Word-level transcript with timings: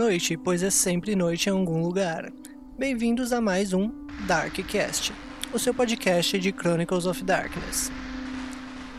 boa 0.00 0.08
noite, 0.08 0.34
pois 0.34 0.62
é 0.62 0.70
sempre 0.70 1.14
noite 1.14 1.50
em 1.50 1.52
algum 1.52 1.82
lugar. 1.82 2.32
Bem-vindos 2.78 3.34
a 3.34 3.40
mais 3.40 3.74
um 3.74 4.06
Darkcast, 4.26 5.12
o 5.52 5.58
seu 5.58 5.74
podcast 5.74 6.38
de 6.38 6.50
Chronicles 6.52 7.04
of 7.04 7.22
Darkness. 7.22 7.92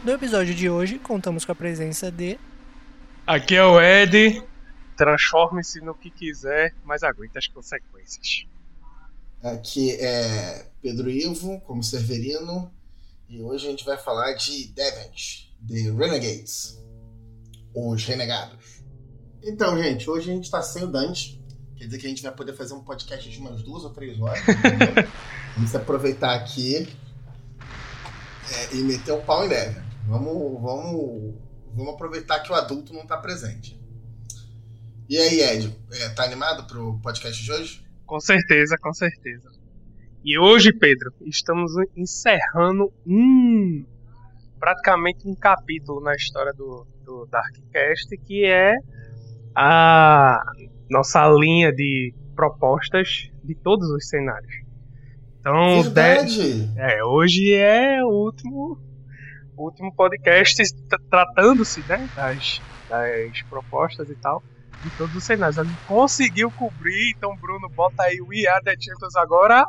No 0.06 0.12
episódio 0.12 0.54
de 0.54 0.70
hoje, 0.70 1.00
contamos 1.00 1.44
com 1.44 1.54
a 1.54 1.56
presença 1.56 2.12
de. 2.12 2.40
Aqui 3.26 3.56
é 3.56 3.66
o 3.66 3.82
Ed. 3.82 4.44
Transforme-se 4.96 5.82
no 5.82 5.96
que 5.96 6.12
quiser, 6.12 6.76
mas 6.84 7.02
aguente 7.02 7.36
as 7.36 7.48
consequências. 7.48 8.46
Aqui 9.42 9.94
é 9.94 10.68
Pedro 10.84 11.10
Ivo, 11.10 11.60
como 11.62 11.84
Severino, 11.84 12.72
e 13.28 13.42
hoje 13.42 13.68
a 13.68 13.72
gente 13.72 13.84
vai 13.84 13.98
falar 13.98 14.34
de 14.34 14.68
Devent, 14.68 15.48
The 15.68 15.92
Renegades, 15.98 16.80
os 17.74 18.06
Renegados. 18.06 18.81
Então, 19.44 19.82
gente, 19.82 20.08
hoje 20.10 20.30
a 20.30 20.34
gente 20.36 20.44
está 20.44 20.62
sem 20.62 20.84
o 20.84 20.88
Dante, 20.88 21.42
quer 21.76 21.86
dizer 21.86 21.98
que 21.98 22.06
a 22.06 22.10
gente 22.10 22.22
vai 22.22 22.32
poder 22.32 22.54
fazer 22.54 22.76
um 22.76 22.84
podcast 22.84 23.28
de 23.28 23.40
umas 23.40 23.64
duas 23.64 23.84
ou 23.84 23.90
três 23.90 24.20
horas. 24.20 24.40
Vamos 25.58 25.76
aproveitar 25.76 26.36
aqui 26.36 26.88
é, 28.52 28.76
e 28.76 28.84
meter 28.84 29.12
o 29.14 29.22
pau 29.22 29.44
em 29.46 29.50
Devent. 29.50 29.84
Vamos, 30.08 30.62
vamos, 30.62 31.36
vamos 31.74 31.94
aproveitar 31.94 32.40
que 32.42 32.52
o 32.52 32.56
adulto 32.56 32.94
não 32.94 33.02
está 33.02 33.18
presente. 33.18 33.80
E 35.10 35.18
aí, 35.18 35.42
Ed, 35.42 35.76
é, 35.92 36.10
tá 36.10 36.24
animado 36.24 36.68
pro 36.68 37.00
podcast 37.00 37.44
de 37.44 37.52
hoje? 37.52 37.86
Com 38.06 38.20
certeza, 38.20 38.78
com 38.78 38.94
certeza. 38.94 39.52
E 40.24 40.38
hoje, 40.38 40.72
Pedro, 40.72 41.12
estamos 41.22 41.72
encerrando 41.96 42.94
um 43.06 43.84
praticamente 44.60 45.28
um 45.28 45.34
capítulo 45.34 46.00
na 46.00 46.14
história 46.14 46.54
do, 46.54 46.86
do 47.04 47.26
Darkcast, 47.26 48.16
que 48.18 48.46
é 48.46 48.76
a 49.56 50.42
nossa 50.90 51.28
linha 51.30 51.72
de 51.72 52.14
propostas 52.36 53.30
de 53.44 53.56
todos 53.56 53.90
os 53.90 54.08
cenários. 54.08 54.54
Então, 55.40 55.82
Verdade! 55.84 56.68
de- 56.68 56.80
é, 56.80 57.04
hoje 57.04 57.54
é 57.54 58.04
o 58.04 58.10
último, 58.10 58.80
último 59.58 59.94
podcast 59.96 60.64
tra- 60.88 61.00
tratando-se 61.10 61.82
né, 61.88 62.08
das, 62.16 62.62
das 62.90 63.42
propostas 63.50 64.10
e 64.10 64.16
tal 64.16 64.44
de 64.84 64.90
todos 64.92 65.16
os 65.16 65.24
cenários. 65.24 65.60
A 65.60 65.64
gente 65.64 65.78
conseguiu 65.88 66.50
cobrir, 66.52 67.14
então 67.16 67.36
Bruno, 67.38 67.70
bota 67.70 68.04
aí 68.04 68.20
o 68.22 68.28
We 68.28 68.48
Are 68.48 68.64
The 68.64 68.76
Champions 68.80 69.16
agora. 69.16 69.64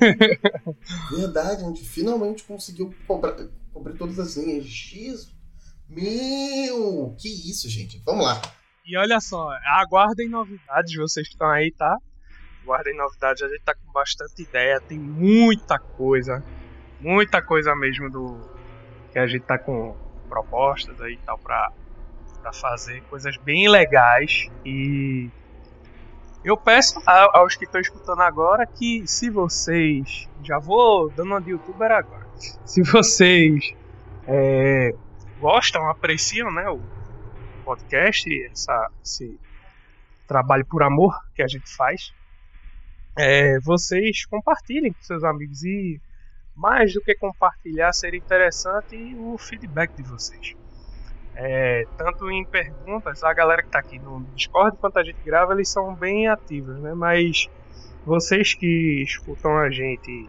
Verdade, 1.16 1.62
a 1.64 1.66
gente 1.68 1.84
finalmente 1.84 2.42
conseguiu 2.44 2.94
cobrar, 3.06 3.36
cobrir 3.72 3.96
todas 3.96 4.18
as 4.18 4.36
linhas. 4.36 4.66
X. 4.66 5.32
Meu! 5.88 7.14
Que 7.18 7.28
isso, 7.28 7.68
gente? 7.68 8.00
Vamos 8.04 8.24
lá. 8.24 8.40
E 8.84 8.96
olha 8.96 9.20
só, 9.20 9.50
aguardem 9.66 10.28
novidades, 10.28 10.94
vocês 10.96 11.28
que 11.28 11.34
estão 11.34 11.48
aí, 11.48 11.72
tá? 11.72 11.96
Aguardem 12.62 12.96
novidades, 12.96 13.42
a 13.42 13.48
gente 13.48 13.62
tá 13.62 13.74
com 13.74 13.92
bastante 13.92 14.42
ideia, 14.42 14.80
tem 14.80 14.98
muita 14.98 15.78
coisa, 15.78 16.42
muita 17.00 17.42
coisa 17.42 17.74
mesmo 17.74 18.10
do 18.10 18.50
que 19.12 19.18
a 19.18 19.26
gente 19.26 19.44
tá 19.44 19.58
com 19.58 19.96
propostas 20.28 21.00
aí 21.00 21.14
e 21.14 21.18
tal 21.18 21.38
pra, 21.38 21.72
pra 22.40 22.52
fazer, 22.52 23.02
coisas 23.02 23.36
bem 23.38 23.68
legais 23.68 24.48
e 24.64 25.28
eu 26.44 26.56
peço 26.56 27.00
aos 27.06 27.56
que 27.56 27.64
estão 27.64 27.80
escutando 27.80 28.22
agora 28.22 28.66
que 28.66 29.06
se 29.06 29.30
vocês, 29.30 30.28
já 30.42 30.58
vou 30.58 31.10
dando 31.10 31.28
uma 31.28 31.40
de 31.40 31.50
youtuber 31.50 31.90
agora, 31.90 32.26
se 32.64 32.82
vocês 32.82 33.74
é, 34.26 34.94
gostam, 35.38 35.88
apreciam, 35.90 36.50
né, 36.52 36.68
o 36.70 36.80
podcast, 37.64 38.28
essa, 38.50 38.90
esse 39.04 39.38
trabalho 40.26 40.64
por 40.64 40.82
amor 40.82 41.14
que 41.34 41.42
a 41.42 41.48
gente 41.48 41.68
faz, 41.76 42.12
é, 43.18 43.58
vocês 43.60 44.24
compartilhem 44.24 44.92
com 44.92 45.02
seus 45.02 45.24
amigos 45.24 45.62
e 45.62 46.00
mais 46.54 46.92
do 46.92 47.00
que 47.00 47.14
compartilhar, 47.14 47.92
seria 47.92 48.18
interessante 48.18 48.96
o 49.16 49.36
feedback 49.38 49.94
de 49.94 50.02
vocês. 50.02 50.54
É, 51.42 51.86
tanto 51.96 52.30
em 52.30 52.44
perguntas, 52.44 53.22
a 53.22 53.32
galera 53.32 53.62
que 53.62 53.68
está 53.68 53.78
aqui 53.78 53.98
no 53.98 54.22
Discord, 54.34 54.76
quanto 54.76 54.98
a 54.98 55.02
gente 55.02 55.16
grava, 55.24 55.54
eles 55.54 55.70
são 55.70 55.94
bem 55.94 56.28
ativos, 56.28 56.78
né? 56.80 56.92
Mas 56.92 57.48
vocês 58.04 58.52
que 58.52 59.02
escutam 59.02 59.56
a 59.56 59.70
gente 59.70 60.28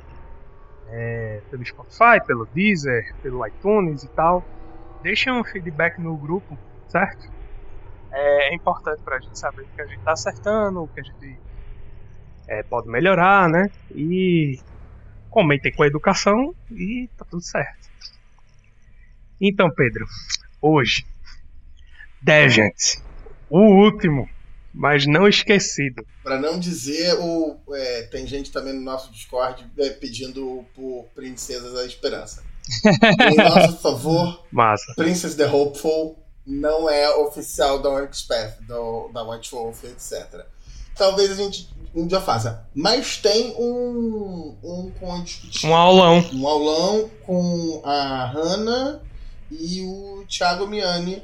é, 0.87 1.41
pelo 1.51 1.65
Spotify, 1.65 2.25
pelo 2.25 2.45
Deezer, 2.45 3.13
pelo 3.21 3.45
iTunes 3.45 4.03
e 4.03 4.07
tal, 4.07 4.41
deixem 5.03 5.33
um 5.33 5.43
feedback 5.43 5.99
no 5.99 6.15
grupo, 6.15 6.57
certo? 6.87 7.29
É, 8.09 8.53
é 8.53 8.55
importante 8.55 9.01
pra 9.03 9.19
gente 9.19 9.37
saber 9.37 9.63
o 9.63 9.67
que 9.67 9.81
a 9.81 9.87
gente 9.87 9.99
tá 9.99 10.13
acertando, 10.13 10.81
o 10.81 10.87
que 10.87 11.01
a 11.01 11.03
gente 11.03 11.37
é, 12.47 12.63
pode 12.63 12.87
melhorar, 12.87 13.49
né? 13.49 13.69
E 13.93 14.57
comentem 15.29 15.73
com 15.73 15.83
a 15.83 15.87
educação 15.87 16.55
e 16.71 17.09
tá 17.17 17.25
tudo 17.29 17.43
certo. 17.43 17.91
Então, 19.41 19.69
Pedro, 19.75 20.05
hoje, 20.61 21.05
Deviant, 22.21 22.99
o 23.49 23.59
último, 23.59 24.29
mas 24.73 25.05
não 25.05 25.27
esquecido. 25.27 26.05
Pra 26.23 26.39
não 26.39 26.59
dizer, 26.59 27.15
o, 27.19 27.57
é, 27.73 28.03
tem 28.03 28.27
gente 28.27 28.51
também 28.51 28.73
no 28.73 28.81
nosso 28.81 29.11
Discord 29.11 29.65
é, 29.77 29.89
pedindo 29.89 30.65
por 30.75 31.05
Princesas 31.15 31.73
da 31.73 31.85
Esperança. 31.85 32.43
em 33.31 33.35
nosso 33.35 33.77
favor, 33.77 34.45
Massa. 34.51 34.93
Princess 34.95 35.35
the 35.35 35.47
Hopeful 35.47 36.17
não 36.45 36.89
é 36.89 37.09
oficial 37.15 37.81
da 37.81 37.89
Onyx 37.89 38.21
Path, 38.21 38.61
do, 38.61 39.09
da 39.09 39.23
White 39.23 39.51
Wolf, 39.51 39.83
etc. 39.83 40.45
Talvez 40.95 41.31
a 41.31 41.35
gente 41.35 41.69
um 41.93 42.07
dia 42.07 42.21
faça. 42.21 42.65
Mas 42.73 43.17
tem 43.17 43.53
um, 43.57 44.55
um 44.63 45.23
discutir. 45.23 45.67
Um 45.67 45.75
aulão. 45.75 46.25
um 46.33 46.47
aulão 46.47 47.09
com 47.25 47.81
a 47.83 48.25
Hannah 48.25 49.01
e 49.51 49.81
o 49.81 50.25
Thiago 50.27 50.67
Miani 50.67 51.23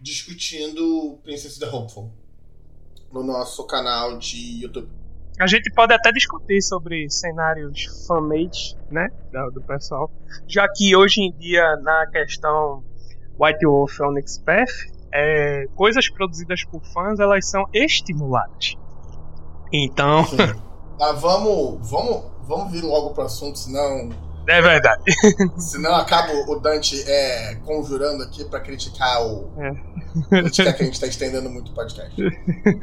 discutindo 0.00 1.18
Princess 1.22 1.58
the 1.58 1.66
Hopeful 1.66 2.12
no 3.12 3.22
nosso 3.22 3.64
canal 3.66 4.18
de 4.18 4.62
YouTube. 4.62 4.88
A 5.38 5.46
gente 5.46 5.72
pode 5.72 5.94
até 5.94 6.12
discutir 6.12 6.60
sobre 6.62 7.08
cenários 7.08 7.84
fanmade, 8.06 8.76
né? 8.90 9.08
Do, 9.32 9.50
do 9.52 9.62
pessoal. 9.62 10.10
Já 10.46 10.68
que 10.68 10.94
hoje 10.94 11.22
em 11.22 11.32
dia, 11.32 11.76
na 11.76 12.06
questão 12.06 12.84
White 13.38 13.64
Wolf 13.64 14.00
Onyx 14.00 14.38
Path, 14.38 14.70
é, 15.12 15.66
coisas 15.74 16.08
produzidas 16.08 16.64
por 16.64 16.82
fãs 16.92 17.18
elas 17.18 17.48
são 17.48 17.64
estimuladas. 17.72 18.76
Então, 19.72 20.24
Sim. 20.26 20.36
Mas 20.98 21.20
vamos, 21.20 21.90
vamos, 21.90 22.24
vamos 22.42 22.72
vir 22.72 22.82
logo 22.82 23.10
pro 23.14 23.24
assunto, 23.24 23.58
senão, 23.58 24.10
é 24.46 24.62
verdade. 24.62 25.02
senão 25.58 25.94
acaba 25.94 26.32
o 26.32 26.60
Dante 26.60 27.02
é, 27.08 27.54
conjurando 27.64 28.22
aqui 28.22 28.44
pra 28.44 28.60
criticar 28.60 29.24
o. 29.24 29.50
É. 29.58 30.40
criticar 30.42 30.74
que 30.74 30.82
a 30.82 30.86
gente 30.86 31.00
tá 31.00 31.06
estendendo 31.06 31.48
muito 31.48 31.72
o 31.72 31.74
podcast. 31.74 32.14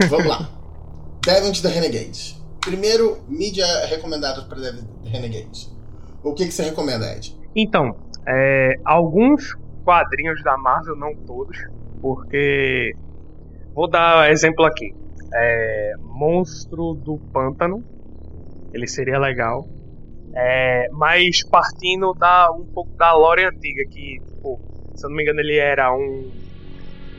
Vamos 0.10 0.28
lá. 0.28 0.50
Devent 1.26 1.62
the 1.62 1.70
Renegade. 1.70 2.38
Primeiro, 2.62 3.20
mídia 3.28 3.66
recomendada 3.88 4.44
para 4.44 4.60
Devent 4.60 4.86
the 5.04 5.10
Renegade. 5.10 5.70
O 6.24 6.34
que, 6.34 6.46
que 6.46 6.52
você 6.52 6.64
recomenda, 6.64 7.12
Ed? 7.16 7.38
Então, 7.56 7.96
é, 8.28 8.76
alguns 8.84 9.56
quadrinhos 9.84 10.44
da 10.44 10.58
Marvel, 10.58 10.96
não 10.96 11.16
todos, 11.16 11.58
porque. 12.02 12.96
Vou 13.74 13.90
dar 13.90 14.30
exemplo 14.32 14.66
aqui. 14.66 14.94
É, 15.34 15.94
Monstro 16.00 16.94
do 16.94 17.18
Pântano. 17.32 17.84
Ele 18.74 18.88
seria 18.88 19.18
legal. 19.18 19.68
É, 20.34 20.88
mas 20.92 21.44
partindo 21.50 22.14
da, 22.14 22.52
um 22.52 22.66
pouco 22.74 22.92
da 22.98 23.14
lore 23.14 23.44
antiga, 23.46 23.84
que, 23.90 24.20
tipo, 24.28 24.62
se 24.94 25.06
eu 25.06 25.10
não 25.10 25.18
me 25.18 25.24
engano, 25.24 25.40
ele 25.40 25.58
era 25.58 25.92
um 25.94 26.32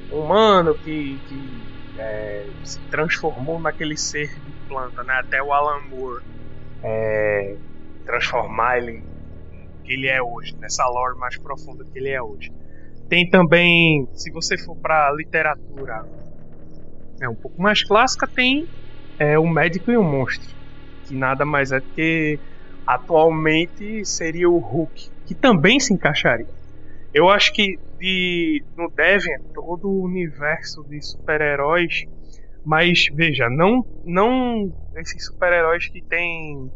humano 0.09 0.77
que, 0.83 1.21
que 1.27 1.67
é, 1.99 2.45
se 2.62 2.89
transformou 2.89 3.61
naquele 3.61 3.97
ser 3.97 4.27
de 4.45 4.55
planta, 4.69 5.03
né? 5.05 5.15
Até 5.15 5.43
o 5.43 5.53
Alan 5.53 5.81
Moore 5.89 6.23
é, 6.83 7.57
transformar 8.05 8.79
ele 8.79 9.05
que 9.85 9.93
ele 9.95 10.09
é 10.09 10.23
hoje, 10.23 10.55
nessa 10.59 10.87
lore 10.87 11.19
mais 11.19 11.39
profunda 11.41 11.85
que 11.91 11.99
ele 11.99 12.11
é 12.11 12.23
hoje. 12.23 12.51
Tem 13.09 13.29
também, 13.29 14.07
se 14.12 14.31
você 14.31 14.57
for 14.57 14.77
para 14.81 15.12
literatura 15.12 15.95
é 17.21 17.29
um 17.29 17.37
pouco 17.37 17.61
mais 17.61 17.85
clássica, 17.85 18.27
tem 18.35 18.67
é, 19.19 19.39
o 19.39 19.47
médico 19.47 19.91
e 19.91 19.97
o 19.97 20.03
monstro, 20.03 20.49
que 21.05 21.15
nada 21.17 21.45
mais 21.45 21.71
é 21.71 21.81
do 21.81 21.87
que 21.95 22.41
atualmente 22.91 24.05
seria 24.05 24.51
o 24.51 24.59
Hulk, 24.59 25.13
que 25.25 25.35
também 25.35 25.79
se 25.79 25.95
encaixaria. 25.95 26.53
Eu 27.15 27.29
acho 27.29 27.53
que 27.53 27.79
de, 27.99 28.65
no 28.77 28.91
Deviant 28.91 29.43
todo 29.55 29.89
o 29.89 30.03
universo 30.03 30.83
de 30.89 31.01
super-heróis, 31.01 32.05
mas 32.65 33.07
veja, 33.15 33.49
não 33.49 33.85
não 34.05 34.73
esses 34.97 35.25
super-heróis 35.25 35.87
que 35.89 36.03
têm 36.03 36.69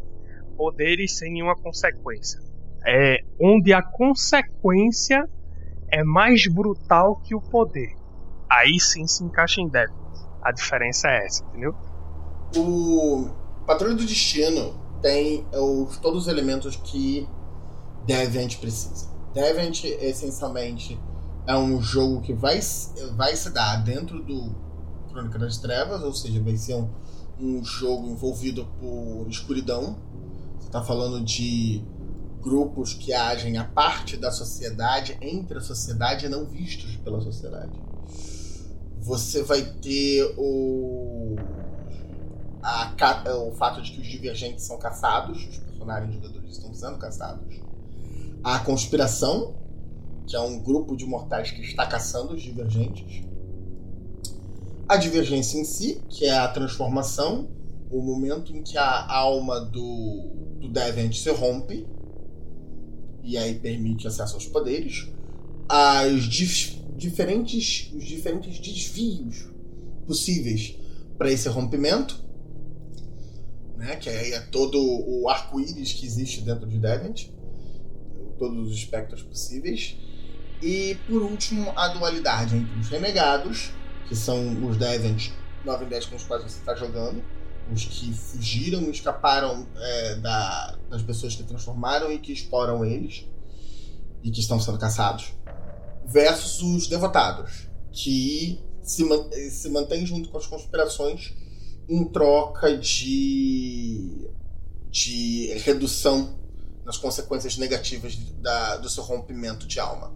poderes 0.57 1.19
sem 1.19 1.33
nenhuma 1.33 1.57
consequência. 1.57 2.39
É 2.87 3.19
onde 3.41 3.73
a 3.73 3.83
consequência 3.83 5.29
é 5.91 6.05
mais 6.05 6.47
brutal 6.47 7.21
que 7.23 7.35
o 7.35 7.41
poder. 7.41 7.91
Aí 8.49 8.79
sim 8.79 9.07
se 9.07 9.25
encaixa 9.25 9.61
em 9.61 9.69
Devil. 9.69 9.97
A 10.43 10.53
diferença 10.53 11.09
é 11.09 11.27
essa, 11.27 11.45
entendeu? 11.47 11.75
O 12.57 13.65
Patrulha 13.67 13.95
do 13.95 14.05
Destino 14.05 14.84
tem 15.05 15.47
os, 15.53 15.99
todos 15.99 16.23
os 16.23 16.29
elementos 16.29 16.77
que 16.77 17.29
Deviant 18.07 18.57
precisa. 18.57 19.07
Deviant, 19.35 19.85
essencialmente, 19.85 20.99
é 21.47 21.55
um 21.55 21.83
jogo 21.83 22.23
que 22.23 22.33
vai, 22.33 22.59
vai 23.15 23.37
se 23.37 23.51
dar 23.51 23.85
dentro 23.85 24.25
do 24.25 24.55
Crônica 25.11 25.39
das 25.39 25.59
Trevas, 25.59 26.03
ou 26.03 26.15
seja, 26.15 26.43
vai 26.43 26.57
ser 26.57 26.77
um, 26.77 26.89
um 27.39 27.63
jogo 27.63 28.09
envolvido 28.09 28.67
por 28.81 29.27
escuridão. 29.29 29.99
Você 30.59 30.69
está 30.69 30.83
falando 30.83 31.23
de 31.23 31.85
grupos 32.41 32.95
que 32.95 33.13
agem 33.13 33.59
a 33.59 33.65
parte 33.65 34.17
da 34.17 34.33
sociedade, 34.33 35.19
entre 35.21 35.59
a 35.59 35.61
sociedade 35.61 36.25
e 36.25 36.29
não 36.31 36.47
vistos 36.47 36.97
pela 36.97 37.21
sociedade. 37.21 37.79
Você 39.03 39.43
vai 39.43 39.61
ter 39.83 40.35
o, 40.39 41.37
a, 42.65 43.37
o 43.37 43.53
fato 43.53 43.83
de 43.83 43.93
que 43.93 44.01
os 44.01 44.07
divergentes 44.07 44.65
são 44.65 44.79
caçados, 44.79 45.47
os 45.47 45.59
personagens 45.59 46.15
jogadores 46.15 46.51
estão 46.53 46.73
sendo 46.73 46.99
caçados. 46.99 47.61
A 48.43 48.59
conspiração, 48.61 49.55
que 50.27 50.35
é 50.35 50.41
um 50.41 50.59
grupo 50.59 50.97
de 50.97 51.05
mortais 51.05 51.51
que 51.51 51.61
está 51.61 51.87
caçando 51.87 52.33
os 52.33 52.43
divergentes. 52.43 53.23
A 54.89 54.97
divergência 54.97 55.59
em 55.59 55.65
si, 55.65 56.03
que 56.09 56.25
é 56.25 56.37
a 56.37 56.49
transformação, 56.49 57.51
o 57.91 58.01
momento 58.01 58.57
em 58.57 58.63
que 58.63 58.79
a 58.79 59.13
alma 59.13 59.61
do, 59.61 60.59
do 60.61 60.69
Deviant 60.69 61.13
se 61.15 61.31
rompe 61.31 61.87
e 63.23 63.37
aí 63.37 63.55
permite 63.55 64.07
acesso 64.07 64.35
aos 64.35 64.47
poderes, 64.47 65.09
as 65.69 66.23
dif 66.25 66.83
diferentes, 66.97 67.91
os 67.95 68.05
diferentes 68.05 68.59
desvios 68.59 69.49
possíveis 70.07 70.77
para 71.17 71.31
esse 71.31 71.49
rompimento, 71.49 72.24
né, 73.77 73.97
que 73.97 74.09
é, 74.09 74.35
é 74.35 74.41
todo 74.41 74.79
o 74.81 75.29
arco-íris 75.29 75.93
que 75.93 76.07
existe 76.07 76.41
dentro 76.41 76.67
de 76.67 76.79
Deviant, 76.79 77.29
todos 78.39 78.71
os 78.71 78.77
espectros 78.77 79.23
possíveis, 79.23 79.97
e 80.63 80.97
por 81.09 81.23
último 81.23 81.73
a 81.77 81.89
dualidade 81.89 82.57
entre 82.57 82.79
os 82.79 82.89
renegados, 82.89 83.71
que 84.09 84.17
são 84.17 84.65
os 84.67 84.77
Deviant 84.77 85.31
9 85.65 85.85
e 85.85 85.89
10 85.89 86.07
com 86.07 86.17
os 86.17 86.25
quais 86.25 86.43
você 86.43 86.59
está 86.59 86.75
jogando, 86.75 87.25
os 87.73 87.85
que 87.85 88.13
fugiram 88.13 88.83
e 88.83 88.91
escaparam 88.91 89.67
é, 89.77 90.15
da, 90.17 90.77
das 90.91 91.03
pessoas 91.03 91.35
que 91.35 91.43
transformaram 91.43 92.13
e 92.13 92.19
que 92.19 92.33
exploram 92.33 92.85
eles 92.85 93.27
e 94.23 94.31
que 94.31 94.41
estão 94.41 94.61
sendo 94.61 94.79
caçados, 94.79 95.35
versus 96.07 96.63
os 96.63 96.87
devotados, 96.87 97.69
que 97.93 98.61
se, 98.83 99.05
se 99.51 99.69
mantêm 99.71 100.07
junto 100.07 100.29
com 100.29 100.39
as 100.39 100.47
conspirações 100.47 101.35
em 101.89 102.05
troca 102.05 102.77
de, 102.77 104.29
de 104.91 105.53
redução 105.65 106.39
nas 106.85 106.97
consequências 106.97 107.57
negativas 107.57 108.17
da, 108.41 108.77
do 108.77 108.89
seu 108.89 109.03
rompimento 109.03 109.67
de 109.67 109.81
alma. 109.81 110.15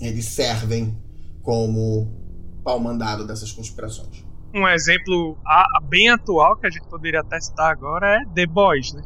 Eles 0.00 0.26
servem 0.26 0.96
como 1.42 2.08
pau 2.64 2.80
mandado 2.80 3.26
dessas 3.26 3.52
conspirações 3.52 4.24
um 4.54 4.68
exemplo 4.68 5.36
bem 5.88 6.08
atual 6.08 6.56
que 6.56 6.66
a 6.66 6.70
gente 6.70 6.86
poderia 6.86 7.20
até 7.20 7.40
citar 7.40 7.72
agora 7.72 8.22
é 8.22 8.24
The 8.34 8.46
Boys, 8.46 8.92
né? 8.92 9.02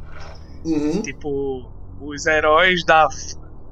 Uhum. 0.64 1.00
Tipo, 1.00 1.72
os 2.00 2.26
heróis 2.26 2.84
da. 2.84 3.08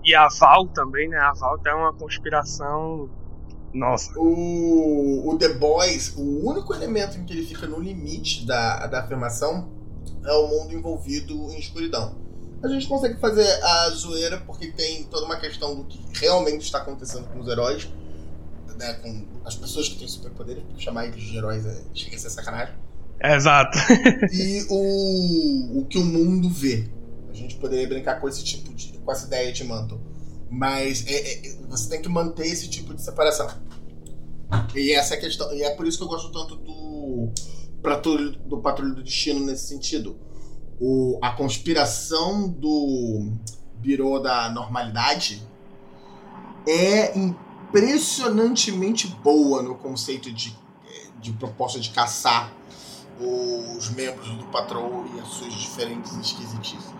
E 0.02 0.14
a 0.14 0.28
Val 0.40 0.66
também, 0.68 1.08
né? 1.08 1.18
A 1.18 1.32
Val 1.34 1.60
é 1.66 1.74
uma 1.74 1.92
conspiração. 1.92 3.10
Nossa. 3.72 4.12
O, 4.18 5.28
o 5.28 5.38
The 5.38 5.54
Boys, 5.54 6.14
o 6.16 6.48
único 6.48 6.74
elemento 6.74 7.18
em 7.18 7.24
que 7.24 7.32
ele 7.32 7.46
fica 7.46 7.66
no 7.66 7.78
limite 7.78 8.46
da, 8.46 8.86
da 8.86 9.00
afirmação 9.00 9.70
é 10.24 10.32
o 10.32 10.48
mundo 10.48 10.74
envolvido 10.74 11.34
em 11.52 11.58
escuridão. 11.58 12.16
A 12.62 12.68
gente 12.68 12.88
consegue 12.88 13.20
fazer 13.20 13.46
a 13.62 13.90
zoeira 13.90 14.38
porque 14.46 14.68
tem 14.68 15.04
toda 15.04 15.26
uma 15.26 15.36
questão 15.36 15.76
do 15.76 15.84
que 15.84 16.00
realmente 16.18 16.62
está 16.62 16.78
acontecendo 16.78 17.28
com 17.28 17.40
os 17.40 17.48
heróis 17.48 17.88
né, 18.76 18.94
com 18.94 19.24
as 19.44 19.56
pessoas 19.56 19.88
que 19.88 19.98
têm 19.98 20.08
superpoderes, 20.08 20.62
porque 20.64 20.82
chamar 20.82 21.06
eles 21.06 21.22
de 21.22 21.36
heróis 21.36 21.66
é, 21.66 21.82
chega 21.94 22.16
a 22.16 22.18
ser 22.18 22.30
sacanagem. 22.30 22.74
Exato. 23.22 23.78
e 24.32 24.66
o, 24.68 25.80
o 25.80 25.86
que 25.86 25.98
o 25.98 26.04
mundo 26.04 26.48
vê. 26.50 26.88
A 27.30 27.34
gente 27.34 27.56
poderia 27.56 27.88
brincar 27.88 28.20
com 28.20 28.28
esse 28.28 28.44
tipo 28.44 28.72
de. 28.74 28.92
com 28.98 29.12
essa 29.12 29.26
ideia 29.26 29.52
de 29.52 29.64
manto. 29.64 30.00
Mas 30.50 31.04
é, 31.06 31.48
é, 31.48 31.56
você 31.68 31.88
tem 31.88 32.02
que 32.02 32.08
manter 32.08 32.46
esse 32.46 32.68
tipo 32.68 32.94
de 32.94 33.02
separação. 33.02 33.48
E 34.74 34.92
essa 34.92 35.14
é 35.14 35.18
a 35.18 35.20
questão. 35.20 35.52
E 35.52 35.62
é 35.62 35.70
por 35.74 35.86
isso 35.86 35.98
que 35.98 36.04
eu 36.04 36.08
gosto 36.08 36.30
tanto 36.30 36.56
do 36.56 37.30
Patrulho 37.82 38.32
do, 38.32 38.58
Patrulho 38.58 38.94
do 38.94 39.02
Destino 39.02 39.44
nesse 39.44 39.68
sentido. 39.68 40.16
O, 40.80 41.18
a 41.22 41.30
conspiração 41.32 42.48
do 42.48 43.32
Biro 43.76 44.18
da 44.20 44.48
Normalidade 44.50 45.42
é 46.68 47.16
impressionantemente 47.18 49.06
boa 49.08 49.62
no 49.62 49.76
conceito 49.76 50.32
de, 50.32 50.56
de 51.20 51.32
proposta 51.32 51.80
de 51.80 51.90
caçar 51.90 52.52
os 53.18 53.88
membros 53.90 54.28
do 54.28 54.44
Patrol 54.46 55.06
e 55.14 55.20
as 55.20 55.28
suas 55.28 55.52
diferentes 55.54 56.12
esquisitices. 56.16 56.94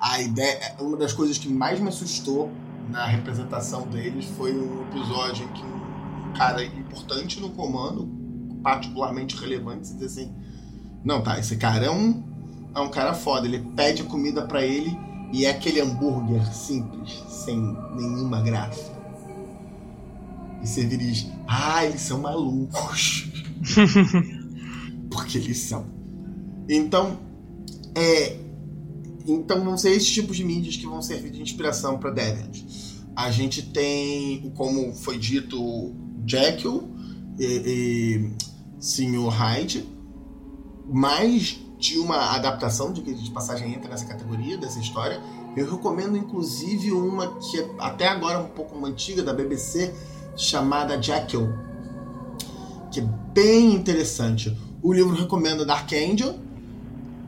A 0.00 0.20
ideia, 0.20 0.76
uma 0.80 0.96
das 0.96 1.12
coisas 1.12 1.36
que 1.38 1.48
mais 1.48 1.78
me 1.78 1.88
assustou 1.88 2.50
na 2.88 3.04
representação 3.06 3.82
deles 3.82 4.24
foi 4.36 4.52
um 4.52 4.82
episódio 4.82 5.44
em 5.44 5.52
que 5.52 5.62
um 5.62 6.32
cara 6.32 6.64
importante 6.64 7.38
no 7.40 7.50
comando, 7.50 8.08
particularmente 8.62 9.36
relevante, 9.36 9.92
diz 9.94 10.02
assim: 10.02 10.32
Não, 11.04 11.22
tá, 11.22 11.38
esse 11.38 11.56
cara 11.56 11.86
é 11.86 11.90
um, 11.90 12.22
é 12.74 12.80
um 12.80 12.88
cara 12.88 13.14
foda. 13.14 13.46
Ele 13.46 13.58
pede 13.76 14.02
comida 14.04 14.46
para 14.46 14.64
ele 14.64 14.96
e 15.32 15.44
é 15.44 15.50
aquele 15.50 15.80
hambúrguer 15.80 16.44
simples, 16.52 17.22
sem 17.28 17.56
nenhuma 17.94 18.40
graça. 18.40 19.00
E 20.62 20.66
você 20.66 20.84
diz, 20.84 21.26
ah, 21.46 21.84
eles 21.84 22.00
são 22.00 22.20
malucos. 22.20 23.30
Porque 25.10 25.38
eles 25.38 25.58
são. 25.58 25.86
Então, 26.68 27.18
é. 27.94 28.36
Então 29.26 29.64
vão 29.64 29.76
ser 29.76 29.90
esses 29.90 30.10
tipos 30.10 30.36
de 30.36 30.44
mídias 30.44 30.76
que 30.76 30.86
vão 30.86 31.02
servir 31.02 31.30
de 31.30 31.42
inspiração 31.42 31.98
para 31.98 32.10
Deviant. 32.10 32.62
A 33.14 33.30
gente 33.30 33.62
tem, 33.62 34.52
como 34.56 34.94
foi 34.94 35.18
dito, 35.18 35.94
Jekyll 36.26 36.88
e, 37.38 37.44
e 37.44 38.80
Sr. 38.80 39.28
Hyde. 39.28 39.88
Mais 40.92 41.60
de 41.78 41.98
uma 41.98 42.34
adaptação, 42.34 42.92
de 42.92 43.00
que 43.00 43.14
de 43.14 43.30
passagem 43.30 43.72
entra 43.72 43.88
nessa 43.88 44.04
categoria 44.04 44.58
dessa 44.58 44.78
história. 44.78 45.20
Eu 45.56 45.68
recomendo, 45.68 46.16
inclusive, 46.16 46.92
uma 46.92 47.38
que 47.38 47.58
é 47.58 47.70
até 47.78 48.06
agora 48.06 48.38
um 48.38 48.48
pouco 48.48 48.84
antiga, 48.84 49.22
da 49.22 49.32
BBC, 49.32 49.92
chamada 50.36 51.00
Jekyll, 51.00 51.48
que 52.90 53.00
é 53.00 53.04
bem 53.32 53.74
interessante. 53.74 54.56
O 54.82 54.92
livro 54.92 55.14
recomenda 55.14 55.64
Dark 55.64 55.90
Angel, 55.92 56.38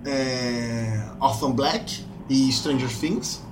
é, 0.04 1.02
Orphan 1.20 1.52
Black 1.52 2.04
e 2.28 2.50
Stranger 2.52 2.88
Things. 2.88 3.42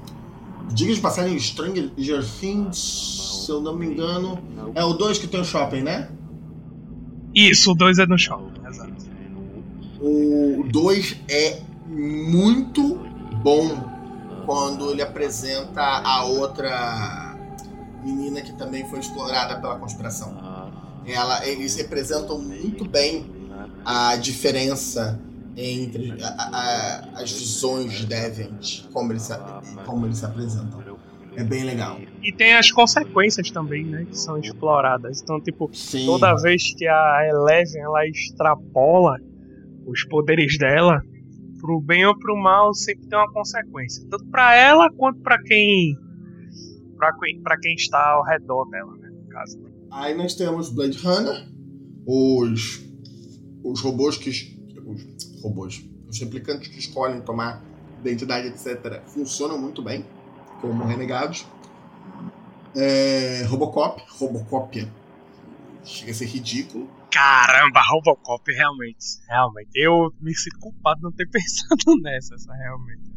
Diga 0.73 0.95
de 0.95 1.01
passagem, 1.01 1.39
Stranger 1.39 2.25
Things, 2.41 3.43
se 3.45 3.51
eu 3.51 3.61
não 3.61 3.77
me 3.77 3.87
engano, 3.87 4.39
é 4.75 4.85
o 4.85 4.93
2 4.93 5.19
que 5.19 5.27
tem 5.27 5.41
o 5.41 5.45
shopping, 5.45 5.83
né? 5.83 6.09
Isso, 7.35 7.73
o 7.73 7.75
2 7.75 7.99
é 7.99 8.07
no 8.07 8.19
shopping, 8.19 8.67
exato. 8.69 8.93
O 10.01 10.65
2 10.71 11.17
é 11.29 11.61
muito 11.87 13.01
bom 13.43 13.91
quando 14.47 14.91
ele 14.91 15.03
apresenta 15.03 15.83
a 15.83 16.25
outra 16.25 17.37
menina 18.05 18.41
que 18.41 18.53
também 18.53 18.89
foi 18.89 19.01
explorada 19.01 19.61
pela 19.61 19.77
conspiração. 19.77 20.37
Ela, 21.05 21.47
eles 21.47 21.77
representam 21.77 22.39
muito 22.39 22.85
bem 22.85 23.27
a 23.85 24.17
diferença 24.17 25.21
entre 25.61 26.15
a, 26.23 26.29
a, 26.29 27.23
as 27.23 27.33
visões 27.33 27.93
de 27.93 28.07
Deviant, 28.07 28.85
como 28.93 29.13
eles, 29.13 29.29
como 29.85 30.07
eles 30.07 30.19
se 30.19 30.25
apresentam. 30.25 31.01
É 31.37 31.45
bem 31.45 31.65
legal. 31.65 31.99
E 32.23 32.33
tem 32.33 32.55
as 32.55 32.71
consequências 32.73 33.51
também, 33.51 33.85
né? 33.85 34.05
Que 34.05 34.19
são 34.19 34.37
exploradas. 34.37 35.23
Então, 35.23 35.41
tipo, 35.41 35.71
Sim. 35.73 36.05
toda 36.05 36.35
vez 36.35 36.75
que 36.75 36.87
a 36.87 37.29
Eleven 37.29 37.83
ela 37.83 38.07
extrapola 38.07 39.17
os 39.87 40.05
poderes 40.05 40.59
dela, 40.59 41.01
pro 41.61 41.81
bem 41.81 42.05
ou 42.05 42.19
pro 42.19 42.37
mal, 42.37 42.75
sempre 42.75 43.07
tem 43.07 43.19
uma 43.19 43.33
consequência. 43.33 44.05
Tanto 44.11 44.27
para 44.27 44.55
ela 44.55 44.91
quanto 44.93 45.21
para 45.21 45.41
quem. 45.43 45.97
para 46.97 47.17
quem, 47.19 47.41
pra 47.43 47.59
quem 47.59 47.75
está 47.75 48.11
ao 48.11 48.25
redor 48.25 48.65
dela, 48.67 48.97
né? 48.97 49.11
No 49.11 49.29
caso. 49.29 49.59
Aí 49.93 50.15
nós 50.17 50.35
temos 50.35 50.71
Blade 50.71 50.99
Runner, 50.99 51.49
os. 52.07 52.85
os 53.63 53.81
robôs 53.81 54.17
que. 54.17 54.60
Robôs. 55.43 55.85
Os 56.09 56.19
replicantes 56.19 56.69
que 56.69 56.79
escolhem 56.79 57.21
tomar 57.21 57.63
identidade, 58.01 58.49
etc., 58.49 59.03
funcionam 59.07 59.59
muito 59.59 59.83
bem 59.83 60.05
como 60.61 60.85
Renegados. 60.85 61.47
É, 62.75 63.45
Robocop, 63.49 64.03
Robocop 64.19 64.89
chega 65.85 66.13
a 66.13 66.15
ser 66.15 66.27
ridículo. 66.27 66.89
Caramba, 67.11 67.81
Robocop, 67.83 68.53
realmente. 68.53 69.21
Realmente. 69.27 69.71
Eu 69.75 70.13
me 70.21 70.35
sinto 70.35 70.59
culpado 70.59 70.99
de 70.99 71.05
não 71.05 71.13
ter 71.13 71.27
pensado 71.31 72.01
nessa, 72.03 72.35
essa 72.35 72.53
realmente. 72.55 73.11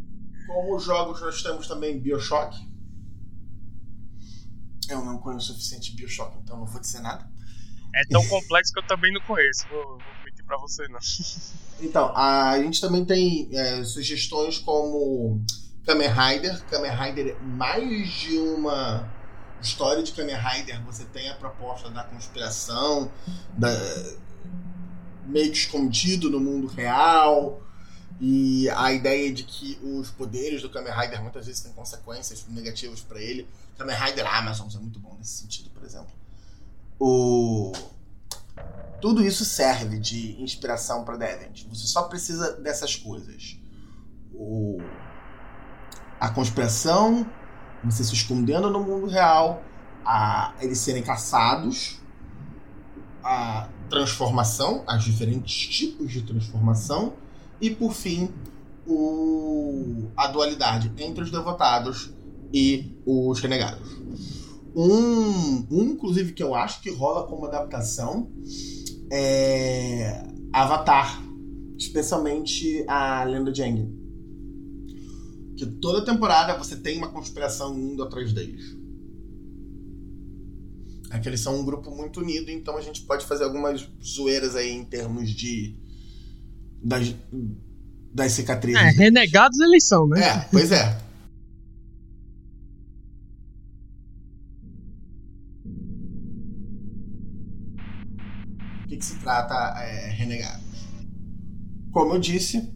Como 0.47 0.79
jogos, 0.79 1.21
nós 1.21 1.41
temos 1.41 1.67
também 1.67 1.99
Bioshock. 1.99 2.55
Eu 4.89 5.03
não 5.05 5.17
conheço 5.17 5.51
o 5.51 5.55
suficiente 5.55 5.95
Bioshock, 5.95 6.37
então 6.39 6.57
não 6.57 6.65
vou 6.65 6.81
dizer 6.81 6.99
nada. 7.01 7.29
É 7.95 8.05
tão 8.09 8.25
complexo 8.27 8.73
que 8.73 8.79
eu 8.79 8.87
também 8.87 9.13
não 9.13 9.21
conheço. 9.21 9.67
Vou, 9.69 9.83
vou 9.83 10.22
mentir 10.43 10.45
pra 10.45 10.57
você, 10.57 10.87
não. 10.87 10.99
Então, 11.81 12.15
a 12.15 12.61
gente 12.61 12.79
também 12.79 13.03
tem 13.05 13.49
é, 13.51 13.83
sugestões 13.83 14.59
como 14.59 15.41
Kamen 15.85 16.09
Rider. 16.09 16.63
Kamen 16.65 16.91
Rider, 16.91 17.41
mais 17.41 18.09
de 18.09 18.37
uma 18.37 19.09
história 19.61 20.03
de 20.03 20.11
Kamen 20.11 20.35
Rider, 20.35 20.83
você 20.83 21.05
tem 21.05 21.29
a 21.29 21.35
proposta 21.35 21.89
da 21.89 22.03
conspiração, 22.03 23.11
da, 23.57 23.69
meio 25.25 25.51
que 25.51 25.57
escondido 25.57 26.29
no 26.29 26.39
mundo 26.39 26.67
real. 26.67 27.61
E 28.21 28.69
a 28.69 28.93
ideia 28.93 29.33
de 29.33 29.43
que 29.43 29.77
os 29.81 30.09
poderes 30.11 30.61
do 30.61 30.69
Kamen 30.69 30.93
Rider 30.93 31.21
muitas 31.21 31.45
vezes 31.45 31.61
têm 31.61 31.73
consequências 31.73 32.45
negativas 32.47 33.01
para 33.01 33.19
ele. 33.19 33.47
Kamen 33.77 33.95
Rider 33.95 34.25
Amazon 34.25 34.67
é 34.73 34.77
muito 34.77 34.99
bom 34.99 35.15
nesse 35.17 35.41
sentido, 35.41 35.69
por 35.71 35.83
exemplo. 35.83 36.11
O... 36.99 37.73
Tudo 39.03 39.21
isso 39.21 39.43
serve 39.43 39.99
de 39.99 40.41
inspiração 40.41 41.03
para 41.03 41.17
Deviant. 41.17 41.65
Você 41.67 41.87
só 41.87 42.03
precisa 42.03 42.53
dessas 42.53 42.95
coisas. 42.95 43.59
O 44.33 44.77
a 46.17 46.29
conspiração, 46.29 47.29
você 47.83 48.01
se 48.01 48.13
escondendo 48.13 48.69
no 48.69 48.79
mundo 48.79 49.07
real, 49.07 49.61
a 50.05 50.53
eles 50.61 50.77
serem 50.77 51.03
caçados, 51.03 51.99
a 53.21 53.67
transformação, 53.89 54.85
as 54.87 55.03
diferentes 55.03 55.67
tipos 55.67 56.09
de 56.09 56.21
transformação 56.21 57.15
e 57.59 57.71
por 57.71 57.91
fim 57.91 58.33
o, 58.87 60.07
a 60.15 60.27
dualidade 60.27 60.93
entre 60.97 61.25
os 61.25 61.29
devotados 61.29 62.13
e 62.53 62.97
os 63.05 63.41
renegados. 63.41 63.97
Um, 64.73 65.67
um, 65.69 65.83
inclusive, 65.91 66.31
que 66.31 66.41
eu 66.41 66.55
acho 66.55 66.81
que 66.81 66.89
rola 66.89 67.27
como 67.27 67.45
adaptação 67.45 68.31
é 69.13 70.23
Avatar, 70.51 71.23
especialmente 71.77 72.83
a 72.87 73.23
Lenda 73.23 73.51
de 73.51 73.61
Aang 73.61 74.03
que 75.55 75.65
toda 75.65 76.03
temporada 76.03 76.57
você 76.57 76.75
tem 76.75 76.97
uma 76.97 77.09
conspiração 77.09 77.77
indo 77.77 78.03
atrás 78.03 78.33
deles. 78.33 78.75
É 81.11 81.19
que 81.19 81.29
eles 81.29 81.41
são 81.41 81.59
um 81.59 81.65
grupo 81.65 81.91
muito 81.91 82.21
unido, 82.21 82.49
então 82.49 82.75
a 82.75 82.81
gente 82.81 83.01
pode 83.01 83.25
fazer 83.25 83.43
algumas 83.43 83.87
zoeiras 84.03 84.55
aí 84.55 84.71
em 84.71 84.83
termos 84.83 85.29
de. 85.29 85.75
das, 86.83 87.15
das 88.11 88.31
cicatrizes. 88.31 88.81
É, 88.81 88.89
renegados 88.89 89.59
eles 89.59 89.83
são, 89.83 90.07
né? 90.07 90.27
É, 90.27 90.47
pois 90.51 90.71
é. 90.71 91.02
Trata 99.23 99.53
é, 99.81 100.09
renegados? 100.09 100.63
Como 101.91 102.13
eu 102.13 102.19
disse, 102.19 102.75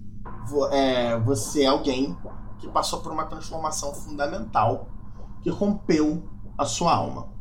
é, 0.72 1.20
você 1.20 1.63
é 1.63 1.68
alguém 1.68 2.16
que 2.60 2.68
passou 2.70 3.01
por 3.01 3.12
uma 3.12 3.25
transformação 3.25 3.94
fundamental 3.94 4.89
que 5.44 5.50
rompeu 5.50 6.27
a 6.58 6.66
sua 6.66 6.96
alma. 6.96 7.34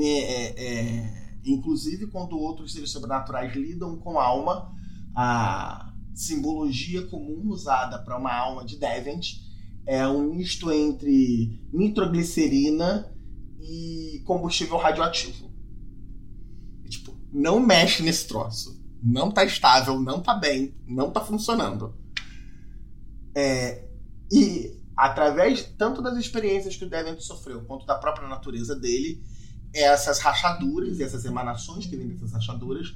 É, 0.00 0.64
é, 0.64 1.38
inclusive, 1.44 2.06
quando 2.06 2.38
outros 2.38 2.72
seres 2.72 2.90
sobrenaturais 2.90 3.54
lidam 3.54 3.96
com 3.98 4.18
a 4.18 4.24
alma, 4.24 4.72
a 5.14 5.92
simbologia 6.14 7.06
comum 7.06 7.48
usada 7.48 7.98
para 7.98 8.18
uma 8.18 8.32
alma 8.32 8.64
de 8.64 8.78
Devent 8.78 9.44
é 9.86 10.06
um 10.06 10.34
misto 10.34 10.72
entre 10.72 11.60
nitroglicerina 11.72 13.12
e 13.60 14.22
combustível 14.24 14.76
radioativo. 14.76 15.53
Não 17.34 17.58
mexe 17.58 18.00
nesse 18.00 18.28
troço. 18.28 18.80
Não 19.02 19.30
tá 19.30 19.44
estável, 19.44 20.00
não 20.00 20.22
tá 20.22 20.34
bem, 20.34 20.72
não 20.86 21.10
tá 21.10 21.20
funcionando. 21.20 21.94
É, 23.34 23.88
e 24.30 24.80
através 24.96 25.64
tanto 25.76 26.00
das 26.00 26.16
experiências 26.16 26.76
que 26.76 26.84
o 26.84 26.88
Devent 26.88 27.18
sofreu, 27.18 27.64
quanto 27.64 27.84
da 27.84 27.96
própria 27.96 28.28
natureza 28.28 28.76
dele, 28.76 29.20
essas 29.74 30.20
rachaduras 30.20 31.00
e 31.00 31.02
essas 31.02 31.24
emanações 31.24 31.86
que 31.86 31.96
vêm 31.96 32.06
dessas 32.06 32.32
rachaduras 32.32 32.94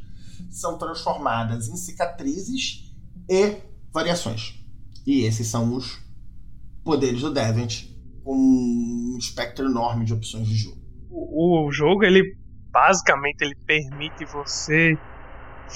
são 0.48 0.78
transformadas 0.78 1.68
em 1.68 1.76
cicatrizes 1.76 2.92
e 3.28 3.56
variações. 3.92 4.54
E 5.04 5.22
esses 5.22 5.48
são 5.48 5.74
os 5.74 5.98
poderes 6.84 7.20
do 7.20 7.34
Devent, 7.34 7.86
com 8.22 8.36
um 8.36 9.16
espectro 9.18 9.66
enorme 9.66 10.04
de 10.04 10.14
opções 10.14 10.46
de 10.46 10.54
jogo. 10.54 10.78
O, 11.10 11.66
o 11.66 11.72
jogo, 11.72 12.04
ele 12.04 12.37
basicamente 12.78 13.42
ele 13.42 13.56
permite 13.66 14.24
você 14.26 14.96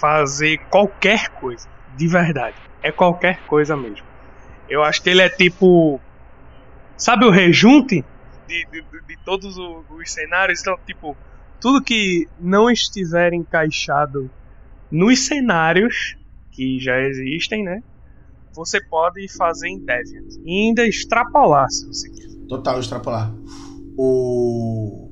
fazer 0.01 0.59
qualquer 0.71 1.29
coisa, 1.31 1.69
de 1.97 2.07
verdade. 2.07 2.57
É 2.81 2.93
qualquer 2.93 3.45
coisa 3.47 3.77
mesmo. 3.77 4.07
Eu 4.69 4.85
acho 4.85 5.03
que 5.03 5.11
ele 5.11 5.21
é 5.21 5.29
tipo. 5.29 6.01
Sabe 6.97 7.25
o 7.25 7.31
rejunte 7.31 8.05
de, 8.47 8.67
de, 8.71 8.83
de 9.09 9.17
todos 9.25 9.57
os, 9.57 9.85
os 9.91 10.13
cenários? 10.13 10.61
Então, 10.61 10.79
tipo, 10.87 11.17
tudo 11.61 11.83
que 11.83 12.29
não 12.39 12.71
estiver 12.71 13.33
encaixado 13.33 14.31
nos 14.89 15.27
cenários 15.27 16.17
que 16.53 16.79
já 16.79 17.01
existem, 17.01 17.65
né? 17.65 17.83
Você 18.55 18.81
pode 18.81 19.27
fazer 19.37 19.69
em 19.69 19.79
Deviant. 19.79 20.35
E 20.45 20.69
ainda 20.69 20.87
extrapolar, 20.87 21.69
se 21.69 21.85
você 21.87 22.09
quiser. 22.11 22.47
Total, 22.47 22.79
extrapolar. 22.79 23.35
O... 23.97 25.12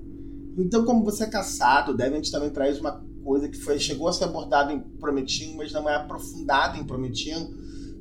Então, 0.61 0.85
como 0.85 1.05
você 1.05 1.25
é 1.25 1.27
caçado, 1.27 1.97
Deviant 1.97 2.31
também 2.31 2.51
traz 2.51 2.79
uma 2.79 3.03
coisa 3.25 3.49
que 3.49 3.57
foi, 3.57 3.79
chegou 3.79 4.09
a 4.09 4.13
ser 4.13 4.25
abordada 4.25 4.73
em 4.73 4.81
Promethean, 4.81 5.57
mas 5.57 5.73
não 5.73 5.89
é 5.89 5.97
aprofundada 5.97 6.79
em 6.79 6.85
Promethean, 6.85 7.49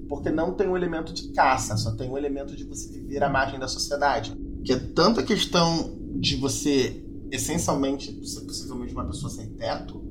porque 0.07 0.29
não 0.29 0.53
tem 0.53 0.67
um 0.67 0.75
elemento 0.75 1.13
de 1.13 1.29
caça, 1.29 1.77
só 1.77 1.91
tem 1.91 2.09
um 2.09 2.17
elemento 2.17 2.55
de 2.55 2.63
você 2.63 2.91
viver 2.91 3.23
à 3.23 3.29
margem 3.29 3.59
da 3.59 3.67
sociedade. 3.67 4.35
Que 4.63 4.73
é 4.73 4.79
tanto 4.79 5.19
a 5.19 5.23
questão 5.23 5.97
de 6.15 6.35
você, 6.35 7.05
essencialmente, 7.31 8.27
ser 8.27 8.41
possivelmente 8.41 8.93
uma 8.93 9.05
pessoa 9.05 9.29
sem 9.29 9.47
teto, 9.53 10.03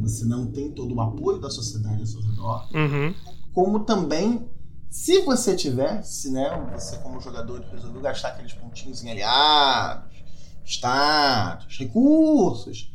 você 0.00 0.24
não 0.24 0.46
tem 0.46 0.70
todo 0.70 0.94
o 0.94 1.00
apoio 1.00 1.38
da 1.38 1.50
sociedade 1.50 2.00
ao 2.00 2.06
seu 2.06 2.20
redor, 2.20 2.68
uhum. 2.74 3.14
como 3.52 3.80
também, 3.80 4.48
se 4.88 5.20
você 5.20 5.54
tivesse, 5.54 6.30
né, 6.30 6.70
você 6.74 6.96
como 6.98 7.20
jogador 7.20 7.60
resolveu 7.70 8.00
gastar 8.00 8.28
aqueles 8.28 8.52
pontinhos 8.52 9.02
em 9.04 9.10
aliados, 9.10 10.19
status, 10.70 11.78
recursos, 11.78 12.92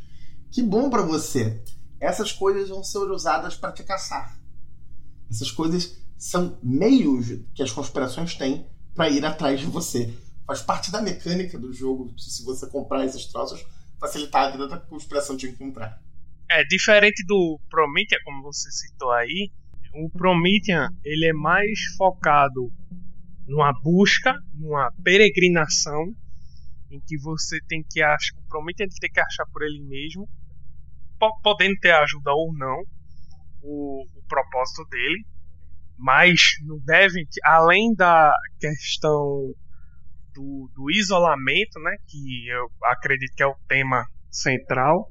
que 0.52 0.64
bom 0.64 0.90
para 0.90 1.02
você. 1.02 1.62
Essas 2.00 2.32
coisas 2.32 2.70
vão 2.70 2.84
ser 2.84 3.00
usadas 3.12 3.56
para 3.56 3.72
te 3.72 3.84
caçar. 3.84 4.40
Essas 5.30 5.52
coisas 5.52 5.98
são 6.18 6.58
meios 6.64 7.28
que 7.54 7.62
as 7.62 7.72
conspirações 7.72 8.36
têm 8.36 8.66
para 8.94 9.10
ir 9.10 9.26
atrás 9.26 9.60
de 9.60 9.66
você. 9.66 10.14
Faz 10.48 10.62
parte 10.62 10.92
da 10.92 11.02
mecânica 11.02 11.58
do 11.58 11.74
jogo, 11.74 12.14
se 12.18 12.44
você 12.44 12.68
comprar 12.68 13.04
esses 13.06 13.26
troços, 13.26 13.66
facilitar 14.00 14.48
a 14.48 14.52
vida 14.52 14.68
da 14.68 14.78
conspiração 14.78 15.36
de 15.36 15.48
encontrar. 15.48 16.02
É, 16.50 16.64
diferente 16.64 17.26
do 17.26 17.60
Promethean, 17.70 18.20
como 18.24 18.44
você 18.44 18.72
citou 18.72 19.12
aí, 19.12 19.52
o 19.94 20.10
Promethean 20.10 20.90
ele 21.04 21.26
é 21.26 21.34
mais 21.34 21.80
focado 21.98 22.72
numa 23.48 23.74
busca, 23.74 24.36
numa 24.54 24.92
peregrinação, 25.04 26.14
em 26.90 27.00
que 27.00 27.18
você 27.18 27.60
tem 27.68 27.84
que 27.90 28.02
achar, 28.02 28.38
o 28.38 28.48
Promethean 28.48 28.88
tem 29.00 29.12
que 29.12 29.20
achar 29.20 29.46
por 29.52 29.64
ele 29.64 29.82
mesmo, 29.82 30.28
podendo 31.44 31.76
ter 31.80 31.92
ajuda 31.92 32.32
ou 32.32 32.54
não, 32.54 32.84
o, 33.66 34.06
o 34.16 34.24
propósito 34.28 34.88
dele 34.90 35.26
Mas 35.98 36.56
no 36.64 36.80
Devent, 36.82 37.30
além 37.44 37.94
da 37.96 38.34
questão 38.60 39.54
do, 40.34 40.70
do, 40.76 40.92
isolamento, 40.92 41.80
né, 41.80 41.96
que 42.08 42.48
eu 42.50 42.70
acredito 42.84 43.34
que 43.36 43.42
é 43.42 43.48
o 43.48 43.56
tema 43.68 44.06
central, 44.30 45.08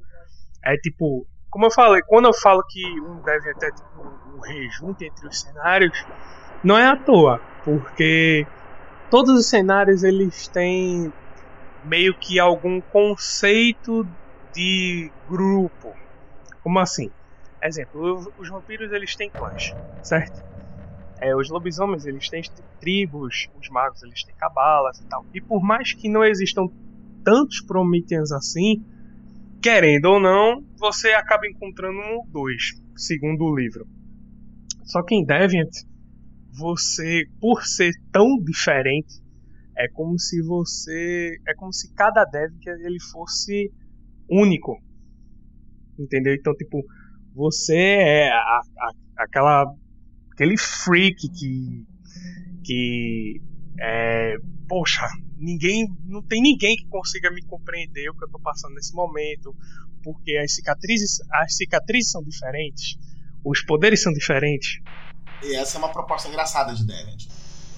é 0.63 0.75
tipo, 0.77 1.27
como 1.49 1.65
eu 1.65 1.71
falei, 1.71 2.01
quando 2.07 2.25
eu 2.25 2.33
falo 2.33 2.63
que 2.69 3.01
um 3.01 3.21
Devent 3.23 3.63
é 3.63 3.71
tipo 3.71 4.35
um 4.35 4.39
rejunte 4.39 5.05
entre 5.05 5.27
os 5.27 5.41
cenários, 5.41 6.05
não 6.63 6.77
é 6.77 6.87
à 6.87 6.95
toa, 6.95 7.39
porque 7.63 8.45
todos 9.09 9.37
os 9.37 9.47
cenários 9.47 10.03
eles 10.03 10.47
têm 10.47 11.11
meio 11.85 12.13
que 12.19 12.39
algum 12.39 12.81
conceito 12.81 14.03
de 14.51 15.13
grupo. 15.23 15.93
Como 16.61 16.79
assim? 16.79 17.09
Exemplo, 17.63 18.19
os 18.37 18.49
vampiros 18.49 18.91
eles 18.91 19.15
têm 19.15 19.31
clãs, 19.31 19.73
certo? 20.01 20.43
É, 21.21 21.35
os 21.35 21.49
lobisomens 21.49 22.05
eles 22.05 22.27
têm 22.29 22.41
tribos, 22.79 23.47
os 23.53 23.67
magos 23.69 24.01
eles 24.03 24.23
têm 24.23 24.35
cabalas 24.35 24.97
e 24.99 25.07
tal. 25.07 25.25
E 25.33 25.41
por 25.41 25.61
mais 25.63 25.93
que 25.93 26.09
não 26.09 26.23
existam 26.23 26.63
tantos 27.23 27.63
Prometheans 27.65 28.31
assim, 28.31 28.75
querendo 29.61 30.05
ou 30.05 30.19
não, 30.19 30.61
você 30.77 31.11
acaba 31.11 31.47
encontrando 31.47 31.97
um 31.97 32.17
ou 32.17 32.27
dois, 32.31 32.63
segundo 32.95 33.45
o 33.45 33.55
livro. 33.55 33.85
Só 34.83 35.03
que 35.03 35.15
em 35.15 35.25
Deviant, 35.25 35.71
você, 36.51 37.23
por 37.39 37.61
ser 37.63 37.91
tão 38.11 38.27
diferente, 38.43 39.24
é 39.77 39.87
como 39.89 40.17
se 40.17 40.41
você, 40.41 41.37
é 41.47 41.53
como 41.55 41.73
se 41.73 41.93
cada 41.93 42.23
Deviant 42.25 42.65
ele 42.65 42.99
fosse 43.11 43.71
único, 44.29 44.81
entendeu? 45.99 46.33
Então 46.33 46.53
tipo, 46.55 46.83
você 47.33 47.77
é 47.77 48.29
a, 48.31 48.61
a, 48.77 48.91
aquela 49.17 49.65
aquele 50.31 50.57
freak 50.57 51.29
que 51.29 51.85
que 52.63 53.41
é, 53.79 54.37
poxa, 54.67 55.07
ninguém 55.37 55.87
não 56.05 56.21
tem 56.23 56.41
ninguém 56.41 56.75
que 56.75 56.87
consiga 56.87 57.29
me 57.31 57.43
compreender 57.45 58.09
o 58.09 58.15
que 58.15 58.23
eu 58.23 58.27
estou 58.27 58.41
passando 58.41 58.73
nesse 58.73 58.93
momento, 58.93 59.55
porque 60.03 60.37
as 60.37 60.53
cicatrizes 60.55 61.19
as 61.31 61.55
cicatrizes 61.55 62.11
são 62.11 62.23
diferentes, 62.23 62.97
os 63.43 63.63
poderes 63.63 64.01
são 64.01 64.13
diferentes. 64.13 64.79
E 65.43 65.55
essa 65.55 65.77
é 65.77 65.79
uma 65.79 65.91
proposta 65.91 66.29
engraçada 66.29 66.73
de 66.73 66.85
Devent. 66.85 67.27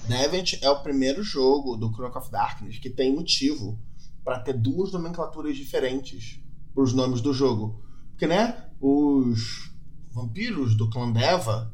Devent 0.08 0.54
é 0.62 0.70
o 0.70 0.82
primeiro 0.82 1.22
jogo 1.22 1.76
do 1.76 1.92
Chrono 1.92 2.16
of 2.16 2.30
Darkness 2.30 2.78
que 2.78 2.90
tem 2.90 3.14
motivo 3.14 3.78
para 4.24 4.40
ter 4.40 4.54
duas 4.54 4.92
nomenclaturas 4.92 5.56
diferentes 5.56 6.40
para 6.74 6.82
os 6.82 6.92
nomes 6.92 7.20
do 7.20 7.32
jogo. 7.32 7.82
Porque, 8.10 8.26
né, 8.26 8.64
os 8.80 9.70
vampiros 10.10 10.74
do 10.76 10.90
clã 10.90 11.12
Deva 11.12 11.72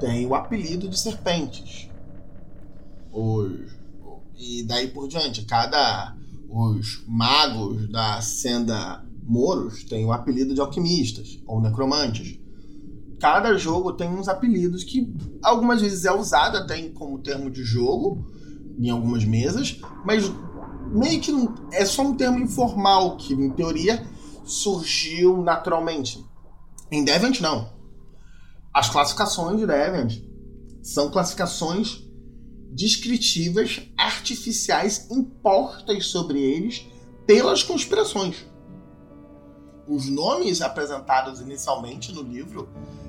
têm 0.00 0.26
o 0.26 0.34
apelido 0.34 0.88
de 0.88 0.98
serpentes. 0.98 1.88
Os, 3.12 3.72
e 4.36 4.62
daí 4.64 4.88
por 4.88 5.08
diante, 5.08 5.44
cada 5.44 6.16
os 6.48 7.04
magos 7.06 7.88
da 7.90 8.20
senda 8.20 9.04
Moros 9.22 9.84
têm 9.84 10.06
o 10.06 10.12
apelido 10.12 10.54
de 10.54 10.60
alquimistas 10.60 11.38
ou 11.46 11.60
necromantes. 11.60 12.38
Cada 13.20 13.56
jogo 13.56 13.92
tem 13.92 14.08
uns 14.08 14.28
apelidos 14.28 14.84
que 14.84 15.12
algumas 15.42 15.80
vezes 15.80 16.04
é 16.04 16.12
usado 16.12 16.56
até 16.56 16.80
como 16.90 17.18
termo 17.18 17.50
de 17.50 17.64
jogo 17.64 18.26
em 18.78 18.90
algumas 18.90 19.24
mesas, 19.24 19.80
mas 20.04 20.30
meio 20.92 21.20
que 21.20 21.32
não, 21.32 21.54
é 21.72 21.84
só 21.84 22.02
um 22.02 22.14
termo 22.14 22.38
informal 22.38 23.16
que 23.16 23.34
em 23.34 23.50
teoria 23.50 24.06
surgiu 24.44 25.42
naturalmente. 25.42 26.24
Em 26.90 27.04
Deviant, 27.04 27.40
não. 27.40 27.72
As 28.72 28.88
classificações 28.88 29.58
de 29.58 29.66
Deviant 29.66 30.22
são 30.82 31.10
classificações 31.10 32.04
descritivas 32.70 33.82
artificiais 33.96 35.10
impostas 35.10 36.06
sobre 36.06 36.40
eles 36.40 36.86
pelas 37.26 37.62
conspirações. 37.62 38.46
Os 39.88 40.08
nomes 40.08 40.62
apresentados 40.62 41.40
inicialmente 41.40 42.12
no 42.12 42.22
livro 42.22 42.68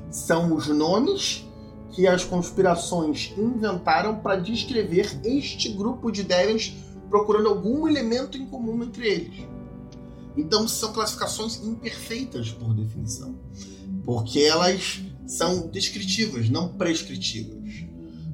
são 0.09 0.55
os 0.55 0.67
nomes 0.67 1.45
que 1.91 2.07
as 2.07 2.23
conspirações 2.23 3.33
inventaram 3.37 4.19
para 4.19 4.35
descrever 4.35 5.19
este 5.23 5.69
grupo 5.69 6.11
de 6.11 6.23
Deviants 6.23 6.73
procurando 7.09 7.49
algum 7.49 7.87
elemento 7.87 8.37
em 8.37 8.45
comum 8.45 8.83
entre 8.83 9.07
eles. 9.07 9.47
Então 10.37 10.67
são 10.67 10.93
classificações 10.93 11.57
imperfeitas 11.63 12.51
por 12.51 12.73
definição, 12.73 13.35
porque 14.05 14.39
elas 14.39 15.01
são 15.25 15.67
descritivas, 15.67 16.49
não 16.49 16.69
prescritivas. 16.69 17.59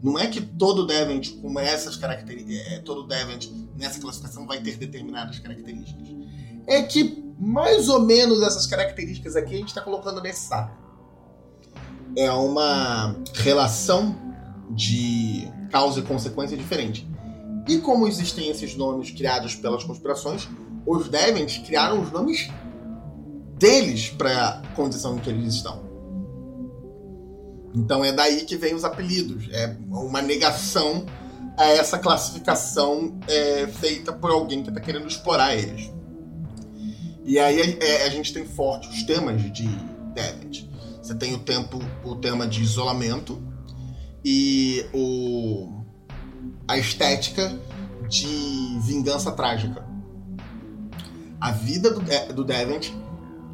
Não 0.04 0.20
é 0.20 0.28
que 0.28 0.40
todo 0.40 0.86
Devent 0.86 1.42
com 1.42 1.60
essas 1.60 1.96
características, 1.96 2.68
é, 2.68 2.80
todo 2.80 3.08
Devent 3.08 3.50
nessa 3.76 4.00
classificação 4.00 4.46
vai 4.46 4.62
ter 4.62 4.78
determinadas 4.78 5.40
características. 5.40 6.10
É 6.68 6.84
que 6.84 7.24
mais 7.40 7.90
ou 7.90 8.02
menos 8.02 8.42
essas 8.44 8.68
características 8.68 9.36
aqui 9.36 9.56
a 9.56 9.58
gente 9.58 9.70
está 9.70 9.82
colocando 9.82 10.22
nesse 10.22 10.42
saco. 10.42 10.85
É 12.16 12.32
uma 12.32 13.16
relação 13.34 14.16
de 14.72 15.52
causa 15.72 16.00
e 16.00 16.04
consequência 16.04 16.56
diferente. 16.56 17.08
E 17.68 17.80
como 17.80 18.08
existem 18.08 18.50
esses 18.50 18.76
nomes 18.76 19.12
criados 19.12 19.56
pelas 19.56 19.84
conspirações, 19.84 20.48
os 20.86 21.10
Devens 21.10 21.58
criaram 21.58 22.02
os 22.02 22.12
nomes 22.12 22.50
deles 23.58 24.10
para 24.10 24.50
a 24.50 24.68
condição 24.76 25.18
em 25.18 25.20
que 25.20 25.30
eles 25.30 25.56
estão. 25.56 25.84
Então 27.74 28.06
é 28.06 28.12
daí 28.12 28.46
que 28.46 28.56
vem 28.56 28.74
os 28.74 28.86
apelidos. 28.86 29.50
É 29.52 29.76
uma 29.90 30.22
negação 30.22 31.06
a 31.58 31.66
essa 31.66 31.98
classificação 31.98 33.18
é, 33.28 33.68
feita 33.68 34.14
por 34.14 34.32
alguém 34.32 34.62
que 34.62 34.70
está 34.70 34.80
querendo 34.80 35.08
explorar 35.08 35.56
eles. 35.56 35.92
E 37.24 37.40
aí 37.40 37.78
é, 37.82 38.04
a 38.04 38.10
gente 38.10 38.32
tem 38.32 38.46
forte 38.46 38.88
os 38.88 39.04
temas 39.04 39.42
de 39.52 39.68
Devent. 40.14 40.66
Você 41.06 41.14
tem 41.14 41.36
o 41.36 41.40
tempo, 41.40 41.80
o 42.04 42.16
tema 42.16 42.48
de 42.48 42.64
isolamento 42.64 43.40
e 44.24 44.84
o 44.92 45.84
a 46.68 46.80
estética 46.80 47.60
de 48.10 48.80
vingança 48.82 49.32
trágica 49.32 49.86
a 51.40 51.52
vida 51.52 51.92
do, 51.92 52.02
do 52.34 52.44
Devent, 52.44 52.90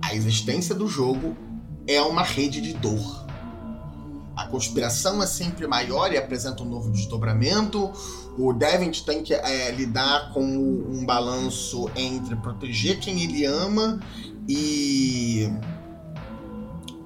a 0.01 0.15
existência 0.15 0.73
do 0.73 0.87
jogo, 0.87 1.35
é 1.85 2.01
uma 2.01 2.23
rede 2.23 2.61
de 2.61 2.71
dor. 2.71 3.27
A 4.33 4.47
conspiração 4.47 5.21
é 5.21 5.27
sempre 5.27 5.67
maior 5.67 6.13
e 6.13 6.17
apresenta 6.17 6.63
um 6.63 6.69
novo 6.69 6.89
desdobramento. 6.89 7.91
O 8.37 8.53
Devent 8.53 9.01
tem 9.01 9.23
que 9.23 9.33
é, 9.33 9.71
lidar 9.71 10.31
com 10.31 10.41
um 10.41 11.05
balanço 11.05 11.91
entre 11.97 12.37
proteger 12.37 12.97
quem 13.01 13.21
ele 13.21 13.45
ama 13.45 13.99
e 14.47 15.51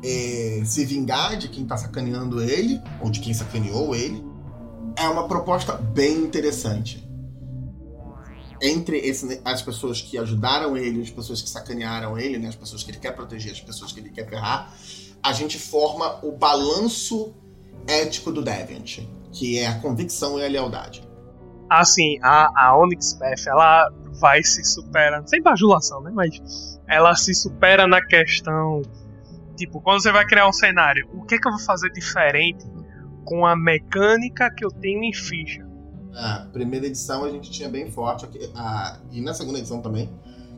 é, 0.05 0.63
se 0.63 0.85
vingar 0.85 1.35
de 1.35 1.49
quem 1.49 1.63
está 1.63 1.75
sacaneando 1.75 2.41
ele, 2.41 2.79
ou 3.01 3.09
de 3.09 3.19
quem 3.19 3.33
sacaneou 3.33 3.95
ele. 3.95 4.23
É 4.95 5.09
uma 5.09 5.27
proposta 5.27 5.73
bem 5.73 6.19
interessante 6.19 7.03
entre 8.61 8.97
esse, 8.97 9.41
as 9.43 9.61
pessoas 9.61 10.01
que 10.01 10.17
ajudaram 10.17 10.77
ele, 10.77 11.01
as 11.01 11.09
pessoas 11.09 11.41
que 11.41 11.49
sacanearam 11.49 12.17
ele, 12.17 12.37
né, 12.37 12.47
as 12.47 12.55
pessoas 12.55 12.83
que 12.83 12.91
ele 12.91 12.99
quer 12.99 13.11
proteger, 13.11 13.51
as 13.51 13.61
pessoas 13.61 13.91
que 13.91 13.99
ele 13.99 14.09
quer 14.09 14.27
ferrar, 14.29 14.73
a 15.21 15.33
gente 15.33 15.59
forma 15.59 16.19
o 16.23 16.31
balanço 16.31 17.33
ético 17.87 18.31
do 18.31 18.41
Deviant, 18.41 18.99
que 19.31 19.59
é 19.59 19.67
a 19.67 19.79
convicção 19.79 20.39
e 20.39 20.45
a 20.45 20.47
lealdade. 20.47 21.03
Assim, 21.69 22.17
a, 22.21 22.49
a 22.55 22.77
Onyx 22.77 23.13
Path, 23.13 23.47
ela 23.47 23.91
vai 24.19 24.41
se 24.43 24.63
superando, 24.63 25.27
sem 25.27 25.41
bajulação, 25.41 26.01
né, 26.01 26.11
mas 26.13 26.79
ela 26.87 27.15
se 27.15 27.33
supera 27.33 27.87
na 27.87 28.05
questão, 28.05 28.81
tipo, 29.55 29.81
quando 29.81 30.01
você 30.01 30.11
vai 30.11 30.25
criar 30.25 30.47
um 30.47 30.53
cenário, 30.53 31.07
o 31.13 31.23
que, 31.23 31.39
que 31.39 31.47
eu 31.47 31.51
vou 31.51 31.61
fazer 31.61 31.91
diferente 31.91 32.65
com 33.23 33.45
a 33.45 33.55
mecânica 33.55 34.51
que 34.51 34.63
eu 34.63 34.69
tenho 34.69 35.03
em 35.03 35.13
ficha? 35.13 35.65
A 36.13 36.47
primeira 36.51 36.85
edição 36.85 37.25
a 37.25 37.29
gente 37.29 37.51
tinha 37.51 37.67
bem 37.67 37.91
forte, 37.91 38.27
a, 38.55 38.99
e 39.11 39.21
na 39.21 39.33
segunda 39.33 39.59
edição 39.59 39.81
também, 39.81 40.09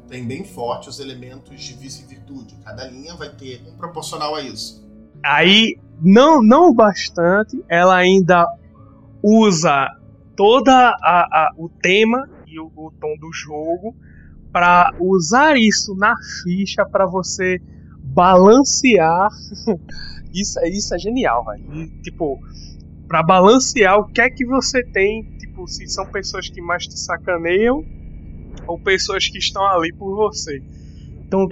tem 0.07 0.25
bem 0.25 0.43
forte 0.43 0.89
os 0.89 0.99
elementos 0.99 1.61
de 1.61 1.73
vício 1.73 2.05
e 2.05 2.07
virtude. 2.07 2.55
Cada 2.63 2.87
linha 2.87 3.15
vai 3.15 3.29
ter 3.29 3.61
um 3.67 3.75
proporcional 3.75 4.35
a 4.35 4.41
isso. 4.41 4.87
Aí, 5.23 5.77
não, 6.01 6.41
não 6.41 6.73
bastante, 6.73 7.63
ela 7.67 7.95
ainda 7.95 8.47
usa 9.21 9.89
toda 10.35 10.73
a, 10.73 10.91
a 11.01 11.53
o 11.57 11.67
tema 11.67 12.29
e 12.45 12.59
o, 12.59 12.71
o 12.75 12.91
tom 12.91 13.17
do 13.19 13.33
jogo 13.33 13.95
para 14.51 14.93
usar 14.99 15.57
isso 15.57 15.95
na 15.95 16.15
ficha 16.43 16.85
para 16.85 17.05
você 17.05 17.61
balancear. 18.17 19.29
isso, 20.33 20.59
isso 20.65 20.95
é 20.95 20.97
genial, 20.97 21.45
velho. 21.45 21.87
Tipo, 22.01 22.41
para 23.07 23.21
balancear 23.21 23.99
o 23.99 24.05
que 24.05 24.19
é 24.19 24.29
que 24.29 24.43
você 24.43 24.83
tem 24.83 25.23
tipo, 25.37 25.67
se 25.67 25.87
são 25.87 26.07
pessoas 26.07 26.49
que 26.49 26.59
mais 26.59 26.87
te 26.87 26.99
sacaneiam 26.99 27.85
ou 28.65 28.79
pessoas 28.79 29.27
que 29.27 29.37
estão 29.37 29.63
ali 29.67 29.93
por 29.93 30.15
você. 30.15 30.63
Então, 31.25 31.47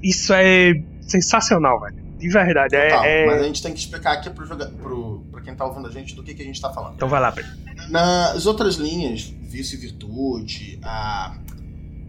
isso 0.00 0.32
é 0.32 0.80
sensacional, 1.02 1.80
velho. 1.80 1.96
De 2.18 2.28
verdade, 2.28 2.76
é, 2.76 3.22
é... 3.22 3.26
Mas 3.26 3.40
a 3.40 3.46
gente 3.46 3.62
tem 3.62 3.72
que 3.72 3.80
explicar 3.80 4.12
aqui 4.12 4.30
pro, 4.30 4.46
pro... 4.46 5.24
pra 5.32 5.40
quem 5.40 5.54
tá 5.54 5.64
ouvindo 5.64 5.88
a 5.88 5.90
gente 5.90 6.14
do 6.14 6.22
que, 6.22 6.34
que 6.34 6.42
a 6.42 6.44
gente 6.44 6.60
tá 6.60 6.70
falando. 6.72 6.94
Então 6.94 7.08
vai 7.08 7.20
lá, 7.20 7.32
Pedro. 7.32 7.50
Nas 7.88 8.46
outras 8.46 8.76
linhas, 8.76 9.22
Vício 9.22 9.76
e 9.76 9.80
Virtude, 9.80 10.78
a 10.82 11.36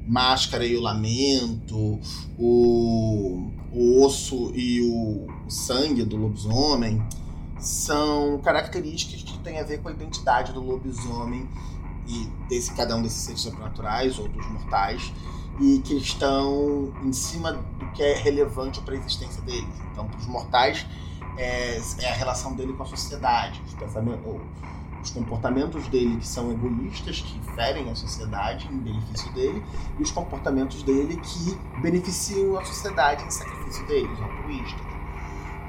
Máscara 0.06 0.66
e 0.66 0.76
o 0.76 0.82
Lamento, 0.82 2.00
o, 2.38 3.52
o 3.74 4.04
Osso 4.04 4.52
e 4.54 4.82
o 4.82 5.28
Sangue 5.50 6.04
do 6.04 6.18
Lobisomem, 6.18 7.02
são 7.62 8.40
características 8.40 9.22
que 9.22 9.38
têm 9.40 9.60
a 9.60 9.64
ver 9.64 9.82
com 9.82 9.90
a 9.90 9.92
identidade 9.92 10.52
do 10.52 10.62
lobisomem 10.62 11.48
e 12.08 12.28
desse 12.50 12.74
cada 12.74 12.96
um 12.96 13.04
desses 13.04 13.22
seres 13.22 13.42
sobrenaturais 13.42 14.18
ou 14.18 14.28
dos 14.28 14.46
mortais 14.48 15.14
e 15.60 15.80
que 15.80 15.96
estão 15.96 16.92
em 17.04 17.14
cima 17.14 17.54
do 17.54 17.92
que 17.92 18.02
é 18.02 18.16
relevante 18.16 18.82
para 18.82 18.96
a 18.96 18.98
existência 18.98 19.42
deles. 19.44 19.76
Então, 19.92 20.08
para 20.08 20.18
os 20.18 20.26
mortais, 20.26 20.88
é, 21.38 21.80
é, 22.00 22.10
a 22.10 22.14
relação 22.16 22.56
dele 22.56 22.74
com 22.74 22.82
a 22.82 22.86
sociedade, 22.86 23.62
os 23.68 23.74
pensamentos, 23.76 24.42
os 25.02 25.10
comportamentos 25.10 25.88
dele 25.88 26.18
que 26.18 26.28
são 26.28 26.52
egoístas, 26.52 27.22
que 27.22 27.40
ferem 27.56 27.90
a 27.90 27.96
sociedade 27.96 28.68
em 28.72 28.78
benefício 28.78 29.32
dele, 29.34 29.64
e 29.98 30.04
os 30.04 30.12
comportamentos 30.12 30.84
dele 30.84 31.18
que 31.18 31.82
beneficiam 31.82 32.58
a 32.58 32.64
sociedade 32.64 33.24
em 33.24 33.32
sacrifício 33.32 33.86
deles, 33.88 34.20
altruístas. 34.22 34.92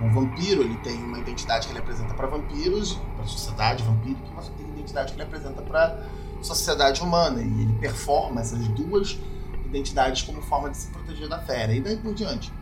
Um 0.03 0.11
vampiro 0.13 0.63
ele 0.63 0.77
tem 0.79 0.97
uma 1.05 1.19
identidade 1.19 1.67
que 1.67 1.73
ele 1.73 1.79
apresenta 1.79 2.13
para 2.15 2.27
vampiros, 2.27 2.95
para 3.15 3.25
a 3.25 3.29
sociedade 3.29 3.83
vampírica, 3.85 4.21
e 4.27 4.65
uma 4.65 4.75
identidade 4.75 5.13
que 5.13 5.17
ele 5.17 5.29
apresenta 5.29 5.63
para 5.63 6.05
a 6.41 6.43
sociedade 6.43 7.01
humana. 7.03 7.41
E 7.41 7.63
ele 7.63 7.73
performa 7.81 8.41
essas 8.41 8.67
duas 8.69 9.19
identidades 9.65 10.23
como 10.23 10.43
forma 10.43 10.71
de 10.71 10.77
se 10.77 10.89
proteger 10.89 11.29
da 11.29 11.39
fera. 11.39 11.73
E 11.73 11.81
daí 11.81 11.97
por 11.97 12.15
diante. 12.15 12.53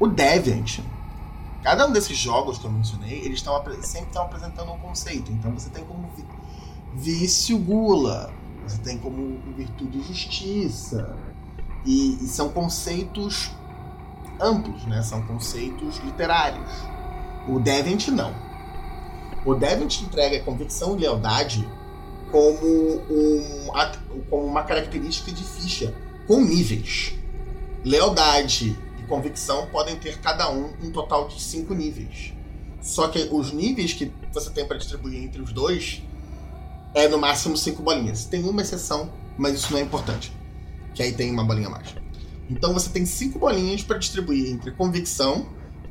O 0.00 0.08
Deviant, 0.08 0.80
cada 1.62 1.86
um 1.86 1.92
desses 1.92 2.16
jogos 2.16 2.58
que 2.58 2.64
eu 2.64 2.70
mencionei, 2.70 3.18
eles 3.18 3.38
estão 3.38 3.62
sempre 3.82 4.08
estão 4.08 4.22
apresentando 4.22 4.72
um 4.72 4.78
conceito. 4.78 5.32
Então 5.32 5.52
você 5.52 5.68
tem 5.70 5.84
como 5.84 6.08
vício 6.94 7.58
gula, 7.58 8.32
você 8.66 8.78
tem 8.78 8.98
como 8.98 9.38
virtude 9.56 10.02
justiça. 10.02 11.16
E, 11.84 12.18
e 12.22 12.26
são 12.26 12.50
conceitos 12.50 13.50
amplos, 14.40 14.84
né? 14.86 15.02
São 15.02 15.22
conceitos 15.22 15.98
literários. 15.98 16.70
O 17.48 17.58
Deviant 17.58 18.08
não. 18.08 18.34
O 19.44 19.54
Deviant 19.54 20.00
entrega 20.02 20.42
convicção 20.44 20.96
e 20.96 21.00
lealdade 21.00 21.66
como, 22.30 22.66
um, 22.66 23.68
como 24.28 24.44
uma 24.44 24.62
característica 24.64 25.32
de 25.32 25.42
ficha 25.42 25.94
com 26.26 26.40
níveis. 26.40 27.14
Lealdade 27.84 28.76
convicção 29.08 29.66
podem 29.66 29.96
ter 29.96 30.20
cada 30.20 30.50
um 30.50 30.72
um 30.82 30.90
total 30.92 31.26
de 31.26 31.42
cinco 31.42 31.74
níveis. 31.74 32.32
Só 32.80 33.08
que 33.08 33.28
os 33.32 33.52
níveis 33.52 33.92
que 33.92 34.12
você 34.32 34.50
tem 34.50 34.66
para 34.66 34.78
distribuir 34.78 35.22
entre 35.24 35.42
os 35.42 35.52
dois 35.52 36.02
é 36.94 37.08
no 37.08 37.18
máximo 37.18 37.56
cinco 37.56 37.82
bolinhas. 37.82 38.24
Tem 38.24 38.44
uma 38.44 38.62
exceção, 38.62 39.12
mas 39.36 39.54
isso 39.54 39.72
não 39.72 39.80
é 39.80 39.82
importante. 39.82 40.32
Que 40.94 41.02
aí 41.02 41.12
tem 41.12 41.30
uma 41.30 41.44
bolinha 41.44 41.68
mais. 41.68 41.94
Então 42.48 42.72
você 42.72 42.88
tem 42.90 43.04
cinco 43.04 43.38
bolinhas 43.38 43.82
para 43.82 43.98
distribuir 43.98 44.50
entre 44.50 44.70
convicção, 44.70 45.46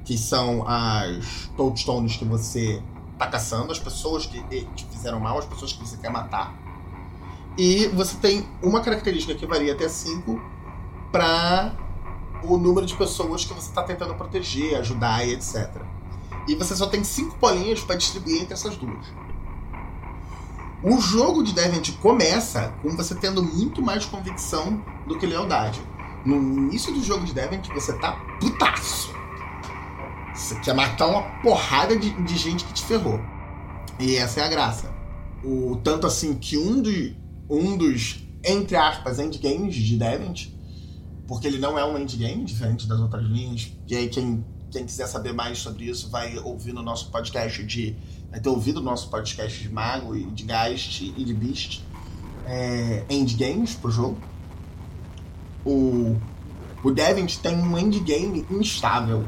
que 0.05 0.17
são 0.17 0.67
as 0.67 1.49
toadstones 1.55 2.15
que 2.15 2.25
você 2.25 2.81
tá 3.17 3.27
caçando, 3.27 3.71
as 3.71 3.79
pessoas 3.79 4.25
que 4.25 4.41
te 4.75 4.85
fizeram 4.85 5.19
mal, 5.19 5.37
as 5.37 5.45
pessoas 5.45 5.73
que 5.73 5.79
você 5.79 5.97
quer 5.97 6.09
matar. 6.09 6.55
E 7.57 7.87
você 7.87 8.15
tem 8.17 8.47
uma 8.61 8.81
característica 8.81 9.33
que 9.35 9.45
varia 9.45 9.73
até 9.73 9.89
5 9.89 10.39
para 11.11 11.75
o 12.43 12.57
número 12.57 12.85
de 12.85 12.95
pessoas 12.95 13.45
que 13.45 13.53
você 13.53 13.69
está 13.69 13.83
tentando 13.83 14.15
proteger, 14.15 14.77
ajudar 14.79 15.25
e 15.25 15.33
etc. 15.33 15.69
E 16.47 16.55
você 16.55 16.75
só 16.75 16.87
tem 16.87 17.03
cinco 17.03 17.37
bolinhas 17.37 17.81
para 17.81 17.95
distribuir 17.95 18.41
entre 18.41 18.53
essas 18.53 18.77
duas. 18.77 19.05
O 20.83 21.01
jogo 21.01 21.43
de 21.43 21.53
Deviant 21.53 21.91
começa 22.01 22.73
com 22.81 22.95
você 22.95 23.15
tendo 23.15 23.43
muito 23.43 23.81
mais 23.81 24.05
convicção 24.05 24.81
do 25.07 25.17
que 25.17 25.25
lealdade. 25.25 25.81
No 26.23 26.35
início 26.35 26.93
do 26.93 27.03
jogo 27.03 27.25
de 27.25 27.33
Deviant, 27.33 27.67
você 27.73 27.93
tá 27.93 28.13
putaço. 28.39 29.11
Você 30.33 30.55
quer 30.59 30.75
matar 30.75 31.07
uma 31.07 31.23
porrada 31.41 31.97
de, 31.97 32.11
de 32.11 32.37
gente 32.37 32.63
que 32.63 32.73
te 32.73 32.83
ferrou. 32.83 33.19
E 33.99 34.15
essa 34.15 34.41
é 34.41 34.43
a 34.43 34.47
graça. 34.47 34.93
O 35.43 35.79
tanto 35.83 36.05
assim 36.05 36.35
que 36.35 36.57
um, 36.57 36.79
do, 36.79 36.91
um 37.49 37.75
dos, 37.75 38.23
entre 38.43 38.75
aspas, 38.75 39.17
endgames 39.17 39.75
de 39.75 39.97
Deviant, 39.97 40.49
porque 41.27 41.45
ele 41.45 41.59
não 41.59 41.77
é 41.77 41.85
um 41.85 41.97
endgame, 41.97 42.45
diferente 42.45 42.87
das 42.87 42.99
outras 42.99 43.23
linhas, 43.23 43.71
e 43.87 43.95
aí 43.95 44.07
quem, 44.07 44.43
quem 44.71 44.85
quiser 44.85 45.07
saber 45.07 45.33
mais 45.33 45.59
sobre 45.59 45.85
isso 45.85 46.09
vai 46.09 46.37
ouvir 46.39 46.73
no 46.73 46.81
nosso 46.81 47.11
podcast 47.11 47.63
de. 47.63 47.95
Vai 48.31 48.39
ter 48.39 48.49
ouvido 48.49 48.77
o 48.77 48.83
nosso 48.83 49.09
podcast 49.09 49.61
de 49.61 49.69
Mago 49.69 50.15
e 50.15 50.23
de 50.25 50.45
Geist 50.45 51.01
e 51.01 51.23
de 51.23 51.33
Beast. 51.33 51.81
É, 52.45 53.05
endgames 53.09 53.75
pro 53.75 53.91
jogo. 53.91 54.17
O, 55.65 56.15
o 56.83 56.91
Deviant 56.91 57.37
tem 57.37 57.57
um 57.57 57.77
endgame 57.77 58.45
instável 58.49 59.25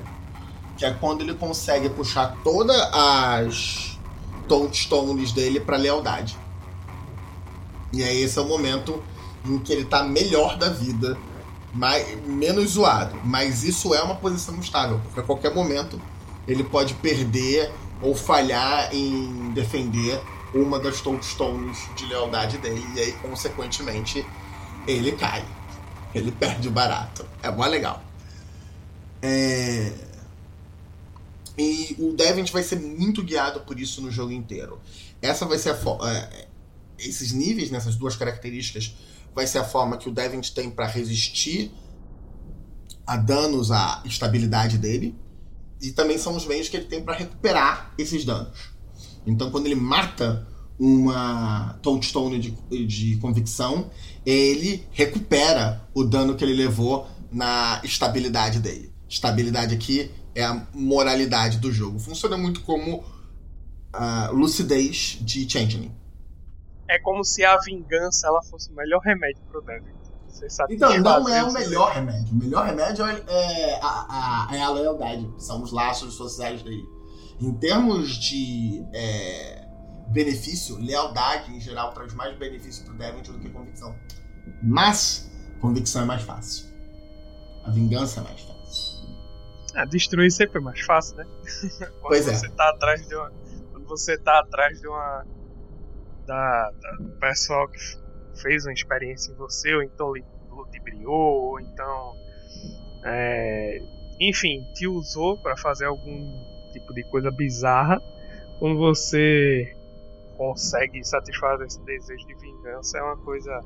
que 0.77 0.85
é 0.85 0.91
quando 0.91 1.21
ele 1.21 1.33
consegue 1.33 1.89
puxar 1.89 2.37
todas 2.41 2.79
as 2.93 3.99
touchstones 4.47 5.33
dele 5.33 5.59
para 5.59 5.75
lealdade. 5.75 6.37
E 7.91 8.01
aí 8.01 8.21
esse 8.21 8.39
é 8.39 8.41
o 8.41 8.47
momento 8.47 9.03
em 9.45 9.59
que 9.59 9.73
ele 9.73 9.83
tá 9.83 10.03
melhor 10.03 10.57
da 10.57 10.69
vida, 10.69 11.17
mais, 11.73 12.21
menos 12.25 12.71
zoado. 12.71 13.19
Mas 13.23 13.63
isso 13.63 13.93
é 13.93 14.01
uma 14.01 14.15
posição 14.15 14.57
estável, 14.59 14.99
porque 14.99 15.19
a 15.19 15.23
qualquer 15.23 15.53
momento 15.53 16.01
ele 16.47 16.63
pode 16.63 16.93
perder 16.95 17.71
ou 18.01 18.15
falhar 18.15 18.93
em 18.93 19.51
defender 19.51 20.19
uma 20.53 20.79
das 20.79 21.01
touchstones 21.01 21.77
de 21.95 22.05
lealdade 22.05 22.57
dele, 22.57 22.83
e 22.95 22.99
aí, 22.99 23.11
consequentemente, 23.13 24.25
ele 24.87 25.11
cai. 25.11 25.45
Ele 26.13 26.31
perde 26.31 26.67
o 26.67 26.71
barato. 26.71 27.25
É 27.43 27.51
mó 27.51 27.65
legal. 27.65 28.01
É... 29.21 29.91
E 31.57 31.95
o 31.99 32.13
Deviant 32.13 32.49
vai 32.51 32.63
ser 32.63 32.79
muito 32.79 33.21
guiado 33.21 33.59
por 33.61 33.79
isso 33.79 34.01
no 34.01 34.09
jogo 34.09 34.31
inteiro. 34.31 34.79
Essa 35.21 35.45
vai 35.45 35.57
ser 35.57 35.71
a 35.71 36.09
é, 36.09 36.47
esses 36.97 37.31
níveis, 37.33 37.69
nessas 37.69 37.95
duas 37.95 38.15
características, 38.15 38.95
vai 39.35 39.47
ser 39.47 39.59
a 39.59 39.63
forma 39.63 39.97
que 39.97 40.09
o 40.09 40.11
Deviant 40.11 40.49
tem 40.51 40.69
para 40.69 40.87
resistir 40.87 41.71
a 43.05 43.17
danos 43.17 43.71
à 43.71 44.01
estabilidade 44.05 44.77
dele. 44.77 45.15
E 45.81 45.91
também 45.91 46.17
são 46.17 46.35
os 46.35 46.45
meios 46.45 46.67
que 46.67 46.77
ele 46.77 46.85
tem 46.85 47.01
para 47.01 47.15
recuperar 47.15 47.93
esses 47.97 48.25
danos. 48.25 48.57
Então, 49.25 49.49
quando 49.49 49.65
ele 49.65 49.75
mata 49.75 50.47
uma 50.77 51.77
Toadstone 51.81 52.39
de, 52.39 52.51
de 52.85 53.17
convicção, 53.17 53.89
ele 54.25 54.85
recupera 54.91 55.87
o 55.93 56.03
dano 56.03 56.35
que 56.35 56.43
ele 56.43 56.53
levou 56.53 57.07
na 57.31 57.81
estabilidade 57.83 58.59
dele. 58.59 58.91
Estabilidade 59.07 59.73
aqui 59.73 60.11
é 60.35 60.43
a 60.43 60.67
moralidade 60.73 61.57
do 61.57 61.71
jogo. 61.71 61.99
Funciona 61.99 62.37
muito 62.37 62.61
como 62.61 63.03
a 63.91 64.29
lucidez 64.31 65.17
de 65.21 65.49
Changeling. 65.49 65.91
É 66.89 66.99
como 66.99 67.23
se 67.23 67.45
a 67.45 67.57
vingança 67.57 68.27
ela 68.27 68.41
fosse 68.41 68.71
o 68.71 68.75
melhor 68.75 68.99
remédio 68.99 69.43
pro 69.49 69.61
Devin. 69.61 69.99
Então, 70.69 70.97
não 70.99 71.29
é 71.29 71.43
o 71.43 71.51
melhor 71.51 71.91
remédio. 71.91 72.33
O 72.33 72.35
melhor 72.35 72.65
remédio 72.65 73.05
é, 73.05 73.23
é 73.27 73.79
a, 73.81 74.47
a, 74.49 74.55
é 74.55 74.61
a 74.61 74.69
lealdade. 74.69 75.29
São 75.37 75.61
os 75.61 75.71
laços 75.71 76.13
sociais 76.13 76.63
dele. 76.63 76.83
Em 77.41 77.53
termos 77.53 78.15
de 78.15 78.85
é, 78.93 79.65
benefício, 80.09 80.77
lealdade 80.77 81.53
em 81.55 81.59
geral 81.59 81.93
traz 81.93 82.13
mais 82.13 82.37
benefício 82.37 82.85
pro 82.85 82.95
Devin 82.95 83.21
do 83.21 83.39
que 83.39 83.49
convicção. 83.49 83.95
Mas, 84.63 85.29
convicção 85.59 86.03
é 86.03 86.05
mais 86.05 86.21
fácil. 86.21 86.67
A 87.65 87.71
vingança 87.71 88.21
é 88.21 88.23
mais 88.23 88.41
fácil. 88.41 88.99
Ah, 89.75 89.85
destruir 89.85 90.31
sempre 90.31 90.59
é 90.59 90.61
mais 90.61 90.81
fácil, 90.81 91.17
né? 91.17 91.25
quando 91.79 92.01
pois 92.01 92.27
é. 92.27 92.33
você 92.33 92.49
tá 92.49 92.69
atrás 92.69 93.07
de 93.07 93.15
uma. 93.15 93.31
Quando 93.71 93.87
você 93.87 94.17
tá 94.17 94.39
atrás 94.39 94.79
de 94.79 94.87
uma. 94.87 95.25
Da, 96.29 96.69
da 96.69 97.17
pessoal 97.19 97.67
que 97.67 97.79
fez 98.39 98.63
uma 98.63 98.71
experiência 98.71 99.31
em 99.31 99.35
você, 99.35 99.73
ou 99.73 99.81
então 99.81 100.13
ludibriou, 100.51 101.11
ou 101.11 101.59
então. 101.59 102.13
É, 103.03 103.79
enfim, 104.21 104.63
te 104.75 104.87
usou 104.87 105.41
para 105.41 105.57
fazer 105.57 105.85
algum 105.85 106.31
tipo 106.71 106.93
de 106.93 107.03
coisa 107.09 107.31
bizarra. 107.31 107.99
Quando 108.59 108.77
você 108.77 109.65
consegue 110.37 111.03
satisfazer 111.03 111.65
esse 111.65 111.83
desejo 111.83 112.27
de 112.27 112.35
vingança, 112.35 112.99
é 112.99 113.01
uma 113.01 113.17
coisa. 113.17 113.59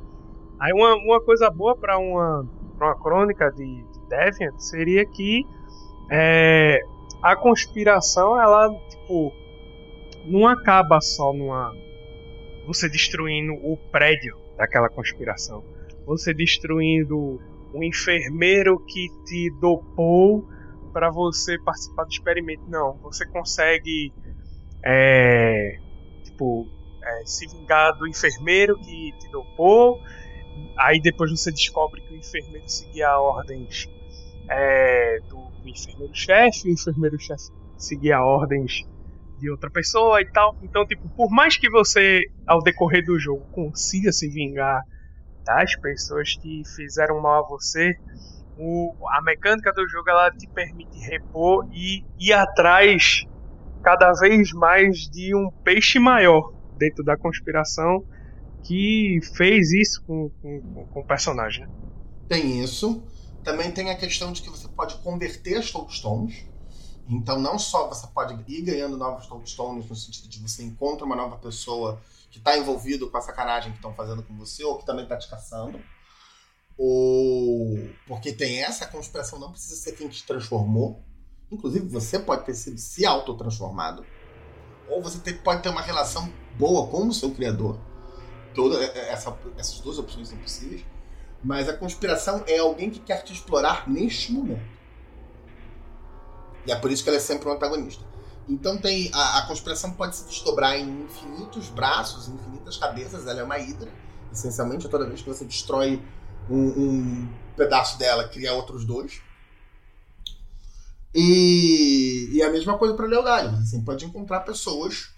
Aí, 0.57 0.71
uma, 0.71 0.95
uma 0.95 1.21
coisa 1.21 1.49
boa 1.49 1.75
para 1.77 1.97
uma, 1.97 2.45
pra 2.77 2.87
uma 2.87 3.01
crônica 3.01 3.51
de, 3.51 3.65
de 3.65 4.07
Deviant 4.07 4.57
seria 4.57 5.05
que 5.05 5.43
é, 6.09 6.79
a 7.21 7.35
conspiração, 7.35 8.39
ela, 8.39 8.69
tipo, 8.89 9.33
não 10.25 10.47
acaba 10.47 11.01
só 11.01 11.33
numa. 11.33 11.73
Você 12.65 12.89
destruindo 12.89 13.53
o 13.53 13.77
prédio 13.91 14.37
daquela 14.57 14.89
conspiração. 14.89 15.63
Você 16.05 16.33
destruindo 16.33 17.39
o 17.73 17.83
enfermeiro 17.83 18.79
que 18.85 19.07
te 19.25 19.49
dopou 19.59 20.47
para 20.91 21.09
você 21.09 21.57
participar 21.59 22.03
do 22.03 22.11
experimento, 22.11 22.63
não. 22.69 22.93
Você 23.01 23.25
consegue, 23.25 24.13
é, 24.83 25.79
tipo, 26.23 26.67
é, 27.03 27.25
se 27.25 27.47
vingar 27.47 27.97
do 27.97 28.07
enfermeiro 28.07 28.77
que 28.79 29.11
te 29.19 29.31
dopou. 29.31 29.99
Aí 30.77 31.01
depois 31.01 31.31
você 31.31 31.51
descobre 31.51 32.01
que 32.01 32.13
o 32.13 32.17
enfermeiro 32.17 32.69
seguia 32.69 33.17
ordens 33.17 33.89
é, 34.47 35.19
do, 35.29 35.43
enfermeiro-chefe, 35.69 36.67
o 36.67 36.71
enfermeiro-chefe 36.71 37.51
seguia 37.77 38.21
ordens 38.21 38.85
de 39.43 39.51
outra 39.51 39.69
pessoa 39.69 40.21
e 40.21 40.25
tal. 40.31 40.57
Então, 40.63 40.85
tipo, 40.87 41.07
por 41.09 41.29
mais 41.29 41.57
que 41.57 41.69
você, 41.69 42.21
ao 42.47 42.63
decorrer 42.63 43.03
do 43.05 43.19
jogo, 43.19 43.45
consiga 43.51 44.11
se 44.11 44.29
vingar 44.29 44.81
das 45.45 45.75
pessoas 45.81 46.35
que 46.35 46.63
fizeram 46.75 47.21
mal 47.21 47.43
a 47.43 47.47
você, 47.49 47.93
o, 48.57 48.95
a 49.11 49.21
mecânica 49.21 49.73
do 49.73 49.87
jogo 49.89 50.09
ela 50.09 50.31
te 50.31 50.47
permite 50.47 50.97
repor 50.99 51.67
e 51.73 52.05
ir 52.17 52.31
atrás 52.31 53.25
cada 53.83 54.13
vez 54.13 54.53
mais 54.53 55.09
de 55.09 55.35
um 55.35 55.51
peixe 55.63 55.99
maior 55.99 56.53
dentro 56.77 57.03
da 57.03 57.17
conspiração 57.17 58.05
que 58.63 59.19
fez 59.35 59.73
isso 59.73 60.01
com, 60.05 60.29
com, 60.41 60.85
com 60.85 60.99
o 61.01 61.05
personagem. 61.05 61.65
Né? 61.65 61.73
Tem 62.29 62.63
isso. 62.63 63.03
Também 63.43 63.71
tem 63.71 63.91
a 63.91 63.97
questão 63.97 64.31
de 64.31 64.41
que 64.41 64.49
você 64.49 64.69
pode 64.69 64.95
converter 64.99 65.57
as 65.57 65.69
Toadstones. 65.69 66.45
Então, 67.07 67.37
não 67.37 67.59
só 67.59 67.87
você 67.87 68.07
pode 68.07 68.33
ir 68.47 68.61
ganhando 68.61 68.97
novos 68.97 69.27
Toadstones, 69.27 69.87
no 69.89 69.95
sentido 69.95 70.29
de 70.29 70.39
você 70.39 70.63
encontra 70.63 71.05
uma 71.05 71.15
nova 71.15 71.37
pessoa 71.37 72.01
que 72.31 72.37
está 72.37 72.57
envolvido 72.57 73.09
com 73.09 73.17
a 73.17 73.21
sacanagem 73.21 73.71
que 73.71 73.77
estão 73.77 73.93
fazendo 73.93 74.23
com 74.23 74.35
você, 74.35 74.63
ou 74.63 74.77
que 74.77 74.85
também 74.85 75.03
está 75.03 75.17
te 75.17 75.29
caçando. 75.29 75.79
Ou. 76.77 77.89
Porque 78.07 78.31
tem 78.31 78.63
essa, 78.63 78.87
conspiração 78.87 79.39
não 79.39 79.51
precisa 79.51 79.75
ser 79.75 79.93
quem 79.93 80.07
te 80.07 80.25
transformou. 80.25 81.03
Inclusive, 81.51 81.87
você 81.87 82.17
pode 82.17 82.45
ter 82.45 82.55
sido 82.55 82.79
se 82.79 83.05
autotransformado. 83.05 84.05
Ou 84.89 85.01
você 85.01 85.33
pode 85.33 85.61
ter 85.61 85.69
uma 85.69 85.81
relação 85.81 86.31
boa 86.57 86.87
com 86.87 87.07
o 87.07 87.13
seu 87.13 87.31
criador. 87.31 87.77
Toda 88.55 88.83
essa, 88.83 89.37
essas 89.57 89.79
duas 89.79 89.97
opções 89.99 90.29
são 90.29 90.37
possíveis. 90.37 90.83
Mas 91.43 91.67
a 91.67 91.77
conspiração 91.77 92.43
é 92.47 92.57
alguém 92.57 92.89
que 92.89 92.99
quer 92.99 93.23
te 93.23 93.33
explorar 93.33 93.89
neste 93.89 94.31
momento. 94.31 94.63
E 96.65 96.71
é 96.71 96.75
por 96.75 96.91
isso 96.91 97.03
que 97.03 97.09
ela 97.09 97.17
é 97.17 97.21
sempre 97.21 97.47
um 97.49 97.51
antagonista. 97.51 98.03
Então 98.47 98.77
tem 98.77 99.09
a, 99.13 99.39
a 99.39 99.47
conspiração 99.47 99.91
pode 99.91 100.15
se 100.15 100.25
desdobrar 100.25 100.77
em 100.77 101.03
infinitos 101.03 101.69
braços, 101.69 102.27
infinitas 102.27 102.77
cabeças. 102.77 103.27
Ela 103.27 103.41
é 103.41 103.43
uma 103.43 103.59
hidra. 103.59 103.91
Essencialmente, 104.31 104.89
toda 104.89 105.05
vez 105.05 105.21
que 105.21 105.27
você 105.27 105.45
destrói 105.45 106.01
um, 106.49 106.57
um 106.57 107.29
pedaço 107.55 107.97
dela, 107.97 108.27
cria 108.27 108.53
outros 108.53 108.85
dois. 108.85 109.21
E, 111.13 112.29
e 112.31 112.41
a 112.41 112.49
mesma 112.49 112.77
coisa 112.77 112.95
para 112.95 113.05
lealdade. 113.05 113.67
Você 113.67 113.79
pode 113.79 114.05
encontrar 114.05 114.41
pessoas 114.41 115.09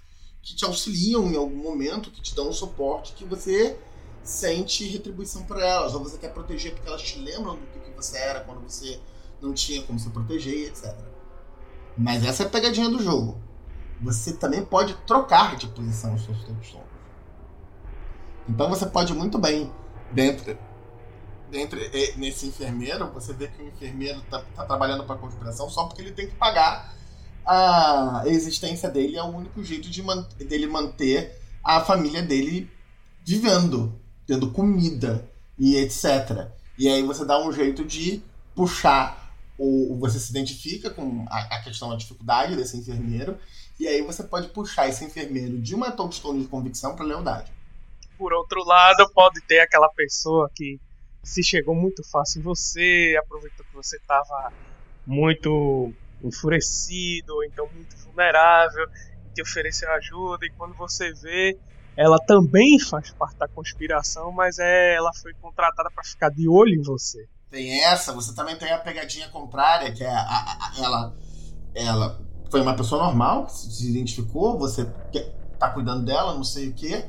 que 0.42 0.56
te 0.56 0.66
auxiliam 0.66 1.24
em 1.32 1.38
algum 1.38 1.56
momento, 1.56 2.12
que 2.12 2.22
te 2.22 2.36
dão 2.36 2.50
um 2.50 2.54
suporte, 2.54 3.14
que 3.14 3.26
você 3.26 3.80
sente 4.24 4.88
retribuição 4.88 5.44
por 5.44 5.60
elas, 5.60 5.94
ou 5.94 6.04
você 6.04 6.18
quer 6.18 6.34
proteger 6.34 6.74
porque 6.74 6.88
elas 6.88 7.02
te 7.02 7.20
lembram 7.20 7.56
do 7.56 7.82
que 7.82 7.92
você 7.92 8.18
era 8.18 8.42
quando 8.42 8.62
você 8.62 9.00
não 9.42 9.54
tinha 9.54 9.82
como 9.84 10.00
se 10.00 10.10
proteger, 10.10 10.68
etc. 10.68 10.96
Mas 11.98 12.24
essa 12.26 12.44
é 12.44 12.46
a 12.46 12.50
pegadinha 12.50 12.90
do 12.90 13.02
jogo. 13.02 13.40
Você 14.02 14.34
também 14.34 14.64
pode 14.64 14.94
trocar 15.08 15.56
de 15.56 15.68
posição 15.68 16.16
os 16.16 16.24
seus 16.24 16.44
tombstones. 16.44 16.86
Então 18.48 18.70
você 18.70 18.86
pode 18.86 19.14
muito 19.14 19.40
bem, 19.40 19.72
dentro, 20.12 20.58
dentro 21.50 21.80
nesse 22.18 22.48
enfermeiro, 22.48 23.10
você 23.12 23.34
vê 23.34 23.48
que 23.48 23.62
o 23.62 23.68
enfermeiro 23.68 24.20
está 24.20 24.42
tá 24.56 24.66
trabalhando 24.66 25.04
para 25.04 25.16
a 25.16 25.18
conspiração 25.18 25.70
só 25.70 25.86
porque 25.86 26.02
ele 26.02 26.12
tem 26.12 26.28
que 26.28 26.36
pagar 26.36 26.94
a 27.46 28.24
existência 28.26 28.90
dele, 28.90 29.18
é 29.18 29.24
o 29.24 29.28
único 29.28 29.64
jeito 29.64 29.90
de 29.90 30.02
man 30.04 30.28
dele 30.38 30.68
manter 30.68 31.40
a 31.64 31.80
família 31.80 32.22
dele 32.22 32.70
vivendo 33.24 34.00
tendo 34.26 34.52
comida 34.52 35.28
e 35.58 35.78
etc. 35.78 36.50
E 36.78 36.88
aí 36.88 37.04
você 37.04 37.26
dá 37.26 37.40
um 37.40 37.52
jeito 37.52 37.86
de 37.86 38.22
puxar 38.56 39.25
o 39.58 39.98
você 40.00 40.20
se 40.20 40.32
identifica 40.32 40.90
com 40.90 41.26
a, 41.30 41.56
a 41.56 41.64
questão 41.64 41.90
da 41.90 41.96
dificuldade 41.96 42.56
desse 42.56 42.78
enfermeiro 42.78 43.38
e 43.80 43.88
aí 43.88 44.02
você 44.02 44.24
pode 44.24 44.50
puxar 44.50 44.88
esse 44.88 45.04
enfermeiro 45.04 45.60
de 45.60 45.76
uma 45.76 45.92
touchstone 45.92 46.42
de 46.42 46.48
convicção 46.48 46.96
para 46.96 47.06
lealdade. 47.06 47.52
Por 48.18 48.34
outro 48.34 48.64
lado, 48.64 49.10
pode 49.14 49.42
ter 49.42 49.60
aquela 49.60 49.90
pessoa 49.90 50.50
que 50.54 50.80
se 51.24 51.44
chegou 51.44 51.76
muito 51.76 52.04
fácil 52.10 52.40
em 52.40 52.44
você, 52.44 53.18
aproveitou 53.20 53.66
que 53.66 53.74
você 53.74 53.98
estava 53.98 54.54
muito 55.06 55.92
enfurecido, 56.24 57.34
ou 57.34 57.44
então 57.44 57.68
muito 57.74 57.98
vulnerável, 57.98 58.86
e 59.28 59.34
te 59.34 59.42
ofereceu 59.42 59.92
ajuda, 59.92 60.46
e 60.46 60.52
quando 60.52 60.74
você 60.76 61.12
vê, 61.14 61.58
ela 61.98 62.18
também 62.20 62.80
faz 62.80 63.12
parte 63.12 63.38
da 63.38 63.48
conspiração, 63.48 64.32
mas 64.32 64.60
é, 64.60 64.96
ela 64.96 65.12
foi 65.14 65.34
contratada 65.34 65.90
para 65.94 66.04
ficar 66.04 66.30
de 66.30 66.48
olho 66.48 66.74
em 66.74 66.82
você. 66.82 67.28
Tem 67.56 67.72
essa, 67.86 68.12
você 68.12 68.36
também 68.36 68.58
tem 68.58 68.70
a 68.70 68.78
pegadinha 68.78 69.30
contrária, 69.30 69.90
que 69.94 70.04
é 70.04 70.14
a, 70.14 70.20
a, 70.20 70.58
a, 70.60 70.74
ela, 70.78 71.16
ela 71.74 72.22
foi 72.52 72.60
uma 72.60 72.76
pessoa 72.76 73.02
normal, 73.02 73.48
se 73.48 73.90
identificou, 73.90 74.60
você 74.60 74.84
tá 75.58 75.70
cuidando 75.70 76.04
dela, 76.04 76.34
não 76.34 76.44
sei 76.44 76.68
o 76.68 76.74
quê, 76.74 77.06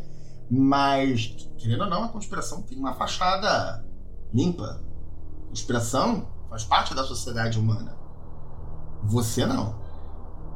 mas, 0.48 1.35
querendo 1.59 1.80
ou 1.80 1.90
não, 1.90 2.04
a 2.04 2.09
conspiração 2.11 2.62
tem 2.62 2.78
uma 2.78 2.94
fachada 2.94 3.85
limpa. 4.32 4.80
Conspiração 5.48 6.28
faz 6.48 6.62
parte 6.62 6.94
da 6.94 7.02
sociedade 7.02 7.59
humana. 7.59 7.96
Você 9.02 9.44
não. 9.46 9.74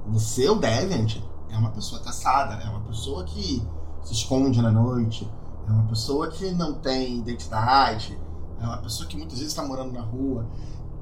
Você, 0.06 0.48
o 0.48 0.54
Deviant, 0.54 1.16
é 1.48 1.56
uma 1.56 1.72
pessoa 1.72 2.00
caçada, 2.00 2.62
é 2.62 2.68
uma 2.68 2.82
pessoa 2.82 3.24
que 3.24 3.60
se 4.04 4.12
esconde 4.12 4.62
na 4.62 4.70
noite, 4.70 5.28
é 5.66 5.72
uma 5.72 5.88
pessoa 5.88 6.30
que 6.30 6.48
não 6.52 6.74
tem 6.74 7.18
identidade, 7.18 8.16
é 8.60 8.64
uma 8.64 8.78
pessoa 8.78 9.08
que 9.08 9.16
muitas 9.16 9.38
vezes 9.38 9.52
está 9.52 9.66
morando 9.66 9.92
na 9.92 10.02
rua, 10.02 10.46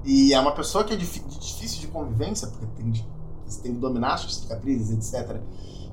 e 0.04 0.32
é 0.32 0.40
uma 0.40 0.52
pessoa 0.52 0.84
que 0.84 0.92
é 0.92 0.96
difícil 0.96 1.80
de 1.80 1.88
convivência, 1.88 2.48
porque 2.48 2.66
tem, 2.76 2.92
você 3.44 3.62
tem 3.62 3.74
que 3.74 3.80
dominar 3.80 4.16
suas 4.16 4.36
cicatrizes, 4.36 4.90
etc. 4.90 5.40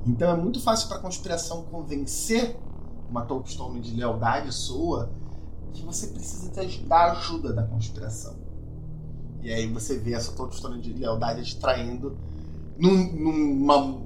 Então 0.06 0.30
é 0.30 0.38
muito 0.38 0.62
fácil 0.62 0.88
para 0.88 0.97
a 0.97 1.01
conspiração 1.01 1.63
convencer 1.63 2.58
uma 3.10 3.23
Tolkien 3.23 3.82
de 3.82 3.95
lealdade 3.95 4.51
sua 4.54 5.12
que 5.73 5.84
você 5.84 6.08
precisa 6.08 6.51
da 6.88 7.12
ajuda 7.12 7.51
da 7.51 7.63
conspiração. 7.63 8.36
E 9.41 9.51
aí 9.51 9.67
você 9.67 9.97
vê 9.97 10.13
essa 10.13 10.32
Tolkien 10.32 10.80
de 10.80 10.93
lealdade 10.93 11.43
te 11.43 11.60
traindo 11.60 12.17
num, 12.78 13.12
numa, 13.13 14.01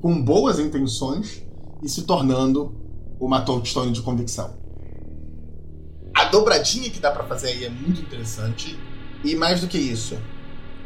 com 0.00 0.22
boas 0.22 0.58
intenções, 0.58 1.46
e 1.82 1.88
se 1.88 2.02
tornando 2.02 2.74
uma 3.20 3.42
touchstone 3.42 3.92
de 3.92 4.02
convicção. 4.02 4.54
Dobradinha 6.30 6.90
que 6.90 7.00
dá 7.00 7.10
para 7.10 7.24
fazer 7.24 7.48
aí 7.48 7.64
é 7.64 7.70
muito 7.70 8.00
interessante. 8.00 8.78
E 9.24 9.34
mais 9.34 9.60
do 9.60 9.68
que 9.68 9.78
isso, 9.78 10.18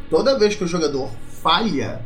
toda 0.08 0.38
vez 0.38 0.54
que 0.54 0.64
o 0.64 0.66
jogador 0.66 1.10
falha, 1.42 2.04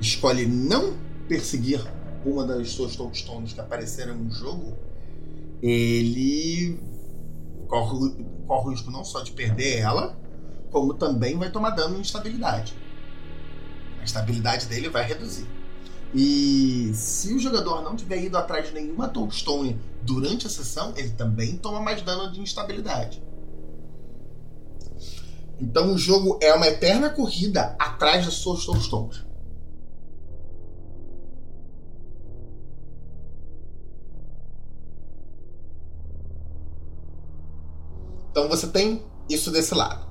escolhe 0.00 0.46
não 0.46 0.96
perseguir 1.28 1.80
uma 2.24 2.44
das 2.44 2.70
suas 2.70 2.96
touchstones 2.96 3.52
que 3.52 3.60
apareceram 3.60 4.14
no 4.14 4.30
jogo, 4.30 4.76
ele 5.62 6.78
corre, 7.68 8.24
corre 8.46 8.68
o 8.68 8.70
risco 8.70 8.90
não 8.90 9.04
só 9.04 9.22
de 9.22 9.32
perder 9.32 9.78
ela, 9.78 10.18
como 10.70 10.94
também 10.94 11.38
vai 11.38 11.50
tomar 11.50 11.70
dano 11.70 11.98
em 11.98 12.00
estabilidade. 12.00 12.74
A 14.00 14.04
estabilidade 14.04 14.66
dele 14.66 14.88
vai 14.88 15.06
reduzir. 15.06 15.46
E 16.14 16.92
se 16.94 17.32
o 17.32 17.38
jogador 17.38 17.80
não 17.82 17.96
tiver 17.96 18.22
ido 18.22 18.36
atrás 18.36 18.66
de 18.66 18.74
nenhuma 18.74 19.08
Toadstone 19.08 19.80
durante 20.02 20.46
a 20.46 20.50
sessão, 20.50 20.92
ele 20.96 21.10
também 21.10 21.56
toma 21.56 21.80
mais 21.80 22.02
dano 22.02 22.30
de 22.30 22.40
instabilidade. 22.40 23.22
Então 25.58 25.94
o 25.94 25.98
jogo 25.98 26.38
é 26.42 26.52
uma 26.52 26.66
eterna 26.66 27.08
corrida 27.08 27.74
atrás 27.78 28.26
das 28.26 28.34
suas 28.34 28.66
Toadstones. 28.66 29.24
Então 38.30 38.48
você 38.48 38.66
tem 38.66 39.02
isso 39.28 39.50
desse 39.50 39.74
lado. 39.74 40.06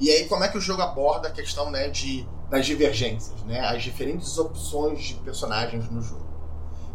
E 0.00 0.10
aí 0.10 0.26
como 0.26 0.42
é 0.44 0.48
que 0.48 0.58
o 0.58 0.60
jogo 0.60 0.82
aborda 0.82 1.28
a 1.28 1.30
questão 1.30 1.70
né, 1.70 1.88
de 1.88 2.26
das 2.54 2.66
divergências, 2.66 3.42
né? 3.42 3.58
as 3.58 3.82
diferentes 3.82 4.38
opções 4.38 5.02
de 5.02 5.14
personagens 5.14 5.90
no 5.90 6.00
jogo. 6.00 6.24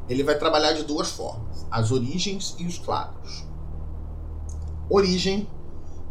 Ele 0.08 0.24
vai 0.24 0.38
trabalhar 0.38 0.72
de 0.72 0.84
duas 0.84 1.12
formas: 1.12 1.68
as 1.70 1.92
origens 1.92 2.56
e 2.58 2.66
os 2.66 2.78
claros. 2.80 3.46
Origem 4.90 5.50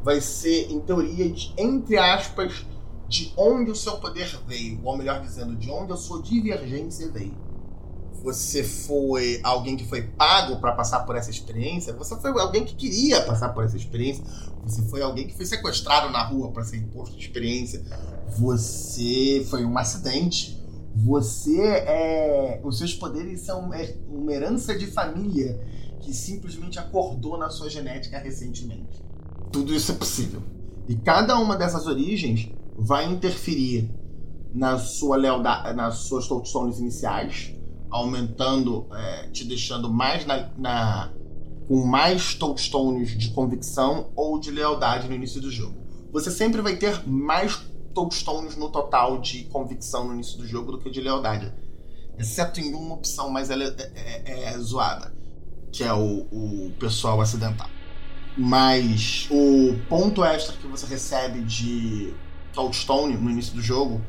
vai 0.02 0.20
ser, 0.20 0.70
em 0.70 0.78
teoria, 0.80 1.30
de, 1.30 1.54
entre 1.56 1.96
aspas, 1.96 2.66
de 3.08 3.32
onde 3.38 3.70
o 3.70 3.74
seu 3.74 3.96
poder 3.96 4.38
veio, 4.46 4.80
ou 4.84 4.98
melhor 4.98 5.22
dizendo, 5.22 5.56
de 5.56 5.70
onde 5.70 5.94
a 5.94 5.96
sua 5.96 6.20
divergência 6.20 7.11
veio. 7.11 7.34
Você 8.22 8.64
foi 8.64 9.40
alguém 9.42 9.76
que 9.76 9.87
foi 9.87 10.02
pago 10.02 10.61
para 10.61 10.72
passar 10.72 11.00
por 11.00 11.16
essa 11.16 11.31
experiência, 11.31 11.92
você 11.92 12.16
foi 12.16 12.31
alguém 12.40 12.64
que 12.64 12.74
queria 12.74 13.22
passar 13.22 13.50
por 13.50 13.64
essa 13.64 13.76
experiência, 13.76 14.24
você 14.64 14.83
foi 14.83 15.02
alguém 15.02 15.26
que 15.26 15.37
foi 15.37 15.46
sequestrado 15.46 16.11
na 16.11 16.22
rua 16.22 16.50
para 16.50 16.64
ser 16.64 16.78
imposto 16.78 17.16
de 17.16 17.24
experiência, 17.24 17.83
você 18.37 19.46
foi 19.48 19.64
um 19.64 19.76
acidente, 19.78 20.59
você 20.94 21.61
é. 21.61 22.61
Os 22.64 22.78
seus 22.78 22.92
poderes 22.92 23.40
são 23.40 23.72
é, 23.72 23.94
uma 24.09 24.33
herança 24.33 24.76
de 24.76 24.87
família 24.87 25.61
que 26.00 26.12
simplesmente 26.12 26.78
acordou 26.78 27.38
na 27.38 27.50
sua 27.50 27.70
genética 27.70 28.18
recentemente. 28.18 29.02
Tudo 29.52 29.74
isso 29.74 29.92
é 29.92 29.94
possível. 29.94 30.42
E 30.88 30.96
cada 30.96 31.38
uma 31.38 31.57
dessas 31.57 31.87
origens 31.87 32.50
vai 32.76 33.07
interferir 33.07 33.90
na 34.54 34.78
sua 34.78 35.16
lealdade, 35.16 35.76
nas 35.76 35.98
suas 35.98 36.26
touchstones 36.26 36.78
iniciais, 36.78 37.54
aumentando, 37.90 38.87
é, 38.92 39.29
te 39.29 39.44
deixando 39.44 39.90
mais 39.90 40.27
na, 40.27 40.51
na, 40.57 41.12
com 41.66 41.85
mais 41.85 42.35
touchstones 42.35 43.16
de 43.16 43.31
convicção 43.31 44.11
ou 44.14 44.38
de 44.38 44.51
lealdade 44.51 45.09
no 45.09 45.14
início 45.14 45.40
do 45.40 45.51
jogo. 45.51 45.77
Você 46.12 46.31
sempre 46.31 46.62
vai 46.62 46.77
ter 46.77 47.07
mais 47.07 47.61
touchstones 47.94 48.57
no 48.57 48.70
total 48.70 49.18
de 49.18 49.44
convicção 49.44 50.07
no 50.07 50.14
início 50.14 50.38
do 50.38 50.46
jogo 50.46 50.72
do 50.72 50.79
que 50.79 50.90
de 50.90 51.01
lealdade. 51.01 51.53
Exceto 52.18 52.61
em 52.61 52.74
uma 52.74 52.94
opção, 52.94 53.31
mas 53.31 53.51
ela 53.51 53.64
é, 53.64 54.22
é, 54.24 54.44
é 54.44 54.59
zoada, 54.59 55.14
que 55.70 55.85
é 55.85 55.92
o, 55.92 56.27
o 56.31 56.72
pessoal 56.79 57.20
acidental. 57.20 57.68
Mas 58.37 59.29
o 59.31 59.77
ponto 59.88 60.24
extra 60.24 60.57
que 60.57 60.66
você 60.66 60.87
recebe 60.87 61.40
de 61.42 62.14
touchstone 62.53 63.16
no 63.16 63.31
início 63.31 63.55
do 63.55 63.61
jogo 63.61 64.01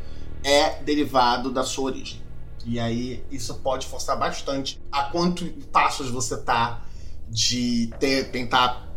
é 0.44 0.82
derivado 0.82 1.52
da 1.52 1.64
sua 1.64 1.86
origem. 1.86 2.22
E 2.66 2.80
aí 2.80 3.24
isso 3.32 3.56
pode 3.56 3.88
forçar 3.88 4.18
bastante 4.18 4.82
a 4.92 5.04
quanto 5.04 5.46
passos 5.72 6.10
você 6.10 6.38
tá 6.38 6.86
de 7.30 7.92
ter, 8.00 8.32
tentar 8.32 8.88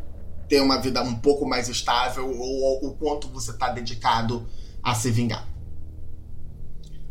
ter 0.48 0.60
uma 0.60 0.80
vida 0.80 1.02
um 1.02 1.14
pouco 1.14 1.46
mais 1.46 1.68
estável 1.68 2.30
ou 2.38 2.86
o 2.86 2.94
quanto 2.94 3.28
você 3.28 3.52
tá 3.52 3.70
dedicado 3.70 4.46
a 4.82 4.94
se 4.94 5.10
vingar. 5.10 5.48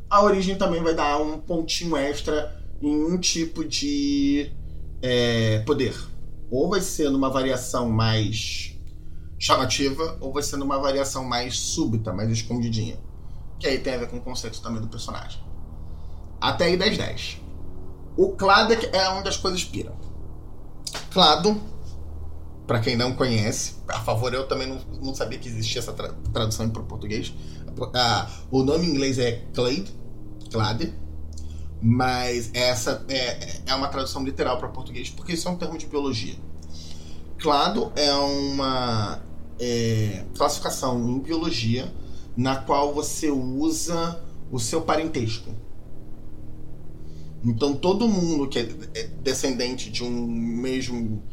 A 0.09 0.23
origem 0.23 0.57
também 0.57 0.83
vai 0.83 0.93
dar 0.93 1.17
um 1.17 1.39
pontinho 1.39 1.95
extra 1.95 2.61
em 2.81 3.05
um 3.05 3.17
tipo 3.17 3.63
de 3.63 4.51
é, 5.01 5.59
poder. 5.59 5.95
Ou 6.49 6.69
vai 6.69 6.81
ser 6.81 7.09
numa 7.09 7.29
variação 7.29 7.89
mais 7.89 8.77
chamativa, 9.39 10.17
ou 10.19 10.33
vai 10.33 10.43
ser 10.43 10.57
numa 10.57 10.77
variação 10.77 11.23
mais 11.23 11.57
súbita, 11.57 12.13
mais 12.13 12.29
escondidinha. 12.29 12.99
Que 13.59 13.67
aí 13.67 13.79
tem 13.79 13.93
a 13.93 13.97
ver 13.97 14.09
com 14.09 14.17
o 14.17 14.21
conceito 14.21 14.61
também 14.61 14.81
do 14.81 14.87
personagem. 14.87 15.41
Até 16.41 16.65
aí 16.65 16.77
10-10. 16.77 17.37
O 18.17 18.29
Clado 18.29 18.73
é 18.73 19.09
uma 19.09 19.21
das 19.21 19.37
coisas 19.37 19.63
pira. 19.63 19.93
Clado, 21.11 21.61
para 22.65 22.79
quem 22.79 22.95
não 22.95 23.13
conhece, 23.13 23.75
a 23.87 23.99
favor, 23.99 24.33
eu 24.33 24.47
também 24.47 24.67
não, 24.67 24.79
não 25.01 25.13
sabia 25.15 25.37
que 25.37 25.47
existia 25.47 25.79
essa 25.79 25.93
tra 25.93 26.13
tradução 26.33 26.69
para 26.69 26.81
o 26.81 26.85
português. 26.85 27.33
Ah, 27.93 28.29
o 28.49 28.63
nome 28.63 28.85
em 28.85 28.89
inglês 28.89 29.19
é 29.19 29.43
Clade, 29.53 29.85
Clade, 30.51 30.93
mas 31.81 32.51
essa 32.53 33.05
é, 33.09 33.61
é 33.67 33.75
uma 33.75 33.87
tradução 33.87 34.23
literal 34.23 34.57
para 34.57 34.67
português, 34.67 35.09
porque 35.09 35.33
isso 35.33 35.47
é 35.47 35.51
um 35.51 35.57
termo 35.57 35.77
de 35.77 35.85
biologia. 35.85 36.35
Clado 37.37 37.91
é 37.95 38.13
uma 38.13 39.19
é, 39.59 40.25
classificação 40.37 40.99
em 41.09 41.19
biologia 41.19 41.91
na 42.35 42.57
qual 42.57 42.93
você 42.93 43.31
usa 43.31 44.21
o 44.51 44.59
seu 44.59 44.81
parentesco. 44.81 45.53
Então 47.43 47.73
todo 47.73 48.07
mundo 48.07 48.47
que 48.47 48.59
é 48.59 49.07
descendente 49.23 49.89
de 49.89 50.03
um 50.03 50.11
mesmo 50.11 51.23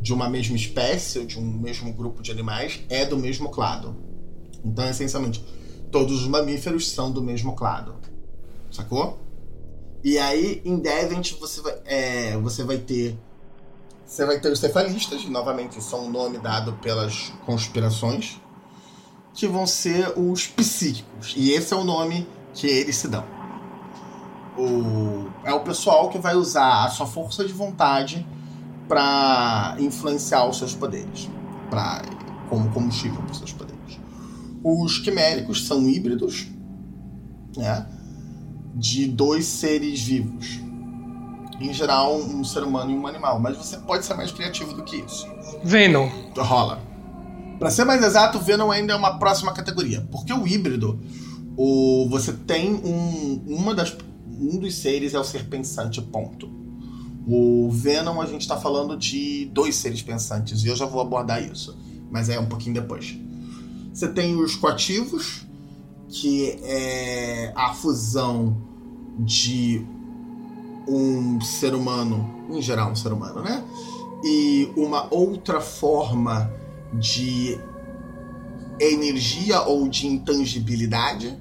de 0.00 0.12
uma 0.12 0.28
mesma 0.28 0.56
espécie 0.56 1.18
ou 1.18 1.26
de 1.26 1.38
um 1.38 1.42
mesmo 1.42 1.92
grupo 1.92 2.22
de 2.22 2.30
animais 2.30 2.80
é 2.88 3.04
do 3.04 3.16
mesmo 3.16 3.48
clado. 3.48 3.96
Então, 4.64 4.88
essencialmente, 4.88 5.44
todos 5.90 6.22
os 6.22 6.28
mamíferos 6.28 6.90
são 6.90 7.10
do 7.10 7.22
mesmo 7.22 7.54
clado. 7.54 7.94
Sacou? 8.70 9.18
E 10.04 10.18
aí, 10.18 10.62
em 10.64 10.78
Devent, 10.78 11.32
você 11.40 11.60
vai, 11.60 11.78
é, 11.84 12.36
você 12.36 12.62
vai 12.62 12.78
ter. 12.78 13.18
Você 14.04 14.24
vai 14.24 14.38
ter 14.38 14.52
os 14.52 14.60
cefalistas, 14.60 15.24
novamente 15.24 15.82
são 15.82 16.06
o 16.06 16.10
nome 16.10 16.38
dado 16.38 16.74
pelas 16.74 17.32
conspirações, 17.44 18.40
que 19.34 19.48
vão 19.48 19.66
ser 19.66 20.16
os 20.16 20.46
psíquicos. 20.46 21.34
E 21.36 21.50
esse 21.50 21.74
é 21.74 21.76
o 21.76 21.82
nome 21.82 22.24
que 22.54 22.68
eles 22.68 22.94
se 22.94 23.08
dão. 23.08 23.35
O, 24.58 25.28
é 25.44 25.52
o 25.52 25.60
pessoal 25.60 26.08
que 26.08 26.18
vai 26.18 26.34
usar 26.34 26.84
a 26.84 26.88
sua 26.88 27.06
força 27.06 27.44
de 27.44 27.52
vontade 27.52 28.26
para 28.88 29.76
influenciar 29.78 30.46
os 30.46 30.58
seus 30.58 30.74
poderes, 30.74 31.28
para 31.68 32.02
como 32.48 32.70
combustível 32.70 33.20
para 33.22 33.32
os 33.32 33.38
seus 33.38 33.52
poderes. 33.52 34.00
Os 34.62 34.98
quiméricos 34.98 35.66
são 35.66 35.82
híbridos, 35.88 36.48
né, 37.56 37.86
de 38.74 39.06
dois 39.06 39.44
seres 39.46 40.00
vivos. 40.02 40.60
Em 41.60 41.72
geral, 41.72 42.16
um 42.16 42.44
ser 42.44 42.62
humano 42.62 42.90
e 42.90 42.94
um 42.94 43.06
animal, 43.06 43.40
mas 43.40 43.56
você 43.56 43.78
pode 43.78 44.04
ser 44.04 44.14
mais 44.14 44.30
criativo 44.30 44.74
do 44.74 44.82
que 44.82 44.96
isso. 44.96 45.26
Venom. 45.64 46.08
Rola. 46.36 46.80
Para 47.58 47.70
ser 47.70 47.84
mais 47.84 48.02
exato, 48.02 48.38
Venom 48.38 48.70
ainda 48.70 48.92
é 48.92 48.96
uma 48.96 49.18
próxima 49.18 49.52
categoria, 49.54 50.06
porque 50.10 50.32
o 50.32 50.46
híbrido, 50.46 51.00
o, 51.56 52.06
você 52.10 52.32
tem 52.32 52.74
um, 52.74 53.42
uma 53.46 53.74
das, 53.74 53.96
um 54.38 54.58
dos 54.58 54.74
seres 54.76 55.14
é 55.14 55.18
o 55.18 55.24
ser 55.24 55.48
pensante, 55.48 56.00
ponto. 56.00 56.50
O 57.26 57.68
Venom 57.70 58.20
a 58.20 58.26
gente 58.26 58.42
está 58.42 58.56
falando 58.56 58.96
de 58.96 59.46
dois 59.46 59.74
seres 59.76 60.00
pensantes 60.02 60.62
e 60.62 60.68
eu 60.68 60.76
já 60.76 60.86
vou 60.86 61.00
abordar 61.00 61.42
isso, 61.42 61.76
mas 62.10 62.28
é 62.28 62.38
um 62.38 62.46
pouquinho 62.46 62.74
depois. 62.74 63.18
Você 63.92 64.08
tem 64.08 64.36
os 64.36 64.54
coativos, 64.54 65.46
que 66.08 66.50
é 66.62 67.52
a 67.56 67.72
fusão 67.74 68.56
de 69.18 69.84
um 70.86 71.40
ser 71.40 71.74
humano, 71.74 72.46
em 72.50 72.62
geral 72.62 72.92
um 72.92 72.94
ser 72.94 73.12
humano, 73.12 73.42
né? 73.42 73.64
E 74.22 74.70
uma 74.76 75.12
outra 75.12 75.60
forma 75.60 76.50
de 76.94 77.58
energia 78.80 79.62
ou 79.62 79.88
de 79.88 80.06
intangibilidade. 80.06 81.36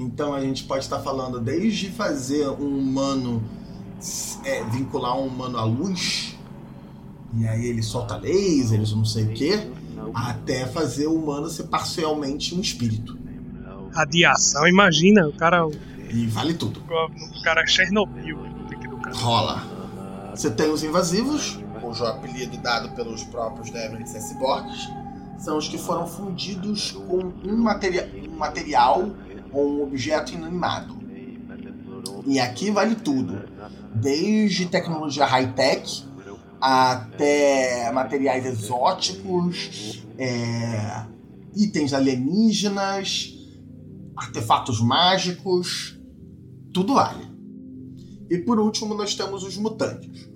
Então 0.00 0.32
a 0.32 0.40
gente 0.40 0.64
pode 0.64 0.82
estar 0.82 0.98
falando 1.00 1.38
desde 1.38 1.90
fazer 1.90 2.48
um 2.48 2.78
humano 2.78 3.42
é, 4.46 4.64
vincular 4.64 5.14
um 5.18 5.26
humano 5.26 5.58
à 5.58 5.64
luz, 5.64 6.38
e 7.36 7.46
aí 7.46 7.66
ele 7.66 7.82
solta 7.82 8.16
lasers, 8.16 8.94
não 8.94 9.04
sei 9.04 9.24
o 9.24 9.34
quê, 9.34 9.70
até 10.14 10.64
fazer 10.64 11.06
o 11.06 11.14
humano 11.14 11.50
ser 11.50 11.64
parcialmente 11.64 12.54
um 12.54 12.60
espírito. 12.62 13.18
Radiação, 13.92 14.66
imagina, 14.66 15.28
o 15.28 15.34
cara. 15.34 15.68
E 16.08 16.26
vale 16.28 16.54
tudo. 16.54 16.80
O 16.80 17.42
cara 17.42 17.62
é 17.62 17.66
Chernobyl. 17.66 18.38
Rola. 19.12 19.62
Você 20.34 20.50
tem 20.50 20.70
os 20.70 20.82
invasivos, 20.82 21.58
cujo 21.78 22.06
apelido 22.06 22.56
dado 22.56 22.88
pelos 22.94 23.22
próprios 23.24 23.68
Devils 23.68 24.14
é 24.14 24.20
ciborgues, 24.20 24.88
são 25.40 25.56
os 25.56 25.68
que 25.68 25.76
foram 25.76 26.06
fundidos 26.06 26.92
com 26.92 27.32
um, 27.44 27.56
materia 27.56 28.10
um 28.30 28.36
material 28.36 29.10
ou 29.52 29.78
um 29.78 29.82
objeto 29.82 30.32
inanimado. 30.32 30.98
E 32.26 32.38
aqui 32.38 32.70
vale 32.70 32.94
tudo 32.96 33.42
desde 33.94 34.66
tecnologia 34.66 35.24
high-tech 35.26 36.04
até 36.60 37.90
materiais 37.92 38.44
exóticos, 38.44 40.04
é, 40.18 41.06
itens 41.56 41.92
alienígenas, 41.94 43.34
artefatos 44.16 44.80
mágicos, 44.80 45.98
tudo 46.72 46.94
vale. 46.94 47.28
E 48.28 48.38
por 48.38 48.60
último, 48.60 48.94
nós 48.94 49.14
temos 49.14 49.42
os 49.42 49.56
mutantes. 49.56 50.28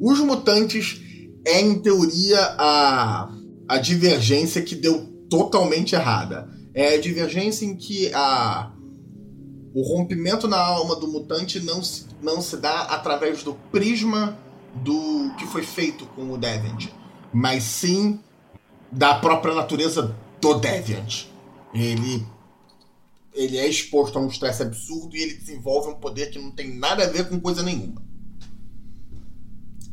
Os 0.00 0.18
mutantes 0.20 1.00
é, 1.44 1.60
em 1.60 1.78
teoria, 1.80 2.40
a, 2.58 3.32
a 3.68 3.78
divergência 3.78 4.62
que 4.62 4.74
deu 4.74 5.06
totalmente 5.30 5.94
errada. 5.94 6.50
É 6.78 6.94
a 6.94 7.00
divergência 7.00 7.66
em 7.66 7.74
que 7.74 8.08
a, 8.14 8.70
o 9.74 9.82
rompimento 9.82 10.46
na 10.46 10.60
alma 10.60 10.94
do 10.94 11.08
mutante 11.08 11.58
não 11.58 11.82
se 11.82 12.06
não 12.22 12.40
se 12.40 12.56
dá 12.56 12.82
através 12.82 13.42
do 13.42 13.54
prisma 13.72 14.38
do 14.76 15.34
que 15.36 15.44
foi 15.46 15.64
feito 15.64 16.06
com 16.06 16.30
o 16.30 16.38
Deviant, 16.38 16.86
mas 17.32 17.64
sim 17.64 18.20
da 18.92 19.16
própria 19.18 19.56
natureza 19.56 20.16
do 20.40 20.54
Deviant. 20.54 21.26
Ele 21.74 22.24
ele 23.34 23.58
é 23.58 23.66
exposto 23.66 24.16
a 24.16 24.22
um 24.22 24.28
estresse 24.28 24.62
absurdo 24.62 25.16
e 25.16 25.20
ele 25.20 25.34
desenvolve 25.34 25.88
um 25.88 25.96
poder 25.96 26.30
que 26.30 26.38
não 26.38 26.52
tem 26.52 26.76
nada 26.76 27.02
a 27.02 27.08
ver 27.08 27.28
com 27.28 27.40
coisa 27.40 27.60
nenhuma. 27.60 28.00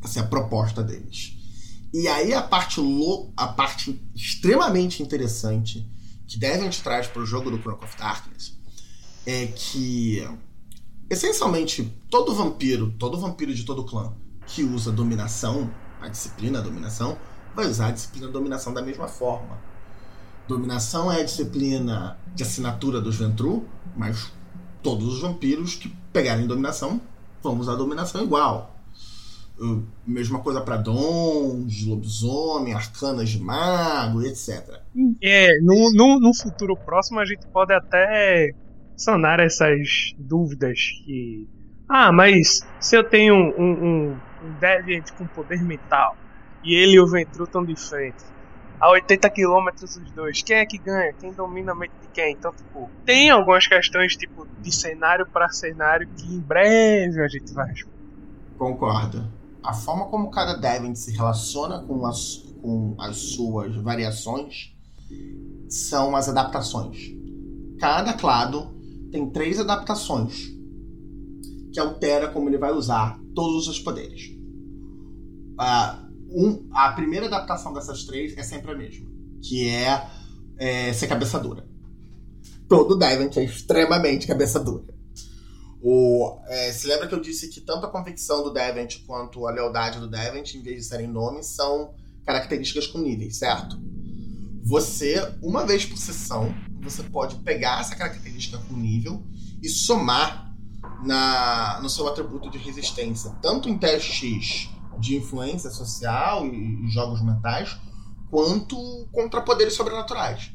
Essa 0.03 0.19
é 0.19 0.21
a 0.21 0.27
proposta 0.27 0.83
deles. 0.83 1.35
E 1.91 2.07
aí 2.07 2.31
a 2.31 2.43
parte 2.43 2.79
lo, 2.79 3.33
a 3.35 3.47
parte 3.47 3.99
extremamente 4.13 5.01
interessante 5.01 5.94
que 6.27 6.37
Deviant 6.37 6.79
traz 6.81 7.07
para 7.07 7.21
o 7.21 7.25
jogo 7.25 7.51
do 7.51 7.59
Chronicle 7.59 7.85
of 7.85 7.97
Darkness 7.97 8.57
é 9.25 9.47
que 9.47 10.27
essencialmente, 11.09 11.83
todo 12.09 12.33
vampiro, 12.33 12.91
todo 12.97 13.19
vampiro 13.19 13.53
de 13.53 13.63
todo 13.63 13.83
clã 13.83 14.13
que 14.47 14.63
usa 14.63 14.91
dominação, 14.91 15.69
a 16.01 16.07
disciplina 16.07 16.61
dominação, 16.61 17.17
vai 17.55 17.65
usar 17.67 17.87
a 17.87 17.91
disciplina 17.91 18.27
dominação 18.27 18.73
da 18.73 18.81
mesma 18.81 19.07
forma. 19.07 19.57
Dominação 20.47 21.11
é 21.11 21.21
a 21.21 21.23
disciplina 21.23 22.19
de 22.35 22.43
assinatura 22.43 23.01
dos 23.01 23.15
Ventru, 23.15 23.67
mas 23.95 24.31
todos 24.83 25.15
os 25.15 25.21
vampiros 25.21 25.73
que 25.73 25.89
pegarem 26.13 26.45
dominação 26.45 27.01
vão 27.41 27.57
usar 27.57 27.75
dominação 27.75 28.23
igual. 28.23 28.74
Mesma 30.05 30.39
coisa 30.39 30.61
para 30.61 30.77
dons, 30.77 31.85
lobisomem, 31.85 32.73
arcanas 32.73 33.29
de 33.29 33.39
mago, 33.39 34.21
etc. 34.21 34.81
É, 35.21 35.59
no 35.61 36.33
futuro 36.33 36.75
próximo 36.75 37.19
a 37.19 37.25
gente 37.25 37.47
pode 37.47 37.73
até 37.73 38.53
sanar 38.97 39.39
essas 39.39 40.13
dúvidas 40.17 40.79
que. 41.05 41.47
Ah, 41.87 42.11
mas 42.11 42.61
se 42.79 42.97
eu 42.97 43.03
tenho 43.03 43.35
um, 43.35 43.71
um, 43.71 44.11
um 44.11 44.59
Deviant 44.59 45.11
com 45.11 45.27
poder 45.27 45.61
mental 45.63 46.17
e 46.63 46.73
ele 46.73 46.93
e 46.93 46.99
o 46.99 47.07
Ventru 47.07 47.43
estão 47.43 47.63
de 47.63 47.75
frente, 47.75 48.23
a 48.79 48.89
80 48.89 49.29
km 49.29 49.67
os 49.83 50.11
dois, 50.11 50.41
quem 50.41 50.57
é 50.57 50.65
que 50.65 50.77
ganha? 50.77 51.13
Quem 51.13 51.31
domina 51.31 51.73
a 51.73 51.75
mente 51.75 51.93
de 52.01 52.07
quem? 52.07 52.33
Então, 52.33 52.51
tipo, 52.51 52.89
tem 53.05 53.29
algumas 53.29 53.67
questões 53.67 54.15
tipo 54.17 54.47
de 54.59 54.71
cenário 54.71 55.27
para 55.27 55.49
cenário 55.49 56.07
que 56.17 56.33
em 56.33 56.39
breve 56.39 57.21
a 57.21 57.27
gente 57.27 57.53
vai 57.53 57.69
responder. 57.69 57.95
Concordo 58.57 59.44
a 59.65 59.73
forma 59.73 60.05
como 60.05 60.29
cada 60.29 60.53
Devent 60.53 60.95
se 60.95 61.11
relaciona 61.11 61.79
com 61.79 62.05
as, 62.05 62.45
com 62.61 62.95
as 62.99 63.17
suas 63.17 63.75
variações 63.75 64.75
são 65.67 66.15
as 66.15 66.29
adaptações. 66.29 67.11
Cada 67.79 68.13
clado 68.13 68.75
tem 69.11 69.29
três 69.29 69.59
adaptações 69.59 70.53
que 71.73 71.79
altera 71.79 72.29
como 72.29 72.47
ele 72.47 72.57
vai 72.57 72.71
usar 72.71 73.19
todos 73.33 73.67
os 73.67 73.79
poderes. 73.79 74.31
Uh, 75.59 76.05
um, 76.29 76.69
a 76.71 76.91
primeira 76.91 77.25
adaptação 77.25 77.73
dessas 77.73 78.03
três 78.03 78.37
é 78.37 78.43
sempre 78.43 78.71
a 78.71 78.75
mesma, 78.75 79.07
que 79.41 79.67
é, 79.67 80.07
é 80.57 80.93
ser 80.93 81.07
cabeça 81.07 81.39
dura. 81.39 81.67
Todo 82.67 82.97
Devent 82.97 83.35
é 83.37 83.43
extremamente 83.43 84.27
cabeça 84.27 84.59
dura. 84.59 84.94
O, 85.87 86.41
é, 86.47 86.71
se 86.71 86.87
lembra 86.87 87.07
que 87.07 87.13
eu 87.13 87.21
disse 87.21 87.47
que 87.47 87.61
tanto 87.61 87.85
a 87.85 87.91
convicção 87.91 88.41
do 88.43 88.51
Devent 88.51 89.05
quanto 89.05 89.45
a 89.45 89.51
lealdade 89.51 89.99
do 89.99 90.09
Devent, 90.09 90.55
em 90.55 90.61
vez 90.63 90.77
de 90.77 90.83
serem 90.83 91.05
nomes, 91.05 91.45
são 91.45 91.93
características 92.25 92.87
com 92.87 92.97
níveis, 92.97 93.37
certo? 93.37 93.77
Você, 94.63 95.21
uma 95.43 95.63
vez 95.63 95.85
por 95.85 95.95
sessão, 95.95 96.51
você 96.81 97.03
pode 97.03 97.35
pegar 97.43 97.81
essa 97.81 97.95
característica 97.95 98.57
com 98.57 98.73
nível 98.73 99.23
e 99.61 99.69
somar 99.69 100.55
na, 101.03 101.79
no 101.83 101.89
seu 101.89 102.07
atributo 102.07 102.49
de 102.49 102.57
resistência, 102.57 103.29
tanto 103.39 103.69
em 103.69 103.77
testes 103.77 104.71
de 104.99 105.15
influência 105.15 105.69
social 105.69 106.47
e 106.47 106.87
jogos 106.87 107.23
mentais, 107.23 107.77
quanto 108.31 109.07
contra 109.11 109.39
poderes 109.39 109.75
sobrenaturais. 109.75 110.51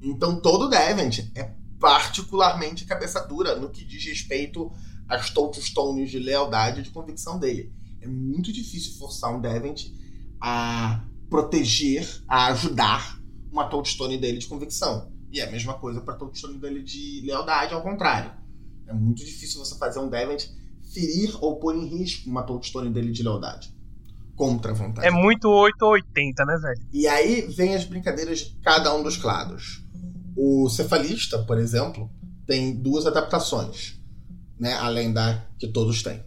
Então 0.00 0.40
todo 0.40 0.70
Devent 0.70 1.30
é 1.34 1.60
particularmente 1.82 2.84
cabeça 2.84 3.18
dura 3.26 3.56
no 3.56 3.68
que 3.68 3.84
diz 3.84 4.04
respeito 4.04 4.70
às 5.08 5.30
touchstones 5.30 6.12
de 6.12 6.18
lealdade 6.20 6.78
e 6.78 6.82
de 6.84 6.90
convicção 6.90 7.40
dele. 7.40 7.72
É 8.00 8.06
muito 8.06 8.52
difícil 8.52 8.96
forçar 9.00 9.34
um 9.34 9.40
Devent 9.40 9.88
a 10.40 11.04
proteger, 11.28 12.22
a 12.28 12.46
ajudar 12.52 13.20
uma 13.50 13.64
touchstone 13.64 14.16
dele 14.16 14.38
de 14.38 14.46
convicção. 14.46 15.10
E 15.32 15.40
é 15.40 15.48
a 15.48 15.50
mesma 15.50 15.74
coisa 15.74 16.00
para 16.00 16.14
touchstone 16.14 16.56
dele 16.56 16.84
de 16.84 17.20
lealdade, 17.24 17.74
ao 17.74 17.82
contrário. 17.82 18.30
É 18.86 18.92
muito 18.92 19.24
difícil 19.24 19.58
você 19.58 19.76
fazer 19.76 19.98
um 19.98 20.08
Devent 20.08 20.44
ferir 20.94 21.36
ou 21.40 21.58
pôr 21.58 21.74
em 21.74 21.84
risco 21.84 22.30
uma 22.30 22.44
touchstone 22.44 22.90
dele 22.90 23.10
de 23.10 23.24
lealdade. 23.24 23.74
Contra 24.36 24.70
a 24.70 24.74
vontade. 24.74 25.06
É 25.06 25.10
muito 25.10 25.48
8 25.48 25.82
ou 25.82 25.92
80, 25.92 26.44
né, 26.44 26.58
velho? 26.58 26.86
E 26.92 27.08
aí 27.08 27.40
vem 27.42 27.74
as 27.74 27.84
brincadeiras 27.84 28.38
de 28.38 28.60
cada 28.62 28.94
um 28.94 29.02
dos 29.02 29.16
clados. 29.16 29.82
O 30.36 30.68
cefalista, 30.68 31.38
por 31.40 31.58
exemplo, 31.58 32.10
tem 32.46 32.74
duas 32.74 33.06
adaptações, 33.06 34.00
né, 34.58 34.74
além 34.74 35.12
da 35.12 35.44
que 35.58 35.68
todos 35.68 36.02
têm. 36.02 36.22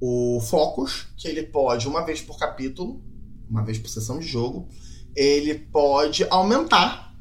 O 0.00 0.40
Focus, 0.40 1.06
que 1.16 1.28
ele 1.28 1.44
pode, 1.44 1.86
uma 1.86 2.04
vez 2.04 2.20
por 2.20 2.38
capítulo, 2.38 3.02
uma 3.48 3.64
vez 3.64 3.78
por 3.78 3.88
sessão 3.88 4.18
de 4.18 4.26
jogo, 4.26 4.68
ele 5.14 5.54
pode 5.54 6.26
aumentar 6.28 7.14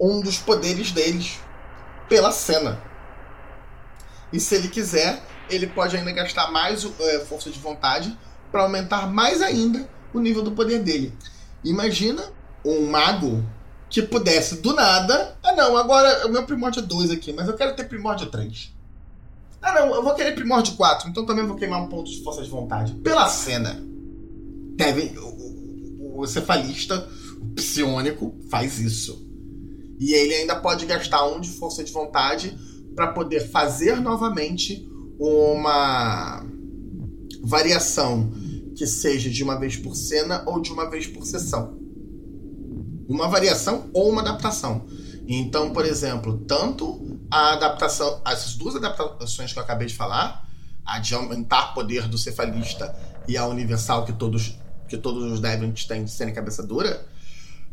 um 0.00 0.20
dos 0.20 0.38
poderes 0.38 0.92
deles 0.92 1.38
pela 2.08 2.32
cena. 2.32 2.82
E 4.32 4.40
se 4.40 4.54
ele 4.54 4.68
quiser, 4.68 5.22
ele 5.50 5.66
pode 5.66 5.96
ainda 5.96 6.12
gastar 6.12 6.50
mais 6.50 6.84
é, 7.00 7.20
força 7.20 7.50
de 7.50 7.58
vontade 7.58 8.16
para 8.50 8.62
aumentar 8.62 9.06
mais 9.06 9.42
ainda 9.42 9.88
o 10.12 10.20
nível 10.20 10.42
do 10.42 10.52
poder 10.52 10.80
dele. 10.80 11.12
Imagina 11.64 12.22
um 12.64 12.86
mago 12.86 13.44
que 13.90 14.02
pudesse 14.02 14.56
do 14.56 14.74
nada. 14.74 15.36
Ah, 15.42 15.54
não, 15.54 15.76
agora 15.76 16.26
o 16.26 16.30
meu 16.30 16.44
primórdio 16.44 16.80
é 16.80 16.86
2 16.86 17.10
aqui, 17.10 17.32
mas 17.32 17.48
eu 17.48 17.54
quero 17.54 17.74
ter 17.74 17.84
primórdio 17.84 18.26
3. 18.26 18.72
Ah, 19.60 19.74
não, 19.74 19.94
eu 19.94 20.02
vou 20.02 20.14
querer 20.14 20.32
primórdio 20.34 20.76
4, 20.76 21.08
então 21.08 21.26
também 21.26 21.46
vou 21.46 21.56
queimar 21.56 21.82
um 21.82 21.88
ponto 21.88 22.10
de 22.10 22.22
força 22.22 22.42
de 22.42 22.50
vontade. 22.50 22.94
Pela 22.94 23.28
cena. 23.28 23.82
Deve. 24.76 25.18
O, 25.18 26.18
o, 26.18 26.20
o 26.20 26.26
cefalista, 26.26 27.08
o 27.40 27.46
psionico, 27.54 28.36
faz 28.50 28.78
isso. 28.78 29.26
E 29.98 30.12
ele 30.12 30.34
ainda 30.34 30.56
pode 30.56 30.86
gastar 30.86 31.26
um 31.26 31.40
de 31.40 31.50
força 31.50 31.82
de 31.82 31.92
vontade 31.92 32.56
para 32.94 33.08
poder 33.08 33.48
fazer 33.50 34.00
novamente 34.00 34.88
uma 35.18 36.44
variação 37.42 38.30
que 38.76 38.86
seja 38.86 39.28
de 39.28 39.42
uma 39.42 39.58
vez 39.58 39.76
por 39.76 39.96
cena 39.96 40.44
ou 40.46 40.60
de 40.60 40.72
uma 40.72 40.88
vez 40.88 41.06
por 41.06 41.24
sessão 41.24 41.77
uma 43.08 43.26
variação 43.26 43.88
ou 43.94 44.10
uma 44.10 44.20
adaptação. 44.20 44.86
Então, 45.26 45.72
por 45.72 45.84
exemplo, 45.84 46.38
tanto 46.46 47.18
a 47.30 47.54
adaptação, 47.54 48.20
essas 48.26 48.54
duas 48.54 48.76
adaptações 48.76 49.52
que 49.52 49.58
eu 49.58 49.62
acabei 49.62 49.86
de 49.86 49.94
falar, 49.94 50.46
a 50.84 50.98
de 50.98 51.14
aumentar 51.14 51.74
poder 51.74 52.06
do 52.06 52.18
cefalista 52.18 52.94
e 53.26 53.36
a 53.36 53.46
universal 53.46 54.04
que 54.04 54.12
todos 54.12 54.56
que 54.88 54.96
todos 54.96 55.30
os 55.30 55.38
Devils 55.38 55.84
têm 55.84 56.02
de 56.02 56.10
serem 56.10 56.32
cabeça 56.32 56.62
dura, 56.62 57.06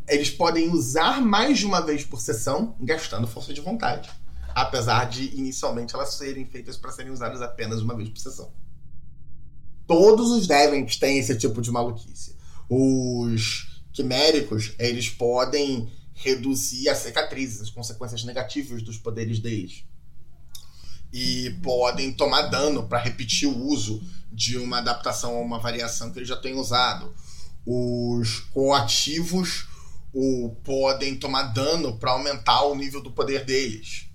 eles 0.05 0.29
podem 0.29 0.69
usar 0.69 1.21
mais 1.21 1.57
de 1.57 1.65
uma 1.65 1.79
vez 1.79 2.03
por 2.03 2.19
sessão, 2.19 2.75
gastando 2.81 3.25
força 3.25 3.53
de 3.53 3.61
vontade. 3.61 4.09
Apesar 4.53 5.05
de 5.05 5.33
inicialmente 5.33 5.95
elas 5.95 6.13
serem 6.15 6.45
feitas 6.45 6.75
para 6.75 6.91
serem 6.91 7.13
usadas 7.13 7.41
apenas 7.41 7.81
uma 7.81 7.95
vez 7.95 8.09
por 8.09 8.19
sessão. 8.19 8.51
Todos 9.88 10.29
os 10.31 10.45
Devils 10.45 10.97
têm 10.97 11.19
esse 11.19 11.38
tipo 11.38 11.61
de 11.61 11.71
maluquice. 11.71 12.36
Os 12.69 13.74
quiméricos, 13.96 14.74
eles 14.78 15.10
podem 15.10 15.89
reduzir 16.14 16.89
as 16.89 17.00
cicatrizes, 17.00 17.62
as 17.62 17.70
consequências 17.70 18.24
negativas 18.24 18.82
dos 18.82 18.98
poderes 18.98 19.39
deles. 19.39 19.86
E 21.12 21.52
podem 21.64 22.12
tomar 22.12 22.43
dano 22.43 22.88
para 22.88 23.00
repetir 23.00 23.48
o 23.48 23.58
uso 23.58 24.04
de 24.32 24.58
uma 24.58 24.80
adaptação 24.80 25.38
a 25.38 25.39
uma 25.39 25.60
variação 25.60 26.12
que 26.12 26.20
eles 26.20 26.28
já 26.28 26.36
têm 26.36 26.56
usado. 26.56 27.16
Os 27.66 28.39
coativos 28.52 29.68
o, 30.14 30.56
podem 30.64 31.16
tomar 31.18 31.43
dano 31.54 31.98
para 31.98 32.12
aumentar 32.12 32.64
o 32.64 32.76
nível 32.76 33.02
do 33.02 33.12
poder 33.12 33.46
deles 33.46 34.08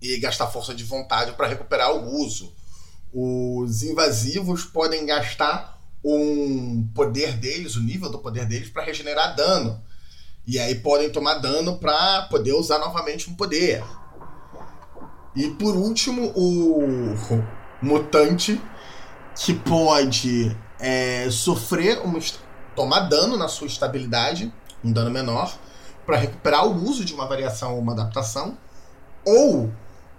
e 0.00 0.18
gastar 0.18 0.48
força 0.48 0.74
de 0.74 0.82
vontade 0.82 1.32
para 1.32 1.46
recuperar 1.46 1.92
o 1.92 2.20
uso. 2.20 2.54
Os 3.12 3.82
invasivos 3.82 4.64
podem 4.64 5.04
gastar 5.04 5.71
um 6.04 6.88
poder 6.94 7.36
deles, 7.36 7.76
o 7.76 7.80
nível 7.80 8.10
do 8.10 8.18
poder 8.18 8.46
deles, 8.46 8.70
para 8.70 8.84
regenerar 8.84 9.36
dano. 9.36 9.82
E 10.46 10.58
aí 10.58 10.74
podem 10.74 11.10
tomar 11.10 11.34
dano 11.34 11.78
para 11.78 12.22
poder 12.22 12.52
usar 12.52 12.78
novamente 12.78 13.30
um 13.30 13.34
poder. 13.34 13.84
E 15.36 15.48
por 15.50 15.76
último, 15.76 16.32
o 16.34 16.82
mutante 17.80 18.60
que 19.36 19.54
pode 19.54 20.54
é, 20.78 21.30
sofrer 21.30 22.00
uma, 22.00 22.18
tomar 22.74 23.00
dano 23.00 23.36
na 23.36 23.48
sua 23.48 23.66
estabilidade, 23.66 24.52
um 24.84 24.92
dano 24.92 25.10
menor, 25.10 25.56
para 26.04 26.16
recuperar 26.16 26.66
o 26.66 26.84
uso 26.84 27.04
de 27.04 27.14
uma 27.14 27.26
variação 27.26 27.74
ou 27.74 27.80
uma 27.80 27.92
adaptação, 27.92 28.58
ou 29.24 29.72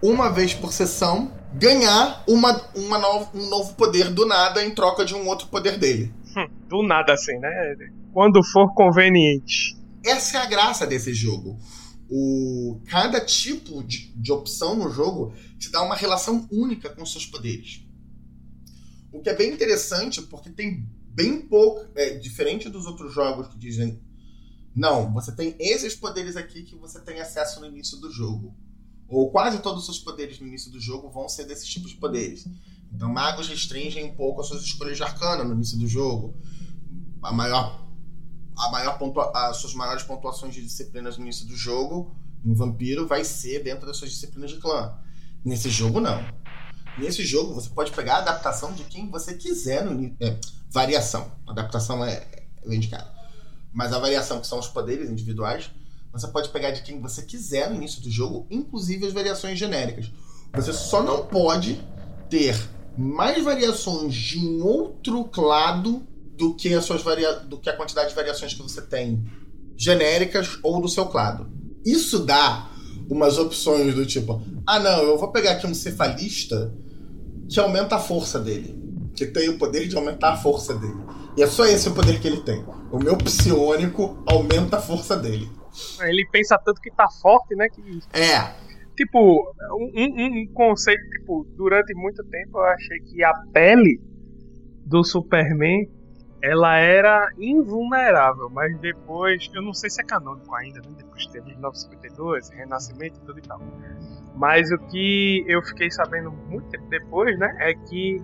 uma 0.04 0.30
vez 0.30 0.54
por 0.54 0.74
sessão, 0.74 1.34
ganhar 1.54 2.26
uma, 2.28 2.52
uma 2.76 3.00
novo, 3.00 3.32
um 3.34 3.48
novo 3.48 3.74
poder 3.76 4.10
do 4.10 4.26
nada 4.26 4.62
em 4.62 4.76
troca 4.76 5.06
de 5.06 5.16
um 5.16 5.26
outro 5.30 5.48
poder 5.48 5.80
dele. 5.80 6.14
Hum, 6.36 6.50
do 6.68 6.84
nada, 6.84 7.14
assim, 7.14 7.40
né? 7.40 7.74
Quando 8.12 8.44
for 8.44 8.74
conveniente. 8.74 9.78
Essa 10.06 10.40
é 10.40 10.42
a 10.42 10.46
graça 10.46 10.86
desse 10.86 11.14
jogo. 11.14 11.58
O, 12.10 12.82
cada 12.90 13.22
tipo 13.22 13.82
de, 13.82 14.14
de 14.14 14.32
opção 14.34 14.76
no 14.76 14.90
jogo 14.92 15.34
te 15.58 15.72
dá 15.72 15.82
uma 15.82 15.96
relação 15.96 16.50
única 16.52 16.90
com 16.90 17.06
seus 17.06 17.26
poderes. 17.26 17.88
O 19.10 19.22
que 19.22 19.30
é 19.30 19.36
bem 19.36 19.54
interessante, 19.54 20.22
porque 20.24 20.50
tem 20.50 20.86
bem 21.08 21.40
pouco. 21.40 21.88
É, 21.96 22.10
diferente 22.18 22.68
dos 22.68 22.86
outros 22.86 23.14
jogos 23.14 23.48
que 23.48 23.58
dizem. 23.58 24.02
Não, 24.76 25.14
você 25.14 25.34
tem 25.34 25.56
esses 25.60 25.96
poderes 25.96 26.36
aqui 26.36 26.64
que 26.64 26.76
você 26.76 27.00
tem 27.00 27.22
acesso 27.22 27.62
no 27.62 27.68
início 27.68 27.98
do 28.02 28.12
jogo 28.12 28.54
ou 29.14 29.30
quase 29.30 29.60
todos 29.60 29.82
os 29.82 29.86
seus 29.86 30.00
poderes 30.00 30.40
no 30.40 30.48
início 30.48 30.72
do 30.72 30.80
jogo 30.80 31.10
vão 31.10 31.30
ser 31.30 31.46
desses 31.46 31.68
tipos 31.68 31.92
de 31.92 31.98
poderes. 31.98 32.48
Então, 32.92 33.12
magos 33.12 33.48
restringem 33.48 34.06
um 34.06 34.16
pouco 34.16 34.42
as 34.42 34.48
suas 34.48 34.64
escolhas 34.64 34.98
de 34.98 35.04
arcana 35.04 35.44
no 35.44 35.54
início 35.54 35.78
do 35.78 35.88
jogo. 35.88 36.36
A 37.22 37.32
maior, 37.32 37.88
a 38.58 38.70
maior 38.70 38.98
pontua, 38.98 39.32
as 39.34 39.58
suas 39.58 39.74
maiores 39.74 40.04
pontuações 40.04 40.54
de 40.54 40.62
disciplinas 40.62 41.18
no 41.18 41.24
início 41.24 41.48
do 41.48 41.56
jogo, 41.56 42.16
em 42.46 42.54
vampiro, 42.54 43.08
vai 43.08 43.24
ser 43.24 43.64
dentro 43.64 43.86
das 43.86 43.98
suas 43.98 44.12
disciplinas 44.12 44.52
de 44.52 44.58
clã. 44.58 44.98
Nesse 45.44 45.70
jogo, 45.70 46.00
não. 46.00 46.24
Nesse 46.98 47.26
jogo, 47.26 47.54
você 47.54 47.70
pode 47.70 47.92
pegar 47.92 48.16
a 48.16 48.20
adaptação 48.20 48.74
de 48.74 48.84
quem 48.84 49.10
você 49.10 49.34
quiser 49.36 49.84
no 49.86 50.16
é, 50.20 50.40
variação. 50.70 51.32
Adaptação 51.48 52.04
é, 52.06 52.28
é 52.66 52.76
indicada. 52.76 53.12
Mas 53.72 53.92
a 53.92 54.00
variação, 54.00 54.40
que 54.40 54.48
são 54.48 54.60
os 54.60 54.68
poderes 54.68 55.10
individuais, 55.10 55.72
você 56.14 56.28
pode 56.28 56.50
pegar 56.50 56.72
de 56.72 56.84
quem 56.84 57.02
você 57.02 57.24
quiser 57.24 57.70
no 57.70 57.76
início 57.76 58.02
do 58.02 58.12
jogo, 58.12 58.46
inclusive 58.52 59.08
as 59.08 59.14
variações 59.14 59.58
genéricas. 59.58 60.12
Você 60.54 60.72
só 60.72 61.02
não 61.02 61.26
pode 61.26 61.84
ter 62.30 62.56
mais 62.96 63.44
variações 63.44 64.14
de 64.14 64.38
um 64.38 64.64
outro 64.64 65.24
clado 65.26 66.04
do 66.38 66.54
que, 66.54 66.72
as 66.74 66.86
suas 66.86 67.02
varia... 67.02 67.34
do 67.34 67.58
que 67.58 67.70
a 67.70 67.76
quantidade 67.76 68.10
de 68.10 68.16
variações 68.16 68.54
que 68.54 68.62
você 68.62 68.82
tem 68.82 69.26
genéricas 69.76 70.60
ou 70.62 70.80
do 70.80 70.88
seu 70.88 71.08
clado. 71.08 71.50
Isso 71.84 72.20
dá 72.20 72.70
umas 73.10 73.40
opções 73.40 73.96
do 73.96 74.06
tipo: 74.06 74.42
ah, 74.68 74.80
não, 74.80 75.02
eu 75.02 75.18
vou 75.18 75.32
pegar 75.32 75.54
aqui 75.54 75.66
um 75.66 75.74
cefalista 75.74 76.72
que 77.50 77.60
aumenta 77.60 77.96
a 77.96 78.00
força 78.00 78.40
dele. 78.40 78.82
Que 79.16 79.26
tem 79.26 79.50
o 79.50 79.58
poder 79.58 79.88
de 79.88 79.96
aumentar 79.96 80.34
a 80.34 80.38
força 80.38 80.76
dele. 80.76 80.98
E 81.36 81.42
é 81.42 81.48
só 81.48 81.66
esse 81.66 81.90
o 81.90 81.94
poder 81.94 82.20
que 82.20 82.28
ele 82.28 82.42
tem. 82.42 82.64
O 82.92 83.00
meu 83.00 83.18
psionico 83.18 84.24
aumenta 84.26 84.78
a 84.78 84.82
força 84.82 85.16
dele. 85.16 85.50
Ele 86.02 86.28
pensa 86.32 86.58
tanto 86.58 86.82
que 86.82 86.92
tá 86.92 87.08
forte, 87.22 87.56
né? 87.56 87.68
Que... 87.70 87.82
É. 88.14 88.64
Tipo, 88.96 89.54
um, 89.72 89.92
um, 89.96 90.48
conceito, 90.54 91.02
tipo, 91.10 91.46
durante 91.56 91.94
muito 91.96 92.24
tempo 92.26 92.60
eu 92.60 92.64
achei 92.66 93.00
que 93.00 93.24
a 93.24 93.34
pele 93.52 94.00
do 94.86 95.04
Superman 95.04 95.90
ela 96.44 96.76
era 96.76 97.30
invulnerável, 97.38 98.50
mas 98.50 98.78
depois, 98.80 99.50
eu 99.54 99.62
não 99.62 99.74
sei 99.74 99.90
se 99.90 100.02
é 100.02 100.04
canônico 100.04 100.54
ainda, 100.54 100.82
né? 100.82 100.94
Depois 100.98 101.26
teve 101.28 101.48
1952, 101.52 102.50
Renascimento 102.50 103.18
e 103.18 103.26
tudo 103.26 103.40
e 103.40 103.42
tal. 103.42 103.62
Mas 104.36 104.70
o 104.70 104.78
que 104.78 105.46
eu 105.48 105.62
fiquei 105.62 105.90
sabendo 105.90 106.32
muito 106.32 106.68
tempo 106.70 106.86
depois, 106.90 107.40
né, 107.40 107.56
é 107.60 107.74
que 107.74 108.22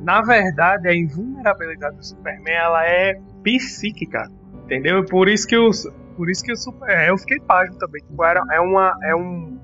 na 0.00 0.20
verdade 0.20 0.88
a 0.88 0.94
invulnerabilidade 0.94 1.96
do 1.96 2.04
Superman 2.04 2.54
ela 2.54 2.86
é 2.86 3.14
psíquica, 3.42 4.30
entendeu? 4.64 5.04
Por 5.04 5.28
isso 5.28 5.46
que 5.46 5.56
os 5.56 5.86
por 6.16 6.30
isso 6.30 6.44
que 6.44 6.52
o 6.52 6.56
Super, 6.56 6.88
é, 6.88 7.10
eu 7.10 7.18
fiquei 7.18 7.40
página 7.40 7.76
também, 7.78 8.00
tipo, 8.02 8.24
era, 8.24 8.44
é 8.52 8.60
uma 8.60 8.96
é 9.02 9.14
um 9.14 9.58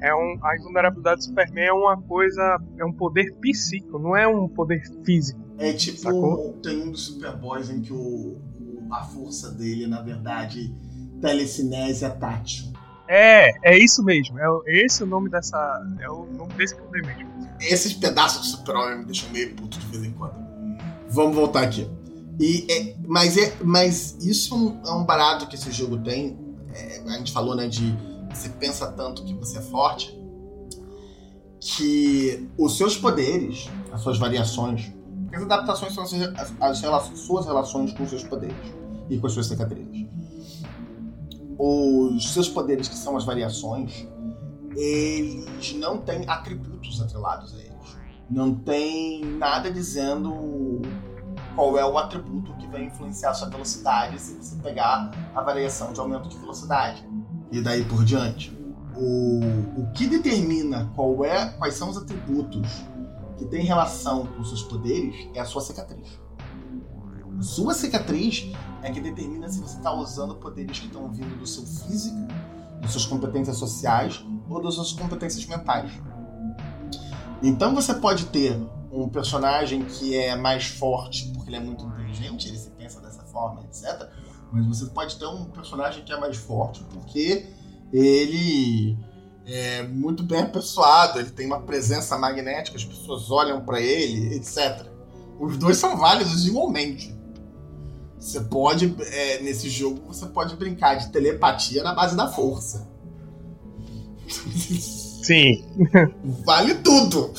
é 0.00 0.14
um, 0.14 0.38
a 0.42 0.56
invulnerabilidade 0.56 1.18
do 1.18 1.24
Superman 1.24 1.64
é 1.64 1.72
uma 1.72 2.00
coisa, 2.00 2.60
é 2.76 2.84
um 2.84 2.92
poder 2.92 3.34
psíquico, 3.40 3.98
não 3.98 4.16
é 4.16 4.28
um 4.28 4.48
poder 4.48 4.80
físico. 5.04 5.40
É 5.58 5.72
tipo, 5.72 5.98
sacou? 5.98 6.52
tem 6.62 6.82
um 6.82 6.92
dos 6.92 7.06
Superboys 7.06 7.68
em 7.68 7.80
que 7.80 7.92
o, 7.92 8.40
a 8.92 9.02
força 9.02 9.50
dele, 9.50 9.88
na 9.88 10.00
verdade, 10.00 10.72
telecinésia 11.20 12.10
tátil. 12.10 12.72
É, 13.08 13.50
é 13.72 13.78
isso 13.78 14.04
mesmo. 14.04 14.38
É 14.38 14.46
esse 14.84 15.02
o 15.02 15.06
nome 15.06 15.30
dessa. 15.30 15.56
É 15.98 16.08
o 16.08 16.26
nome 16.26 16.52
desse 16.54 16.76
poder 16.76 17.04
mesmo. 17.04 17.28
Esses 17.60 17.92
pedaços 17.94 18.42
de 18.42 18.48
super-homem 18.48 18.98
me 18.98 19.04
deixam 19.06 19.30
meio 19.30 19.54
puto 19.56 19.78
de 19.78 19.86
vez 19.86 20.04
em 20.04 20.12
quando. 20.12 20.36
Vamos 21.08 21.34
voltar 21.34 21.62
aqui. 21.62 21.90
E, 22.38 22.66
é, 22.70 22.96
mas, 23.06 23.36
é, 23.36 23.56
mas 23.64 24.16
isso 24.20 24.78
é 24.86 24.92
um, 24.92 25.04
barato 25.04 25.46
que 25.48 25.56
esse 25.56 25.72
jogo 25.72 25.98
tem. 25.98 26.38
É, 26.72 27.02
a 27.06 27.18
gente 27.18 27.32
falou, 27.32 27.56
né, 27.56 27.66
de 27.66 27.96
você 28.32 28.48
pensa 28.50 28.92
tanto 28.92 29.24
que 29.24 29.34
você 29.34 29.58
é 29.58 29.62
forte, 29.62 30.16
que 31.58 32.48
os 32.56 32.76
seus 32.76 32.96
poderes, 32.96 33.68
as 33.90 34.00
suas 34.02 34.18
variações, 34.18 34.92
as 35.32 35.42
adaptações 35.42 35.94
são 35.94 36.04
as, 36.04 36.12
as, 36.60 36.84
as 36.84 37.18
suas 37.18 37.46
relações 37.46 37.92
com 37.92 38.04
os 38.04 38.10
seus 38.10 38.22
poderes 38.22 38.56
e 39.10 39.18
com 39.18 39.26
as 39.26 39.32
suas 39.32 39.46
cicatrizes. 39.46 40.06
Os 41.58 42.32
seus 42.32 42.48
poderes, 42.48 42.86
que 42.86 42.94
são 42.94 43.16
as 43.16 43.24
variações, 43.24 44.06
eles 44.76 45.74
não 45.74 45.98
têm 45.98 46.24
atributos 46.28 47.00
atrelados 47.02 47.52
a 47.54 47.58
eles. 47.58 47.98
Não 48.30 48.54
tem 48.54 49.24
nada 49.24 49.70
dizendo 49.70 50.82
qual 51.58 51.76
é 51.76 51.84
o 51.84 51.98
atributo 51.98 52.52
que 52.52 52.68
vai 52.68 52.84
influenciar 52.84 53.34
sua 53.34 53.48
velocidade 53.48 54.16
se 54.20 54.36
você 54.36 54.54
pegar 54.62 55.10
a 55.34 55.42
variação 55.42 55.92
de 55.92 55.98
aumento 55.98 56.28
de 56.28 56.38
velocidade 56.38 57.04
e 57.50 57.60
daí 57.60 57.84
por 57.84 58.04
diante. 58.04 58.56
O, 58.96 59.40
o 59.76 59.90
que 59.92 60.06
determina 60.06 60.88
qual 60.94 61.24
é, 61.24 61.48
quais 61.58 61.74
são 61.74 61.90
os 61.90 61.96
atributos 61.96 62.68
que 63.36 63.44
têm 63.44 63.64
relação 63.64 64.24
com 64.24 64.44
seus 64.44 64.62
poderes 64.62 65.28
é 65.34 65.40
a 65.40 65.44
sua 65.44 65.60
cicatriz. 65.60 66.06
Sua 67.40 67.74
cicatriz 67.74 68.52
é 68.80 68.92
que 68.92 69.00
determina 69.00 69.48
se 69.48 69.60
você 69.60 69.78
está 69.78 69.92
usando 69.92 70.36
poderes 70.36 70.78
que 70.78 70.86
estão 70.86 71.10
vindo 71.10 71.36
do 71.40 71.46
seu 71.46 71.64
físico, 71.64 72.24
das 72.80 72.92
suas 72.92 73.04
competências 73.04 73.56
sociais 73.56 74.24
ou 74.48 74.62
das 74.62 74.74
suas 74.74 74.92
competências 74.92 75.44
mentais. 75.44 75.90
Então 77.42 77.74
você 77.74 77.94
pode 77.94 78.26
ter 78.26 78.56
um 78.92 79.08
personagem 79.08 79.84
que 79.84 80.16
é 80.16 80.36
mais 80.36 80.68
forte 80.68 81.36
porque 81.48 81.54
ele 81.54 81.56
é 81.56 81.60
muito 81.60 81.84
inteligente, 81.86 82.48
ele 82.48 82.58
se 82.58 82.70
pensa 82.70 83.00
dessa 83.00 83.22
forma, 83.22 83.62
etc. 83.64 84.08
Mas 84.52 84.66
você 84.66 84.86
pode 84.86 85.18
ter 85.18 85.26
um 85.26 85.46
personagem 85.46 86.04
que 86.04 86.12
é 86.12 86.20
mais 86.20 86.36
forte 86.36 86.84
porque 86.92 87.46
ele 87.92 88.96
é 89.46 89.82
muito 89.82 90.22
bem 90.22 90.42
apessoado, 90.42 91.18
ele 91.18 91.30
tem 91.30 91.46
uma 91.46 91.62
presença 91.62 92.18
magnética, 92.18 92.76
as 92.76 92.84
pessoas 92.84 93.30
olham 93.30 93.64
para 93.64 93.80
ele, 93.80 94.36
etc. 94.36 94.86
Os 95.40 95.56
dois 95.56 95.78
são 95.78 95.96
válidos 95.96 96.46
igualmente. 96.46 97.16
Você 98.18 98.40
pode, 98.40 98.94
é, 99.00 99.40
nesse 99.40 99.70
jogo, 99.70 100.02
você 100.08 100.26
pode 100.26 100.56
brincar 100.56 100.96
de 100.96 101.10
telepatia 101.10 101.82
na 101.82 101.94
base 101.94 102.16
da 102.16 102.28
força. 102.28 102.88
Sim. 104.28 105.64
vale 106.44 106.74
tudo. 106.76 107.32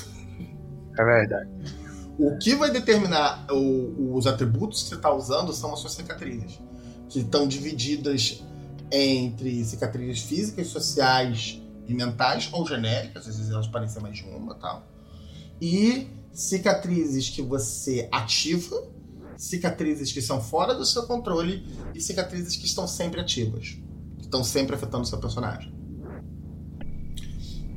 É 0.98 1.04
verdade. 1.04 1.79
O 2.20 2.38
que 2.38 2.54
vai 2.54 2.70
determinar 2.70 3.48
o, 3.50 4.14
os 4.18 4.28
atributos 4.28 4.84
que 4.84 4.90
você 4.90 4.96
está 4.96 5.14
usando 5.14 5.54
são 5.54 5.74
as 5.74 5.80
suas 5.80 5.94
cicatrizes 5.94 6.60
que 7.08 7.20
estão 7.20 7.48
divididas 7.48 8.44
entre 8.92 9.64
cicatrizes 9.64 10.24
físicas, 10.24 10.68
sociais 10.68 11.62
e 11.88 11.94
mentais, 11.94 12.50
ou 12.52 12.68
genéricas, 12.68 13.26
às 13.26 13.38
vezes 13.38 13.52
elas 13.52 13.68
podem 13.68 13.88
ser 13.88 14.02
mais 14.02 14.18
de 14.18 14.24
uma 14.26 14.54
tal. 14.56 14.86
E 15.62 16.08
cicatrizes 16.34 17.30
que 17.30 17.42
você 17.42 18.10
ativa, 18.12 18.84
cicatrizes 19.38 20.12
que 20.12 20.22
são 20.22 20.42
fora 20.42 20.76
do 20.76 20.86
seu 20.86 21.04
controle 21.04 21.66
e 21.96 22.02
cicatrizes 22.02 22.58
que 22.58 22.66
estão 22.66 22.86
sempre 22.86 23.22
ativas, 23.22 23.78
que 24.18 24.26
estão 24.26 24.44
sempre 24.44 24.76
afetando 24.76 25.04
o 25.04 25.08
seu 25.08 25.20
personagem. 25.20 25.74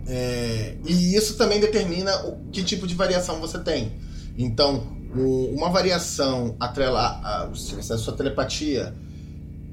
É, 0.06 0.76
e 0.84 1.14
isso 1.14 1.36
também 1.36 1.60
determina 1.60 2.26
o 2.26 2.50
que 2.50 2.64
tipo 2.64 2.88
de 2.88 2.94
variação 2.96 3.40
você 3.40 3.60
tem. 3.60 4.00
Então, 4.36 4.96
o, 5.14 5.54
uma 5.54 5.68
variação 5.68 6.56
atrela 6.58 7.20
a, 7.22 7.54
se 7.54 7.92
a 7.92 7.98
sua 7.98 8.14
telepatia 8.16 8.94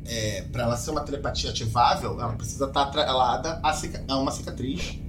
é, 0.05 0.41
para 0.51 0.63
ela 0.63 0.75
ser 0.75 0.91
uma 0.91 1.01
telepatia 1.01 1.51
ativável, 1.51 2.19
ela 2.19 2.33
precisa 2.33 2.65
estar 2.65 2.85
tá 2.85 2.89
atrelada 2.89 3.59
a, 3.63 3.81
a 4.07 4.17
uma 4.17 4.31
cicatriz 4.31 4.99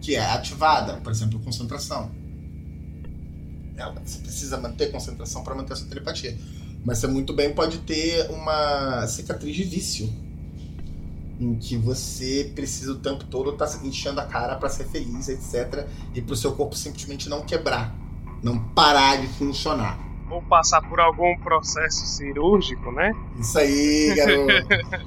que 0.00 0.14
é 0.14 0.24
ativada, 0.24 0.94
por 0.98 1.10
exemplo, 1.10 1.40
concentração. 1.40 2.10
Ela, 3.76 3.92
você 4.04 4.18
precisa 4.20 4.56
manter 4.56 4.92
concentração 4.92 5.42
para 5.42 5.54
manter 5.54 5.72
a 5.72 5.76
sua 5.76 5.88
telepatia. 5.88 6.38
Mas 6.84 6.98
você 6.98 7.08
muito 7.08 7.32
bem 7.32 7.52
pode 7.52 7.78
ter 7.78 8.30
uma 8.30 9.06
cicatriz 9.08 9.56
de 9.56 9.64
vício, 9.64 10.08
em 11.40 11.56
que 11.56 11.76
você 11.76 12.52
precisa 12.54 12.92
o 12.92 12.96
tempo 13.00 13.24
todo 13.24 13.50
estar 13.50 13.66
tá 13.66 13.84
enchendo 13.84 14.20
a 14.20 14.26
cara 14.26 14.54
para 14.54 14.68
ser 14.68 14.86
feliz, 14.86 15.28
etc. 15.28 15.88
E 16.14 16.22
para 16.22 16.32
o 16.32 16.36
seu 16.36 16.52
corpo 16.54 16.76
simplesmente 16.76 17.28
não 17.28 17.44
quebrar, 17.44 17.92
não 18.46 18.58
parar 18.58 19.16
de 19.16 19.26
funcionar 19.26 19.98
ou 20.30 20.40
passar 20.42 20.80
por 20.82 21.00
algum 21.00 21.36
processo 21.38 22.06
cirúrgico, 22.06 22.90
né? 22.92 23.12
Isso 23.38 23.58
aí, 23.58 24.14
garoto. 24.14 24.52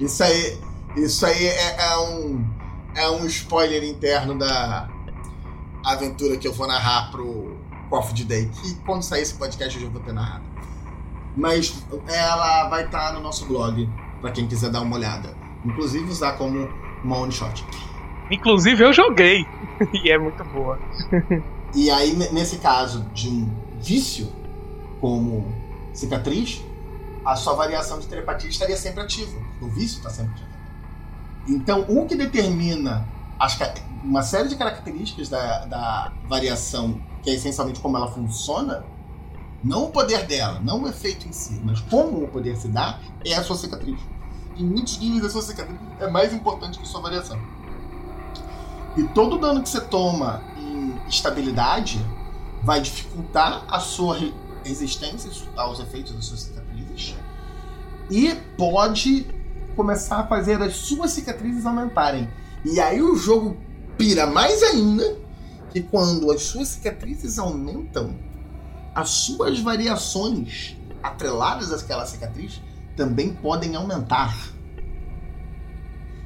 isso 0.00 0.22
aí, 0.22 0.58
isso 0.96 1.26
aí 1.26 1.46
é, 1.46 1.76
é, 1.78 1.98
um 1.98 2.44
é 2.94 3.10
um 3.10 3.26
spoiler 3.26 3.84
interno 3.84 4.36
da 4.36 4.88
aventura 5.84 6.36
que 6.36 6.48
eu 6.48 6.52
vou 6.52 6.66
narrar 6.66 7.10
pro 7.10 7.56
Coffee 7.88 8.24
Day. 8.24 8.46
Que 8.46 8.74
quando 8.86 9.02
sair 9.02 9.22
esse 9.22 9.34
podcast 9.34 9.76
eu 9.76 9.84
já 9.84 9.90
vou 9.90 10.00
ter 10.00 10.12
narrado. 10.12 10.44
Mas 11.36 11.84
ela 12.08 12.68
vai 12.68 12.84
estar 12.84 13.08
tá 13.08 13.12
no 13.12 13.20
nosso 13.20 13.46
blog 13.46 13.88
para 14.20 14.32
quem 14.32 14.46
quiser 14.46 14.70
dar 14.70 14.80
uma 14.80 14.96
olhada. 14.96 15.34
Inclusive 15.64 16.10
usar 16.10 16.32
como 16.32 16.68
uma 17.04 17.18
one 17.18 17.32
shot. 17.32 17.64
Inclusive 18.30 18.84
eu 18.84 18.92
joguei 18.92 19.46
e 19.92 20.10
é 20.10 20.18
muito 20.18 20.42
boa. 20.44 20.78
e 21.74 21.90
aí 21.90 22.14
nesse 22.32 22.58
caso 22.58 23.02
de 23.14 23.28
um 23.28 23.50
vício 23.80 24.32
como 25.00 25.46
cicatriz, 25.92 26.62
a 27.24 27.36
sua 27.36 27.54
variação 27.54 27.98
de 27.98 28.06
telepatia 28.06 28.48
estaria 28.48 28.76
sempre 28.76 29.02
ativa. 29.02 29.38
O 29.60 29.68
vício 29.68 29.98
está 29.98 30.10
sempre 30.10 30.32
ativo. 30.32 30.50
Então, 31.48 31.84
o 31.88 32.06
que 32.06 32.14
determina 32.14 33.06
as 33.38 33.58
uma 34.02 34.22
série 34.22 34.48
de 34.48 34.56
características 34.56 35.28
da, 35.28 35.66
da 35.66 36.12
variação, 36.28 37.00
que 37.22 37.30
é 37.30 37.34
essencialmente 37.34 37.80
como 37.80 37.96
ela 37.96 38.10
funciona, 38.10 38.84
não 39.62 39.84
o 39.84 39.90
poder 39.90 40.26
dela, 40.26 40.58
não 40.60 40.82
o 40.82 40.88
efeito 40.88 41.28
em 41.28 41.32
si, 41.32 41.60
mas 41.62 41.80
como 41.80 42.24
o 42.24 42.28
poder 42.28 42.56
se 42.56 42.68
dá, 42.68 42.98
é 43.24 43.34
a 43.34 43.42
sua 43.42 43.56
cicatriz. 43.56 43.98
Em 44.56 44.64
muitos 44.64 44.98
níveis, 44.98 45.24
a 45.24 45.30
sua 45.30 45.42
cicatriz 45.42 45.78
é 45.98 46.08
mais 46.08 46.32
importante 46.32 46.78
que 46.78 46.84
a 46.84 46.86
sua 46.86 47.00
variação. 47.00 47.38
E 48.96 49.04
todo 49.08 49.38
dano 49.38 49.62
que 49.62 49.68
você 49.68 49.80
toma 49.80 50.42
estabilidade 51.10 52.00
vai 52.62 52.80
dificultar 52.80 53.64
a 53.68 53.80
sua 53.80 54.16
resistência 54.64 55.30
aos 55.56 55.80
efeitos 55.80 56.12
das 56.12 56.24
suas 56.24 56.40
cicatrizes 56.40 57.16
e 58.10 58.34
pode 58.56 59.26
começar 59.76 60.20
a 60.20 60.26
fazer 60.26 60.60
as 60.60 60.74
suas 60.74 61.12
cicatrizes 61.12 61.64
aumentarem. 61.64 62.28
E 62.64 62.80
aí 62.80 63.00
o 63.00 63.16
jogo 63.16 63.56
pira 63.96 64.26
mais 64.26 64.62
ainda 64.62 65.18
que 65.70 65.80
quando 65.80 66.30
as 66.30 66.42
suas 66.42 66.68
cicatrizes 66.68 67.38
aumentam, 67.38 68.14
as 68.94 69.10
suas 69.10 69.60
variações 69.60 70.76
atreladas 71.02 71.72
àquela 71.72 72.04
cicatriz 72.04 72.60
também 72.96 73.32
podem 73.32 73.76
aumentar. 73.76 74.36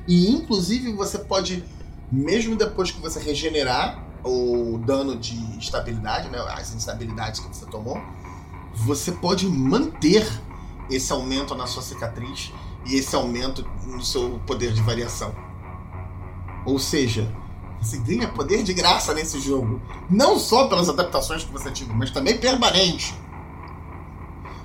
E 0.08 0.30
inclusive 0.30 0.92
você 0.92 1.18
pode 1.18 1.62
mesmo 2.10 2.56
depois 2.56 2.90
que 2.90 3.00
você 3.00 3.20
regenerar 3.20 4.03
o 4.24 4.78
dano 4.78 5.16
de 5.16 5.58
estabilidade, 5.58 6.28
né, 6.28 6.38
as 6.48 6.74
instabilidades 6.74 7.40
que 7.40 7.48
você 7.48 7.66
tomou, 7.66 8.00
você 8.74 9.12
pode 9.12 9.46
manter 9.46 10.26
esse 10.90 11.12
aumento 11.12 11.54
na 11.54 11.66
sua 11.66 11.82
cicatriz 11.82 12.52
e 12.86 12.96
esse 12.96 13.14
aumento 13.14 13.64
no 13.86 14.02
seu 14.02 14.40
poder 14.46 14.72
de 14.72 14.82
variação. 14.82 15.34
Ou 16.64 16.78
seja, 16.78 17.30
você 17.80 17.98
ganha 17.98 18.28
poder 18.28 18.62
de 18.62 18.72
graça 18.72 19.12
nesse 19.12 19.38
jogo. 19.40 19.80
Não 20.08 20.38
só 20.38 20.68
pelas 20.68 20.88
adaptações 20.88 21.44
que 21.44 21.52
você 21.52 21.70
tive, 21.70 21.92
mas 21.92 22.10
também 22.10 22.38
permanente. 22.38 23.14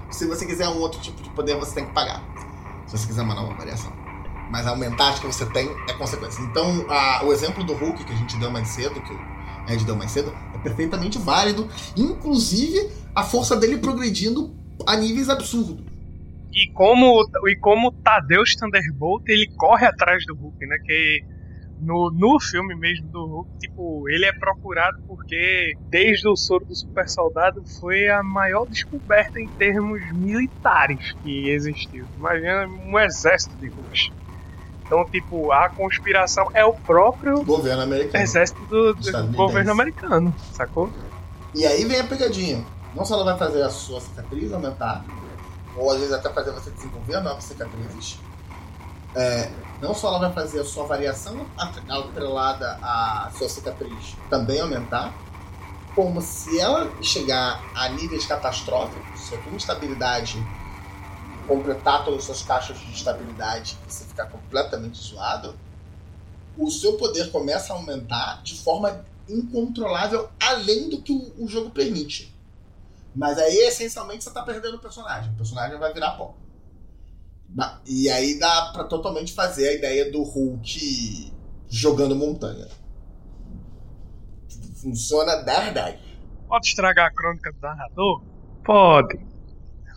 Se 0.10 0.26
você 0.26 0.46
quiser 0.46 0.68
um 0.70 0.80
outro 0.80 1.00
tipo 1.02 1.22
de 1.22 1.30
poder, 1.32 1.58
você 1.58 1.76
tem 1.76 1.86
que 1.86 1.94
pagar. 1.94 2.24
Se 2.88 2.98
você 2.98 3.08
quiser 3.08 3.22
uma 3.22 3.36
nova 3.36 3.54
variação 3.54 4.00
mas 4.50 4.66
aumentar 4.66 5.10
as 5.10 5.20
que 5.20 5.28
você 5.28 5.46
tem 5.46 5.70
é 5.88 5.94
consequência. 5.94 6.42
Então, 6.42 6.86
a, 6.90 7.24
o 7.24 7.32
exemplo 7.32 7.64
do 7.64 7.74
Hulk 7.74 8.04
que 8.04 8.12
a 8.14 8.16
gente 8.16 8.36
deu 8.38 8.52
mais 8.52 8.68
cedo, 8.70 9.00
que 9.02 9.14
o 9.14 9.20
Ed 9.70 9.86
deu 9.86 9.96
mais 9.96 10.12
cedo, 10.12 10.32
é 10.54 10.58
perfeitamente 10.60 11.18
válido, 11.18 11.68
inclusive 11.96 12.90
a 13.16 13.24
força 13.24 13.56
dele 13.56 13.78
progredindo 13.78 14.56
a 14.88 14.96
níveis 14.96 15.30
absurdos. 15.30 15.78
E 16.52 16.72
como, 16.74 17.24
e 17.48 17.56
como 17.58 17.92
Tadeusz 17.92 18.56
Thunderbolt, 18.56 19.24
ele 19.28 19.48
corre 19.56 19.86
atrás 19.86 20.26
do 20.26 20.36
Hulk, 20.36 20.66
né? 20.66 20.78
Que 20.84 21.24
no, 21.80 22.12
no 22.12 22.40
filme 22.40 22.76
mesmo 22.76 23.08
do 23.10 23.26
Hulk, 23.26 23.58
tipo, 23.60 24.10
ele 24.10 24.26
é 24.26 24.34
procurado 24.34 24.98
porque 25.08 25.74
desde 25.90 26.28
o 26.28 26.36
soro 26.36 26.66
do 26.66 26.76
super 26.76 27.08
soldado 27.08 27.62
foi 27.80 28.10
a 28.10 28.24
maior 28.24 28.66
descoberta 28.66 29.40
em 29.40 29.48
termos 29.58 30.02
militares 30.14 31.14
que 31.22 31.50
existiu. 31.50 32.06
Imagina 32.18 32.68
um 32.68 33.00
exército 33.00 33.58
de 33.58 33.70
Hulks. 33.70 34.10
Então, 34.90 35.06
tipo, 35.06 35.52
a 35.52 35.70
conspiração 35.70 36.50
é 36.52 36.66
o 36.66 36.74
próprio 36.74 37.44
governo 37.44 37.84
americano. 37.84 38.24
exército 38.24 38.60
do, 38.66 38.96
do 38.96 39.38
governo 39.38 39.72
americano, 39.72 40.34
sacou? 40.52 40.90
E 41.54 41.64
aí 41.64 41.86
vem 41.86 42.00
a 42.00 42.04
pegadinha. 42.04 42.66
Não 42.96 43.06
só 43.06 43.14
ela 43.14 43.24
vai 43.24 43.38
fazer 43.38 43.62
a 43.62 43.70
sua 43.70 44.02
cicatriz 44.02 44.52
aumentar, 44.52 45.06
ou 45.78 45.92
às 45.92 46.00
vezes 46.00 46.12
até 46.12 46.28
fazer 46.32 46.52
você 46.54 46.72
desenvolver 46.72 47.20
novas 47.22 47.44
cicatrizes. 47.44 48.20
É, 49.14 49.52
não 49.80 49.94
só 49.94 50.08
ela 50.08 50.20
vai 50.22 50.34
fazer 50.34 50.60
a 50.60 50.66
sua 50.66 50.86
variação 50.86 51.46
atrelada 51.88 52.80
à 52.82 53.30
sua 53.38 53.48
cicatriz 53.48 54.18
também 54.28 54.60
aumentar, 54.60 55.14
como 55.94 56.20
se 56.20 56.60
ela 56.60 56.92
chegar 57.00 57.62
a 57.76 57.90
níveis 57.90 58.26
catastróficos, 58.26 59.20
se 59.20 59.36
a 59.36 59.38
tua 59.38 59.54
instabilidade 59.54 60.44
completar 61.50 62.06
todas 62.06 62.20
as 62.20 62.26
suas 62.26 62.44
caixas 62.44 62.78
de 62.78 62.92
estabilidade 62.92 63.76
e 63.86 63.92
você 63.92 64.06
ficar 64.06 64.28
completamente 64.28 65.00
zoado, 65.00 65.58
o 66.56 66.70
seu 66.70 66.94
poder 66.94 67.32
começa 67.32 67.74
a 67.74 67.76
aumentar 67.76 68.44
de 68.44 68.56
forma 68.62 69.04
incontrolável 69.28 70.30
além 70.40 70.90
do 70.90 71.02
que 71.02 71.12
o, 71.12 71.44
o 71.44 71.48
jogo 71.48 71.72
permite. 71.72 72.34
Mas 73.16 73.40
aí, 73.40 73.58
essencialmente, 73.68 74.24
você 74.24 74.30
está 74.30 74.44
perdendo 74.44 74.76
o 74.76 74.80
personagem. 74.80 75.32
O 75.32 75.36
personagem 75.36 75.80
vai 75.80 75.92
virar 75.92 76.12
pó. 76.12 76.36
E 77.86 78.08
aí 78.10 78.38
dá 78.38 78.72
para 78.72 78.84
totalmente 78.84 79.34
fazer 79.34 79.70
a 79.70 79.74
ideia 79.74 80.12
do 80.12 80.22
Hulk 80.22 81.34
jogando 81.68 82.16
montanha. 82.16 82.68
Funciona 84.76 85.38
da 85.38 85.60
verdade. 85.60 86.00
Pode 86.48 86.68
estragar 86.68 87.08
a 87.08 87.12
crônica 87.12 87.52
do 87.52 87.60
narrador? 87.60 88.24
Pode. 88.64 89.20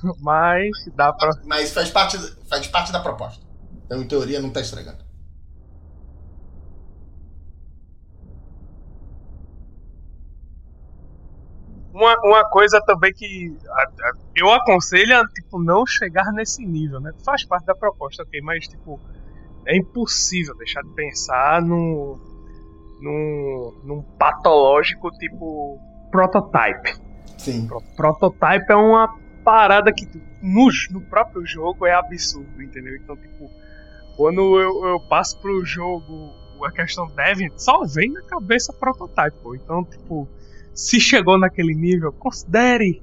Mas 0.20 0.70
dá 0.94 1.12
pra. 1.12 1.30
Mas 1.44 1.72
faz 1.72 1.90
parte, 1.90 2.18
faz 2.48 2.66
parte 2.66 2.92
da 2.92 3.00
proposta. 3.00 3.44
Então, 3.86 4.00
em 4.00 4.07
teoria, 4.07 4.40
não 4.40 4.50
tá 4.50 4.61
estragando. 4.61 5.05
Uma, 11.92 12.16
uma 12.24 12.48
coisa 12.48 12.80
também 12.86 13.12
que 13.12 13.55
eu 14.34 14.50
aconselho 14.50 15.12
é 15.12 15.24
tipo, 15.34 15.62
não 15.62 15.86
chegar 15.86 16.32
nesse 16.32 16.64
nível, 16.64 16.98
né? 17.00 17.12
Faz 17.22 17.44
parte 17.44 17.66
da 17.66 17.74
proposta, 17.74 18.22
ok, 18.22 18.40
mas 18.40 18.66
tipo, 18.66 18.98
é 19.66 19.76
impossível 19.76 20.57
deixar 20.57 20.82
de 20.82 20.88
pensar 20.94 21.61
no, 21.61 22.18
no, 23.00 23.74
num 23.84 24.03
patológico 24.18 25.11
tipo 25.18 25.78
prototype. 26.11 26.98
Sim. 27.36 27.68
Prototype 27.94 28.70
é 28.70 28.76
uma 28.76 29.21
parada 29.43 29.93
que 29.93 30.09
no, 30.43 30.68
no 30.90 31.01
próprio 31.03 31.45
jogo 31.47 31.86
é 31.86 31.95
absurdo, 31.95 32.62
entendeu? 32.62 32.97
Então, 32.97 33.16
tipo, 33.16 33.51
quando 34.16 34.61
eu, 34.61 34.86
eu 34.86 35.01
passo 35.01 35.38
pro 35.40 35.64
jogo 35.64 36.43
a 36.64 36.70
questão 36.70 37.07
Deviant, 37.09 37.53
só 37.57 37.84
vem 37.84 38.12
na 38.12 38.22
cabeça 38.22 38.72
prototype. 38.72 39.36
Então, 39.55 39.84
tipo, 39.84 40.28
se 40.74 41.01
chegou 41.01 41.38
naquele 41.38 41.74
nível, 41.74 42.12
considere 42.12 43.03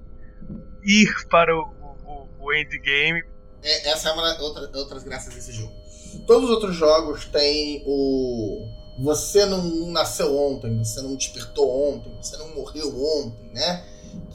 ir 0.83 1.27
para 1.29 1.55
o, 1.55 1.67
o, 2.05 2.27
o 2.45 2.53
endgame. 2.53 3.23
É, 3.61 3.89
essa 3.89 4.09
é 4.09 4.11
uma 4.13 4.41
outra, 4.41 4.69
outras 4.77 5.03
graças 5.03 5.33
desse 5.33 5.51
jogo. 5.51 5.73
Todos 6.25 6.45
os 6.45 6.55
outros 6.55 6.75
jogos 6.75 7.25
têm 7.25 7.83
o. 7.85 8.65
Você 9.01 9.45
não 9.45 9.91
nasceu 9.91 10.35
ontem, 10.37 10.77
você 10.77 11.01
não 11.01 11.15
despertou 11.15 11.93
ontem, 11.93 12.13
você 12.21 12.35
não 12.37 12.53
morreu 12.53 12.89
ontem, 12.89 13.49
né? 13.53 13.85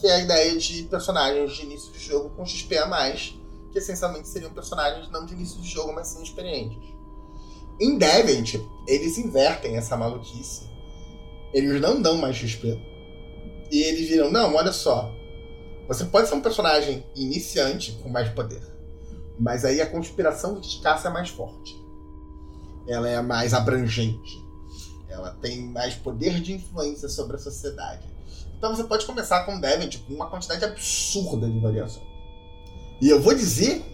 Que 0.00 0.06
é 0.06 0.14
a 0.14 0.20
ideia 0.20 0.56
de 0.58 0.82
personagens 0.84 1.52
de 1.52 1.62
início 1.62 1.92
de 1.92 1.98
jogo 1.98 2.30
com 2.30 2.44
XP 2.44 2.76
a 2.78 2.86
mais, 2.86 3.34
que 3.72 3.78
essencialmente 3.78 4.28
seriam 4.28 4.52
personagens 4.52 5.10
não 5.10 5.26
de 5.26 5.34
início 5.34 5.60
de 5.60 5.68
jogo, 5.68 5.92
mas 5.92 6.08
sim 6.08 6.22
experientes. 6.22 6.94
Em 7.80 7.98
Deviant, 7.98 8.54
eles 8.86 9.18
invertem 9.18 9.76
essa 9.76 9.96
maluquice. 9.96 10.70
Eles 11.52 11.80
não 11.80 12.00
dão 12.00 12.16
mais 12.18 12.36
XP. 12.36 12.80
E 13.70 13.82
eles 13.82 14.08
viram, 14.08 14.30
não, 14.30 14.54
olha 14.54 14.72
só. 14.72 15.12
Você 15.88 16.04
pode 16.04 16.28
ser 16.28 16.34
um 16.34 16.40
personagem 16.40 17.04
iniciante 17.16 17.92
com 18.02 18.08
mais 18.08 18.28
poder. 18.30 18.62
Mas 19.38 19.64
aí 19.64 19.80
a 19.80 19.90
conspiração 19.90 20.60
caça 20.82 21.08
é 21.08 21.12
mais 21.12 21.30
forte. 21.30 21.76
Ela 22.86 23.08
é 23.08 23.20
mais 23.20 23.52
abrangente. 23.52 24.44
Ela 25.08 25.32
tem 25.40 25.62
mais 25.62 25.94
poder 25.94 26.40
de 26.40 26.52
influência 26.52 27.08
sobre 27.08 27.36
a 27.36 27.40
sociedade. 27.40 28.13
Então 28.56 28.74
você 28.74 28.84
pode 28.84 29.04
começar 29.06 29.44
com 29.44 29.60
Devent 29.60 29.84
com 29.84 29.88
tipo, 29.88 30.14
uma 30.14 30.26
quantidade 30.26 30.64
absurda 30.64 31.48
de 31.48 31.58
variação. 31.58 32.02
E 33.00 33.08
eu 33.08 33.20
vou 33.20 33.34
dizer 33.34 33.84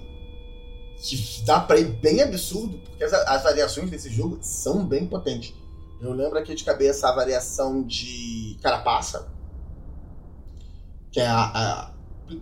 que 1.03 1.43
dá 1.45 1.61
pra 1.61 1.79
ir 1.79 1.87
bem 1.87 2.21
absurdo, 2.21 2.79
porque 2.79 3.03
as, 3.03 3.13
as 3.13 3.43
variações 3.43 3.91
desse 3.91 4.11
jogo 4.11 4.39
são 4.43 4.87
bem 4.87 5.07
potentes. 5.07 5.55
Eu 6.01 6.13
lembro 6.13 6.39
aqui 6.39 6.55
de 6.55 6.65
cabeça 6.65 7.09
a 7.09 7.15
variação 7.15 7.83
de 7.83 8.59
Carapaça, 8.63 9.31
que 11.11 11.21
é 11.21 11.27
a, 11.27 11.43
a 11.45 11.91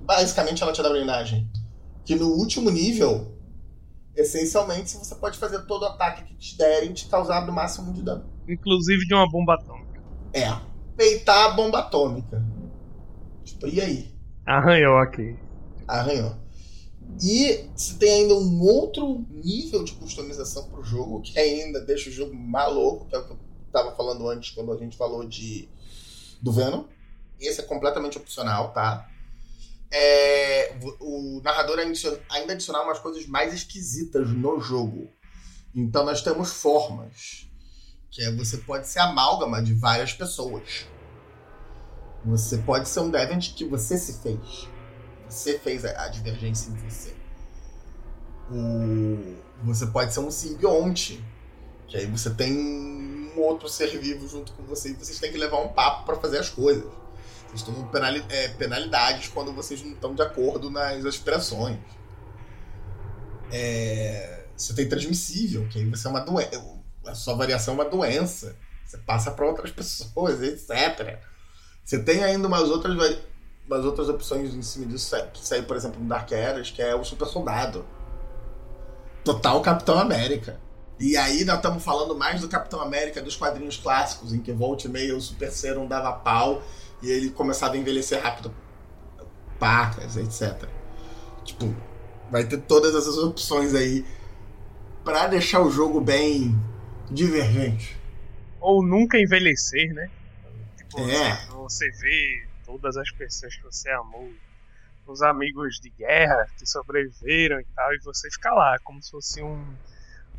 basicamente 0.04 0.62
ela 0.62 0.72
te 0.72 0.82
dá 0.82 0.90
blindagem. 0.90 1.50
Que 2.04 2.14
no 2.14 2.28
último 2.28 2.70
nível, 2.70 3.36
essencialmente, 4.14 4.96
você 4.96 5.14
pode 5.14 5.38
fazer 5.38 5.66
todo 5.66 5.84
ataque 5.84 6.24
que 6.24 6.34
te 6.34 6.56
derem 6.56 6.92
te 6.92 7.06
causar 7.06 7.40
do 7.42 7.52
máximo 7.52 7.92
de 7.92 8.02
dano. 8.02 8.24
Inclusive 8.48 9.06
de 9.06 9.14
uma 9.14 9.28
bomba 9.30 9.54
atômica. 9.54 10.02
É 10.32 10.44
peitar 10.98 11.46
a 11.46 11.50
bomba 11.50 11.78
atômica. 11.78 12.44
Tipo, 13.44 13.68
e 13.68 13.80
aí? 13.80 14.14
Arranhou 14.44 14.98
aqui. 14.98 15.38
Arranhou. 15.86 16.34
E 17.22 17.70
você 17.74 17.94
tem 17.94 18.22
ainda 18.22 18.34
um 18.34 18.60
outro 18.60 19.24
nível 19.30 19.84
de 19.84 19.92
customização 19.92 20.68
pro 20.68 20.82
jogo, 20.82 21.22
que 21.22 21.38
ainda 21.38 21.80
deixa 21.80 22.10
o 22.10 22.12
jogo 22.12 22.34
maluco, 22.34 23.06
que 23.06 23.14
é 23.14 23.18
o 23.18 23.24
que 23.24 23.30
eu 23.30 23.38
tava 23.72 23.94
falando 23.94 24.28
antes 24.28 24.50
quando 24.50 24.72
a 24.72 24.76
gente 24.76 24.96
falou 24.96 25.24
de 25.24 25.68
do 26.42 26.52
Venom. 26.52 26.84
Esse 27.40 27.60
é 27.60 27.64
completamente 27.64 28.18
opcional, 28.18 28.72
tá? 28.72 29.08
É, 29.90 30.76
o 31.00 31.40
narrador 31.42 31.78
ainda 31.78 32.52
adicionar 32.52 32.82
umas 32.82 32.98
coisas 32.98 33.26
mais 33.26 33.54
esquisitas 33.54 34.28
no 34.28 34.60
jogo. 34.60 35.08
Então 35.74 36.04
nós 36.04 36.22
temos 36.22 36.52
formas 36.52 37.47
que 38.10 38.22
é 38.22 38.34
você 38.34 38.58
pode 38.58 38.88
ser 38.88 39.00
amálgama 39.00 39.62
de 39.62 39.74
várias 39.74 40.12
pessoas. 40.12 40.86
Você 42.24 42.58
pode 42.58 42.88
ser 42.88 43.00
um 43.00 43.10
Deviant 43.10 43.54
que 43.54 43.64
você 43.64 43.96
se 43.96 44.20
fez. 44.22 44.68
Você 45.28 45.58
fez 45.58 45.84
a 45.84 46.08
divergência 46.08 46.70
em 46.70 46.76
você. 46.76 47.14
O... 48.50 49.36
Você 49.64 49.86
pode 49.86 50.12
ser 50.12 50.20
um 50.20 50.30
simbionte, 50.30 51.22
que 51.86 51.96
aí 51.96 52.06
você 52.06 52.30
tem 52.30 52.52
um 53.36 53.40
outro 53.40 53.68
ser 53.68 53.98
vivo 53.98 54.26
junto 54.28 54.52
com 54.52 54.62
você 54.64 54.90
e 54.90 54.94
vocês 54.94 55.18
têm 55.18 55.30
que 55.30 55.38
levar 55.38 55.58
um 55.58 55.68
papo 55.68 56.06
para 56.06 56.16
fazer 56.16 56.38
as 56.38 56.48
coisas. 56.48 56.90
Vocês 57.48 57.62
tomam 57.62 57.90
é, 58.28 58.48
penalidades 58.48 59.28
quando 59.28 59.52
vocês 59.52 59.82
não 59.82 59.92
estão 59.92 60.14
de 60.14 60.22
acordo 60.22 60.70
nas 60.70 61.04
aspirações. 61.04 61.78
É, 63.50 64.44
você 64.56 64.74
tem 64.74 64.88
transmissível, 64.88 65.66
que 65.68 65.78
aí 65.78 65.84
você 65.86 66.06
é 66.06 66.10
uma 66.10 66.20
doença. 66.20 66.77
A 67.08 67.14
sua 67.14 67.34
variação 67.34 67.74
é 67.74 67.76
uma 67.76 67.84
doença. 67.84 68.56
Você 68.84 68.98
passa 68.98 69.30
para 69.30 69.46
outras 69.46 69.70
pessoas, 69.72 70.42
etc. 70.42 71.18
Você 71.84 72.02
tem 72.02 72.22
ainda 72.22 72.48
umas 72.48 72.68
outras, 72.70 72.96
umas 73.66 73.84
outras 73.84 74.08
opções 74.08 74.54
em 74.54 74.62
cima 74.62 74.86
disso, 74.86 75.14
que 75.32 75.46
sai, 75.46 75.62
por 75.62 75.76
exemplo, 75.76 76.00
no 76.00 76.08
Dark 76.08 76.30
Eras, 76.32 76.70
que 76.70 76.82
é 76.82 76.94
o 76.94 77.04
Super 77.04 77.26
Soldado. 77.26 77.84
Total 79.24 79.60
Capitão 79.60 79.98
América. 79.98 80.60
E 81.00 81.16
aí 81.16 81.44
nós 81.44 81.56
estamos 81.56 81.84
falando 81.84 82.16
mais 82.16 82.40
do 82.40 82.48
Capitão 82.48 82.80
América 82.80 83.22
dos 83.22 83.36
quadrinhos 83.36 83.76
clássicos, 83.76 84.32
em 84.32 84.40
que 84.40 84.52
Volt 84.52 84.84
e 84.84 84.88
meio 84.88 85.16
o 85.16 85.20
Super 85.20 85.52
Serum 85.52 85.86
dava 85.86 86.12
pau 86.12 86.62
e 87.00 87.10
ele 87.10 87.30
começava 87.30 87.74
a 87.74 87.76
envelhecer 87.76 88.20
rápido. 88.20 88.52
Pacas, 89.58 90.16
etc. 90.16 90.68
Tipo, 91.44 91.74
vai 92.30 92.44
ter 92.44 92.58
todas 92.58 92.94
essas 92.94 93.16
opções 93.18 93.74
aí 93.74 94.04
para 95.04 95.26
deixar 95.28 95.60
o 95.60 95.70
jogo 95.70 96.00
bem 96.00 96.58
divergente. 97.10 97.96
Ou 98.60 98.82
nunca 98.84 99.18
envelhecer, 99.18 99.92
né? 99.94 100.10
Tipo, 100.76 101.00
é. 101.08 101.46
Você 101.46 101.90
vê 101.90 102.46
todas 102.64 102.96
as 102.96 103.10
pessoas 103.12 103.54
que 103.56 103.62
você 103.62 103.90
amou, 103.90 104.32
os 105.06 105.22
amigos 105.22 105.80
de 105.80 105.90
guerra 105.90 106.46
que 106.58 106.66
sobreviveram 106.66 107.60
e 107.60 107.64
tal, 107.74 107.94
e 107.94 108.00
você 108.00 108.30
fica 108.30 108.52
lá, 108.52 108.78
como 108.84 109.02
se 109.02 109.10
fosse 109.10 109.42
um, 109.42 109.64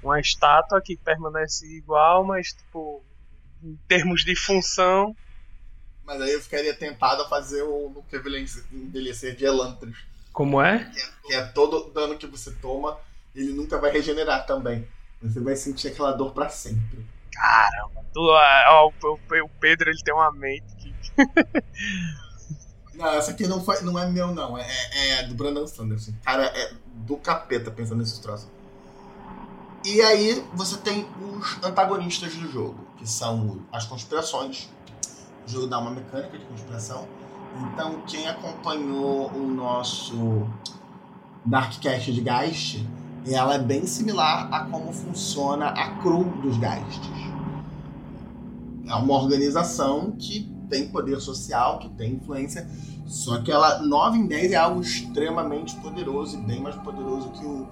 uma 0.03 0.19
estátua 0.19 0.81
que 0.81 0.95
permanece 0.97 1.65
igual, 1.65 2.23
mas, 2.23 2.53
tipo, 2.53 3.03
em 3.63 3.75
termos 3.87 4.23
de 4.23 4.35
função. 4.35 5.15
Mas 6.05 6.21
aí 6.21 6.33
eu 6.33 6.41
ficaria 6.41 6.73
tentado 6.73 7.23
a 7.23 7.29
fazer 7.29 7.63
o 7.63 7.89
Nunca 7.89 8.17
Envelhecer 8.71 9.35
de 9.35 9.45
Elantris. 9.45 9.97
Como 10.31 10.61
é? 10.61 10.85
Que, 10.85 10.99
é? 10.99 11.03
que 11.25 11.33
é 11.33 11.45
todo 11.47 11.91
dano 11.91 12.17
que 12.17 12.27
você 12.27 12.51
toma, 12.51 12.99
ele 13.35 13.51
nunca 13.53 13.77
vai 13.77 13.91
regenerar 13.91 14.45
também. 14.45 14.87
Você 15.21 15.39
vai 15.39 15.55
sentir 15.55 15.89
aquela 15.89 16.11
dor 16.13 16.33
para 16.33 16.49
sempre. 16.49 17.05
Caramba, 17.31 18.05
tu, 18.13 18.21
ó, 18.21 18.87
o, 18.87 19.49
Pedro 19.59 19.89
ele 19.89 20.01
tem 20.03 20.13
uma 20.13 20.31
mente 20.31 20.75
que. 20.77 20.93
não, 22.95 23.07
essa 23.07 23.31
aqui 23.31 23.47
não, 23.47 23.63
foi, 23.63 23.81
não 23.81 23.99
é 23.99 24.09
meu, 24.09 24.33
não. 24.33 24.57
É, 24.57 24.65
é, 24.91 25.09
é 25.19 25.23
do 25.23 25.35
Brandon 25.35 25.67
Sanderson. 25.67 26.13
Cara, 26.23 26.45
é 26.45 26.73
do 26.95 27.17
capeta 27.17 27.69
pensando 27.71 27.99
nesses 27.99 28.19
troços. 28.19 28.49
E 29.85 30.01
aí 30.01 30.43
você 30.53 30.77
tem 30.77 31.07
os 31.21 31.57
antagonistas 31.63 32.35
do 32.35 32.51
jogo, 32.51 32.85
que 32.97 33.07
são 33.07 33.65
as 33.71 33.85
conspirações. 33.85 34.69
O 35.47 35.49
jogo 35.49 35.67
dá 35.67 35.79
uma 35.79 35.91
mecânica 35.91 36.37
de 36.37 36.45
conspiração. 36.45 37.07
Então, 37.55 38.01
quem 38.01 38.27
acompanhou 38.27 39.31
o 39.31 39.47
nosso 39.47 40.47
Darkcast 41.45 42.11
de 42.11 42.21
Geist, 42.21 42.85
ela 43.27 43.55
é 43.55 43.59
bem 43.59 43.85
similar 43.85 44.47
a 44.51 44.65
como 44.65 44.91
funciona 44.93 45.67
a 45.67 45.97
crew 46.01 46.23
dos 46.41 46.55
Geists. 46.55 47.09
É 48.87 48.95
uma 48.95 49.13
organização 49.13 50.11
que 50.17 50.51
tem 50.69 50.89
poder 50.89 51.19
social, 51.19 51.79
que 51.79 51.89
tem 51.89 52.13
influência, 52.13 52.67
só 53.05 53.41
que 53.41 53.51
ela, 53.51 53.81
9 53.81 54.19
em 54.19 54.27
10, 54.27 54.51
é 54.51 54.55
algo 54.55 54.81
extremamente 54.81 55.75
poderoso 55.77 56.37
e 56.37 56.41
bem 56.41 56.61
mais 56.61 56.75
poderoso 56.75 57.31
que 57.31 57.43
o, 57.43 57.67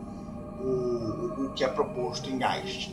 o, 0.64 1.46
o 1.46 1.54
que 1.54 1.64
é 1.64 1.68
proposto 1.68 2.30
em 2.30 2.40
Geist. 2.40 2.92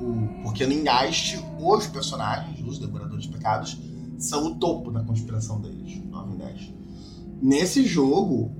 O, 0.00 0.42
porque 0.42 0.66
no 0.66 0.74
Geist, 0.74 1.38
os 1.58 1.86
personagens, 1.86 2.60
os 2.66 2.78
Devoradores 2.78 3.24
de 3.24 3.30
Pecados, 3.30 3.78
são 4.18 4.46
o 4.46 4.54
topo 4.56 4.90
da 4.90 5.04
conspiração 5.04 5.60
deles, 5.60 6.02
9 6.04 6.34
em 6.34 6.36
10. 6.36 6.72
Nesse 7.40 7.84
jogo, 7.84 8.50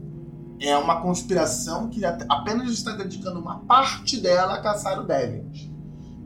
é 0.60 0.76
uma 0.76 1.00
conspiração 1.00 1.88
que 1.88 2.04
apenas 2.04 2.70
está 2.70 2.92
dedicando 2.92 3.38
uma 3.38 3.60
parte 3.60 4.18
dela 4.18 4.54
a 4.54 4.62
caçar 4.62 5.00
o 5.00 5.04
Deviant. 5.04 5.70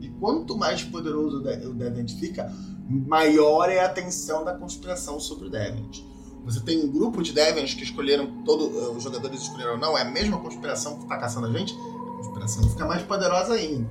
E 0.01 0.09
quanto 0.19 0.57
mais 0.57 0.83
poderoso 0.83 1.37
o 1.37 1.73
Deviant 1.73 2.11
fica, 2.19 2.51
maior 2.89 3.69
é 3.69 3.79
a 3.79 3.89
tensão 3.89 4.43
da 4.43 4.53
conspiração 4.53 5.19
sobre 5.19 5.47
o 5.47 5.49
Deviant. 5.49 6.03
Você 6.45 6.59
tem 6.59 6.83
um 6.83 6.91
grupo 6.91 7.21
de 7.21 7.31
Deviants 7.31 7.73
que 7.73 7.83
escolheram, 7.83 8.43
todos 8.43 8.67
eh, 8.75 8.89
os 8.89 9.03
jogadores 9.03 9.41
escolheram 9.41 9.77
não, 9.77 9.97
é 9.97 10.01
a 10.01 10.11
mesma 10.11 10.39
conspiração 10.39 10.97
que 10.97 11.03
está 11.03 11.17
caçando 11.17 11.47
a 11.47 11.51
gente, 11.51 11.73
a 11.73 12.17
conspiração 12.17 12.69
fica 12.69 12.85
mais 12.85 13.01
poderosa 13.03 13.53
ainda. 13.53 13.89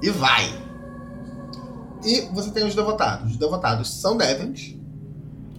E 0.00 0.10
vai! 0.10 0.44
E 2.04 2.22
você 2.32 2.50
tem 2.50 2.66
os 2.66 2.74
devotados. 2.74 3.32
Os 3.32 3.36
devotados 3.36 4.00
são 4.00 4.16
Deviants, 4.16 4.76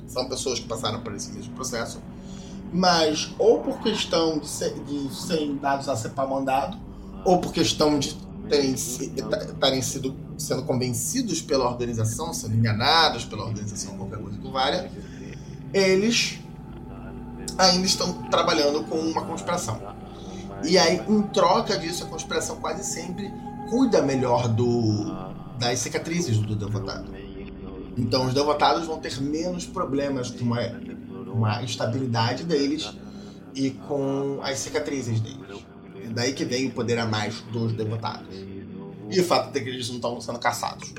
são 0.07 0.29
pessoas 0.29 0.59
que 0.59 0.67
passaram 0.67 1.01
por 1.01 1.13
esse 1.13 1.31
mesmo 1.31 1.53
processo, 1.55 2.01
mas 2.73 3.33
ou 3.37 3.59
por 3.59 3.79
questão 3.79 4.39
de, 4.39 4.47
ser, 4.47 4.73
de 4.83 5.13
serem 5.13 5.55
dados 5.57 5.87
a 5.87 6.09
para 6.09 6.27
mandado, 6.27 6.77
ou 7.23 7.39
por 7.39 7.53
questão 7.53 7.99
de 7.99 8.17
terem, 8.49 8.75
sido 8.75 10.15
sendo 10.37 10.63
convencidos 10.63 11.41
pela 11.41 11.65
organização, 11.65 12.33
sendo 12.33 12.55
enganados 12.55 13.23
pela 13.25 13.43
organização, 13.43 13.95
qualquer 13.95 14.19
coisa 14.19 14.37
que 14.37 14.51
valha, 14.51 14.91
eles 15.73 16.39
ainda 17.57 17.85
estão 17.85 18.13
trabalhando 18.23 18.83
com 18.85 18.97
uma 18.97 19.23
conspiração. 19.23 19.79
E 20.63 20.77
aí, 20.77 21.01
em 21.07 21.21
troca 21.23 21.77
disso, 21.77 22.03
a 22.03 22.07
conspiração 22.07 22.57
quase 22.57 22.83
sempre 22.83 23.31
cuida 23.69 24.01
melhor 24.01 24.47
do 24.47 25.23
das 25.59 25.79
cicatrizes 25.79 26.37
do 26.37 26.55
devotado. 26.55 27.13
Então, 27.95 28.25
os 28.25 28.33
devotados 28.33 28.87
vão 28.87 28.99
ter 28.99 29.21
menos 29.21 29.65
problemas 29.65 30.31
com 30.31 30.53
a 30.53 30.63
com 31.33 31.45
a 31.45 31.63
estabilidade 31.63 32.43
deles 32.43 32.93
e 33.55 33.71
com 33.71 34.39
as 34.43 34.59
cicatrizes 34.59 35.19
deles. 35.19 35.65
É 36.03 36.09
daí 36.09 36.33
que 36.33 36.45
vem 36.45 36.67
o 36.67 36.71
poder 36.71 36.99
a 36.99 37.07
mais 37.07 37.41
dos 37.51 37.73
devotados. 37.73 38.35
E 39.09 39.19
o 39.19 39.23
fato 39.23 39.51
de 39.51 39.59
que 39.59 39.69
eles 39.69 39.87
não 39.89 39.95
estão 39.95 40.21
sendo 40.21 40.37
caçados. 40.37 40.93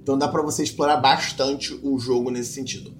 Então 0.00 0.16
dá 0.16 0.28
para 0.28 0.42
você 0.42 0.62
explorar 0.62 0.98
bastante 0.98 1.74
o 1.82 1.98
jogo 1.98 2.30
nesse 2.30 2.52
sentido. 2.52 2.94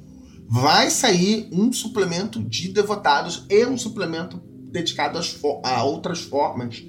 Vai 0.49 0.91
sair 0.91 1.49
um 1.53 1.73
suplemento 1.73 2.43
de 2.43 2.73
devotados 2.73 3.47
e 3.49 3.65
um 3.65 3.79
suplemento 3.79 4.39
dedicado 4.71 5.21
a 5.63 5.85
outras 5.85 6.21
formas 6.21 6.85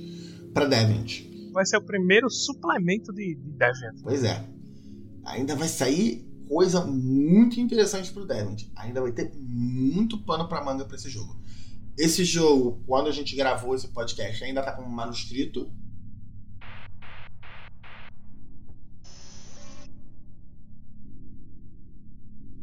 para 0.52 0.66
Deviant. 0.66 1.28
Vai 1.54 1.66
ser 1.66 1.78
o 1.78 1.82
primeiro 1.82 2.30
suplemento 2.30 3.14
de, 3.14 3.36
de 3.36 3.52
Deviant. 3.52 4.02
Pois 4.02 4.24
é. 4.24 4.44
Ainda 5.26 5.56
vai 5.56 5.68
sair 5.68 6.27
coisa 6.48 6.86
muito 6.86 7.60
interessante 7.60 8.12
pro 8.12 8.26
Deviant. 8.26 8.64
Ainda 8.76 9.02
vai 9.02 9.12
ter 9.12 9.32
muito 9.38 10.18
pano 10.20 10.48
para 10.48 10.64
manga 10.64 10.86
para 10.86 10.96
esse 10.96 11.10
jogo. 11.10 11.40
Esse 11.98 12.24
jogo, 12.24 12.84
quando 12.86 13.08
a 13.08 13.12
gente 13.12 13.36
gravou 13.36 13.76
esse 13.76 13.88
podcast, 13.88 14.44
ainda 14.44 14.62
tá 14.62 14.72
como 14.72 14.90
manuscrito. 14.90 15.72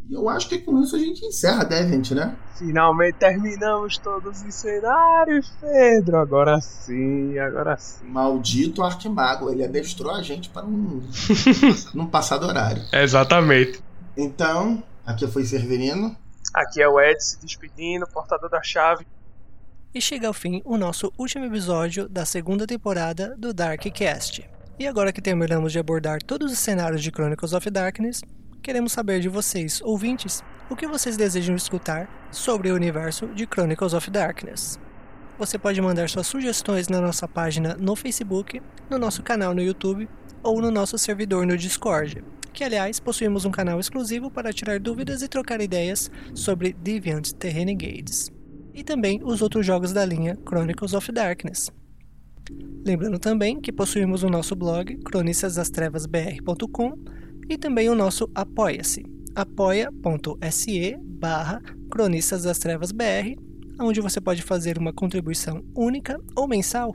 E 0.08 0.14
eu 0.14 0.28
acho 0.28 0.48
que 0.48 0.58
com 0.58 0.82
isso 0.82 0.96
a 0.96 0.98
gente 0.98 1.24
encerra 1.24 1.64
Deviant, 1.64 2.10
né? 2.10 2.36
Finalmente 2.58 3.16
terminamos 3.16 3.96
todos 3.96 4.42
os 4.42 4.54
cenários, 4.54 5.50
Pedro. 5.60 6.18
Agora 6.18 6.60
sim, 6.60 7.38
agora 7.38 7.76
sim. 7.78 8.04
Maldito 8.06 8.82
Arquimago, 8.82 9.50
ele 9.50 9.64
adestrou 9.64 10.12
a 10.12 10.22
gente 10.22 10.50
para 10.50 10.66
um, 10.66 11.02
num 11.94 12.06
passado 12.06 12.46
horário. 12.46 12.82
Exatamente. 12.92 13.82
Então, 14.16 14.82
aqui 15.06 15.26
foi 15.26 15.44
Severino. 15.44 16.14
Aqui 16.52 16.82
é 16.82 16.88
o 16.88 17.00
Ed 17.00 17.22
se 17.22 17.40
despedindo, 17.40 18.06
portador 18.06 18.50
da 18.50 18.62
chave. 18.62 19.06
E 19.94 20.00
chega 20.00 20.28
ao 20.28 20.34
fim 20.34 20.60
o 20.64 20.76
nosso 20.76 21.12
último 21.16 21.46
episódio 21.46 22.08
da 22.08 22.26
segunda 22.26 22.66
temporada 22.66 23.34
do 23.38 23.54
Darkcast. 23.54 24.48
E 24.78 24.86
agora 24.86 25.12
que 25.12 25.22
terminamos 25.22 25.72
de 25.72 25.78
abordar 25.78 26.22
todos 26.22 26.52
os 26.52 26.58
cenários 26.58 27.02
de 27.02 27.10
Chronicles 27.10 27.52
of 27.52 27.70
Darkness, 27.70 28.22
queremos 28.64 28.92
saber 28.92 29.20
de 29.20 29.28
vocês, 29.28 29.82
ouvintes, 29.84 30.42
o 30.70 30.74
que 30.74 30.86
vocês 30.86 31.18
desejam 31.18 31.54
escutar 31.54 32.08
sobre 32.32 32.70
o 32.70 32.74
universo 32.74 33.26
de 33.26 33.44
Chronicles 33.44 33.92
of 33.92 34.10
Darkness. 34.10 34.80
Você 35.38 35.58
pode 35.58 35.78
mandar 35.82 36.08
suas 36.08 36.26
sugestões 36.26 36.88
na 36.88 36.98
nossa 36.98 37.28
página 37.28 37.76
no 37.78 37.94
Facebook, 37.94 38.62
no 38.88 38.98
nosso 38.98 39.22
canal 39.22 39.54
no 39.54 39.60
YouTube 39.60 40.08
ou 40.42 40.62
no 40.62 40.70
nosso 40.70 40.96
servidor 40.96 41.46
no 41.46 41.58
Discord, 41.58 42.24
que 42.54 42.64
aliás 42.64 42.98
possuímos 42.98 43.44
um 43.44 43.50
canal 43.50 43.78
exclusivo 43.78 44.30
para 44.30 44.50
tirar 44.50 44.80
dúvidas 44.80 45.20
e 45.20 45.28
trocar 45.28 45.60
ideias 45.60 46.10
sobre 46.34 46.72
Deviant 46.72 47.32
The 47.32 47.50
Renegades, 47.50 48.32
e 48.72 48.82
também 48.82 49.20
os 49.22 49.42
outros 49.42 49.66
jogos 49.66 49.92
da 49.92 50.06
linha 50.06 50.38
Chronicles 50.48 50.94
of 50.94 51.12
Darkness. 51.12 51.70
Lembrando 52.82 53.18
também 53.18 53.60
que 53.60 53.70
possuímos 53.70 54.22
o 54.22 54.30
nosso 54.30 54.56
blog 54.56 54.96
cronistastastrevasbr.com 55.04 57.23
e 57.48 57.56
também 57.58 57.88
o 57.88 57.94
nosso 57.94 58.30
Apoia-se, 58.34 59.04
apoia.se 59.34 60.96
barra 61.00 61.60
Cronistas 61.90 62.42
das 62.42 62.58
Trevas 62.58 62.92
BR, 62.92 63.36
onde 63.80 64.00
você 64.00 64.20
pode 64.20 64.42
fazer 64.42 64.78
uma 64.78 64.92
contribuição 64.92 65.64
única 65.74 66.20
ou 66.36 66.46
mensal 66.46 66.94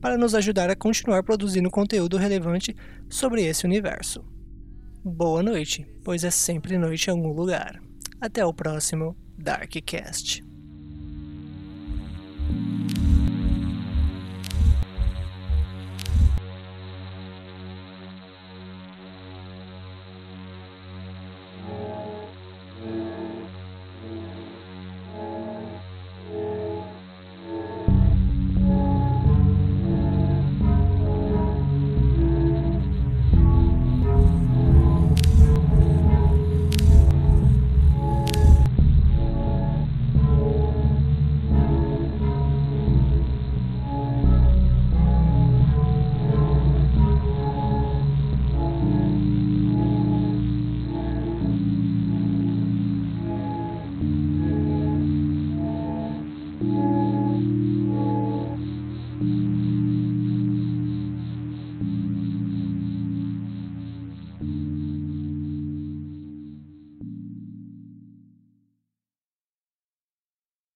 para 0.00 0.16
nos 0.16 0.34
ajudar 0.34 0.70
a 0.70 0.76
continuar 0.76 1.22
produzindo 1.22 1.70
conteúdo 1.70 2.16
relevante 2.16 2.74
sobre 3.08 3.44
esse 3.44 3.64
universo. 3.64 4.24
Boa 5.04 5.42
noite, 5.42 5.86
pois 6.04 6.24
é 6.24 6.30
sempre 6.30 6.76
noite 6.76 7.06
em 7.06 7.10
algum 7.10 7.32
lugar. 7.32 7.80
Até 8.20 8.44
o 8.44 8.52
próximo 8.52 9.16
Darkcast. 9.36 10.44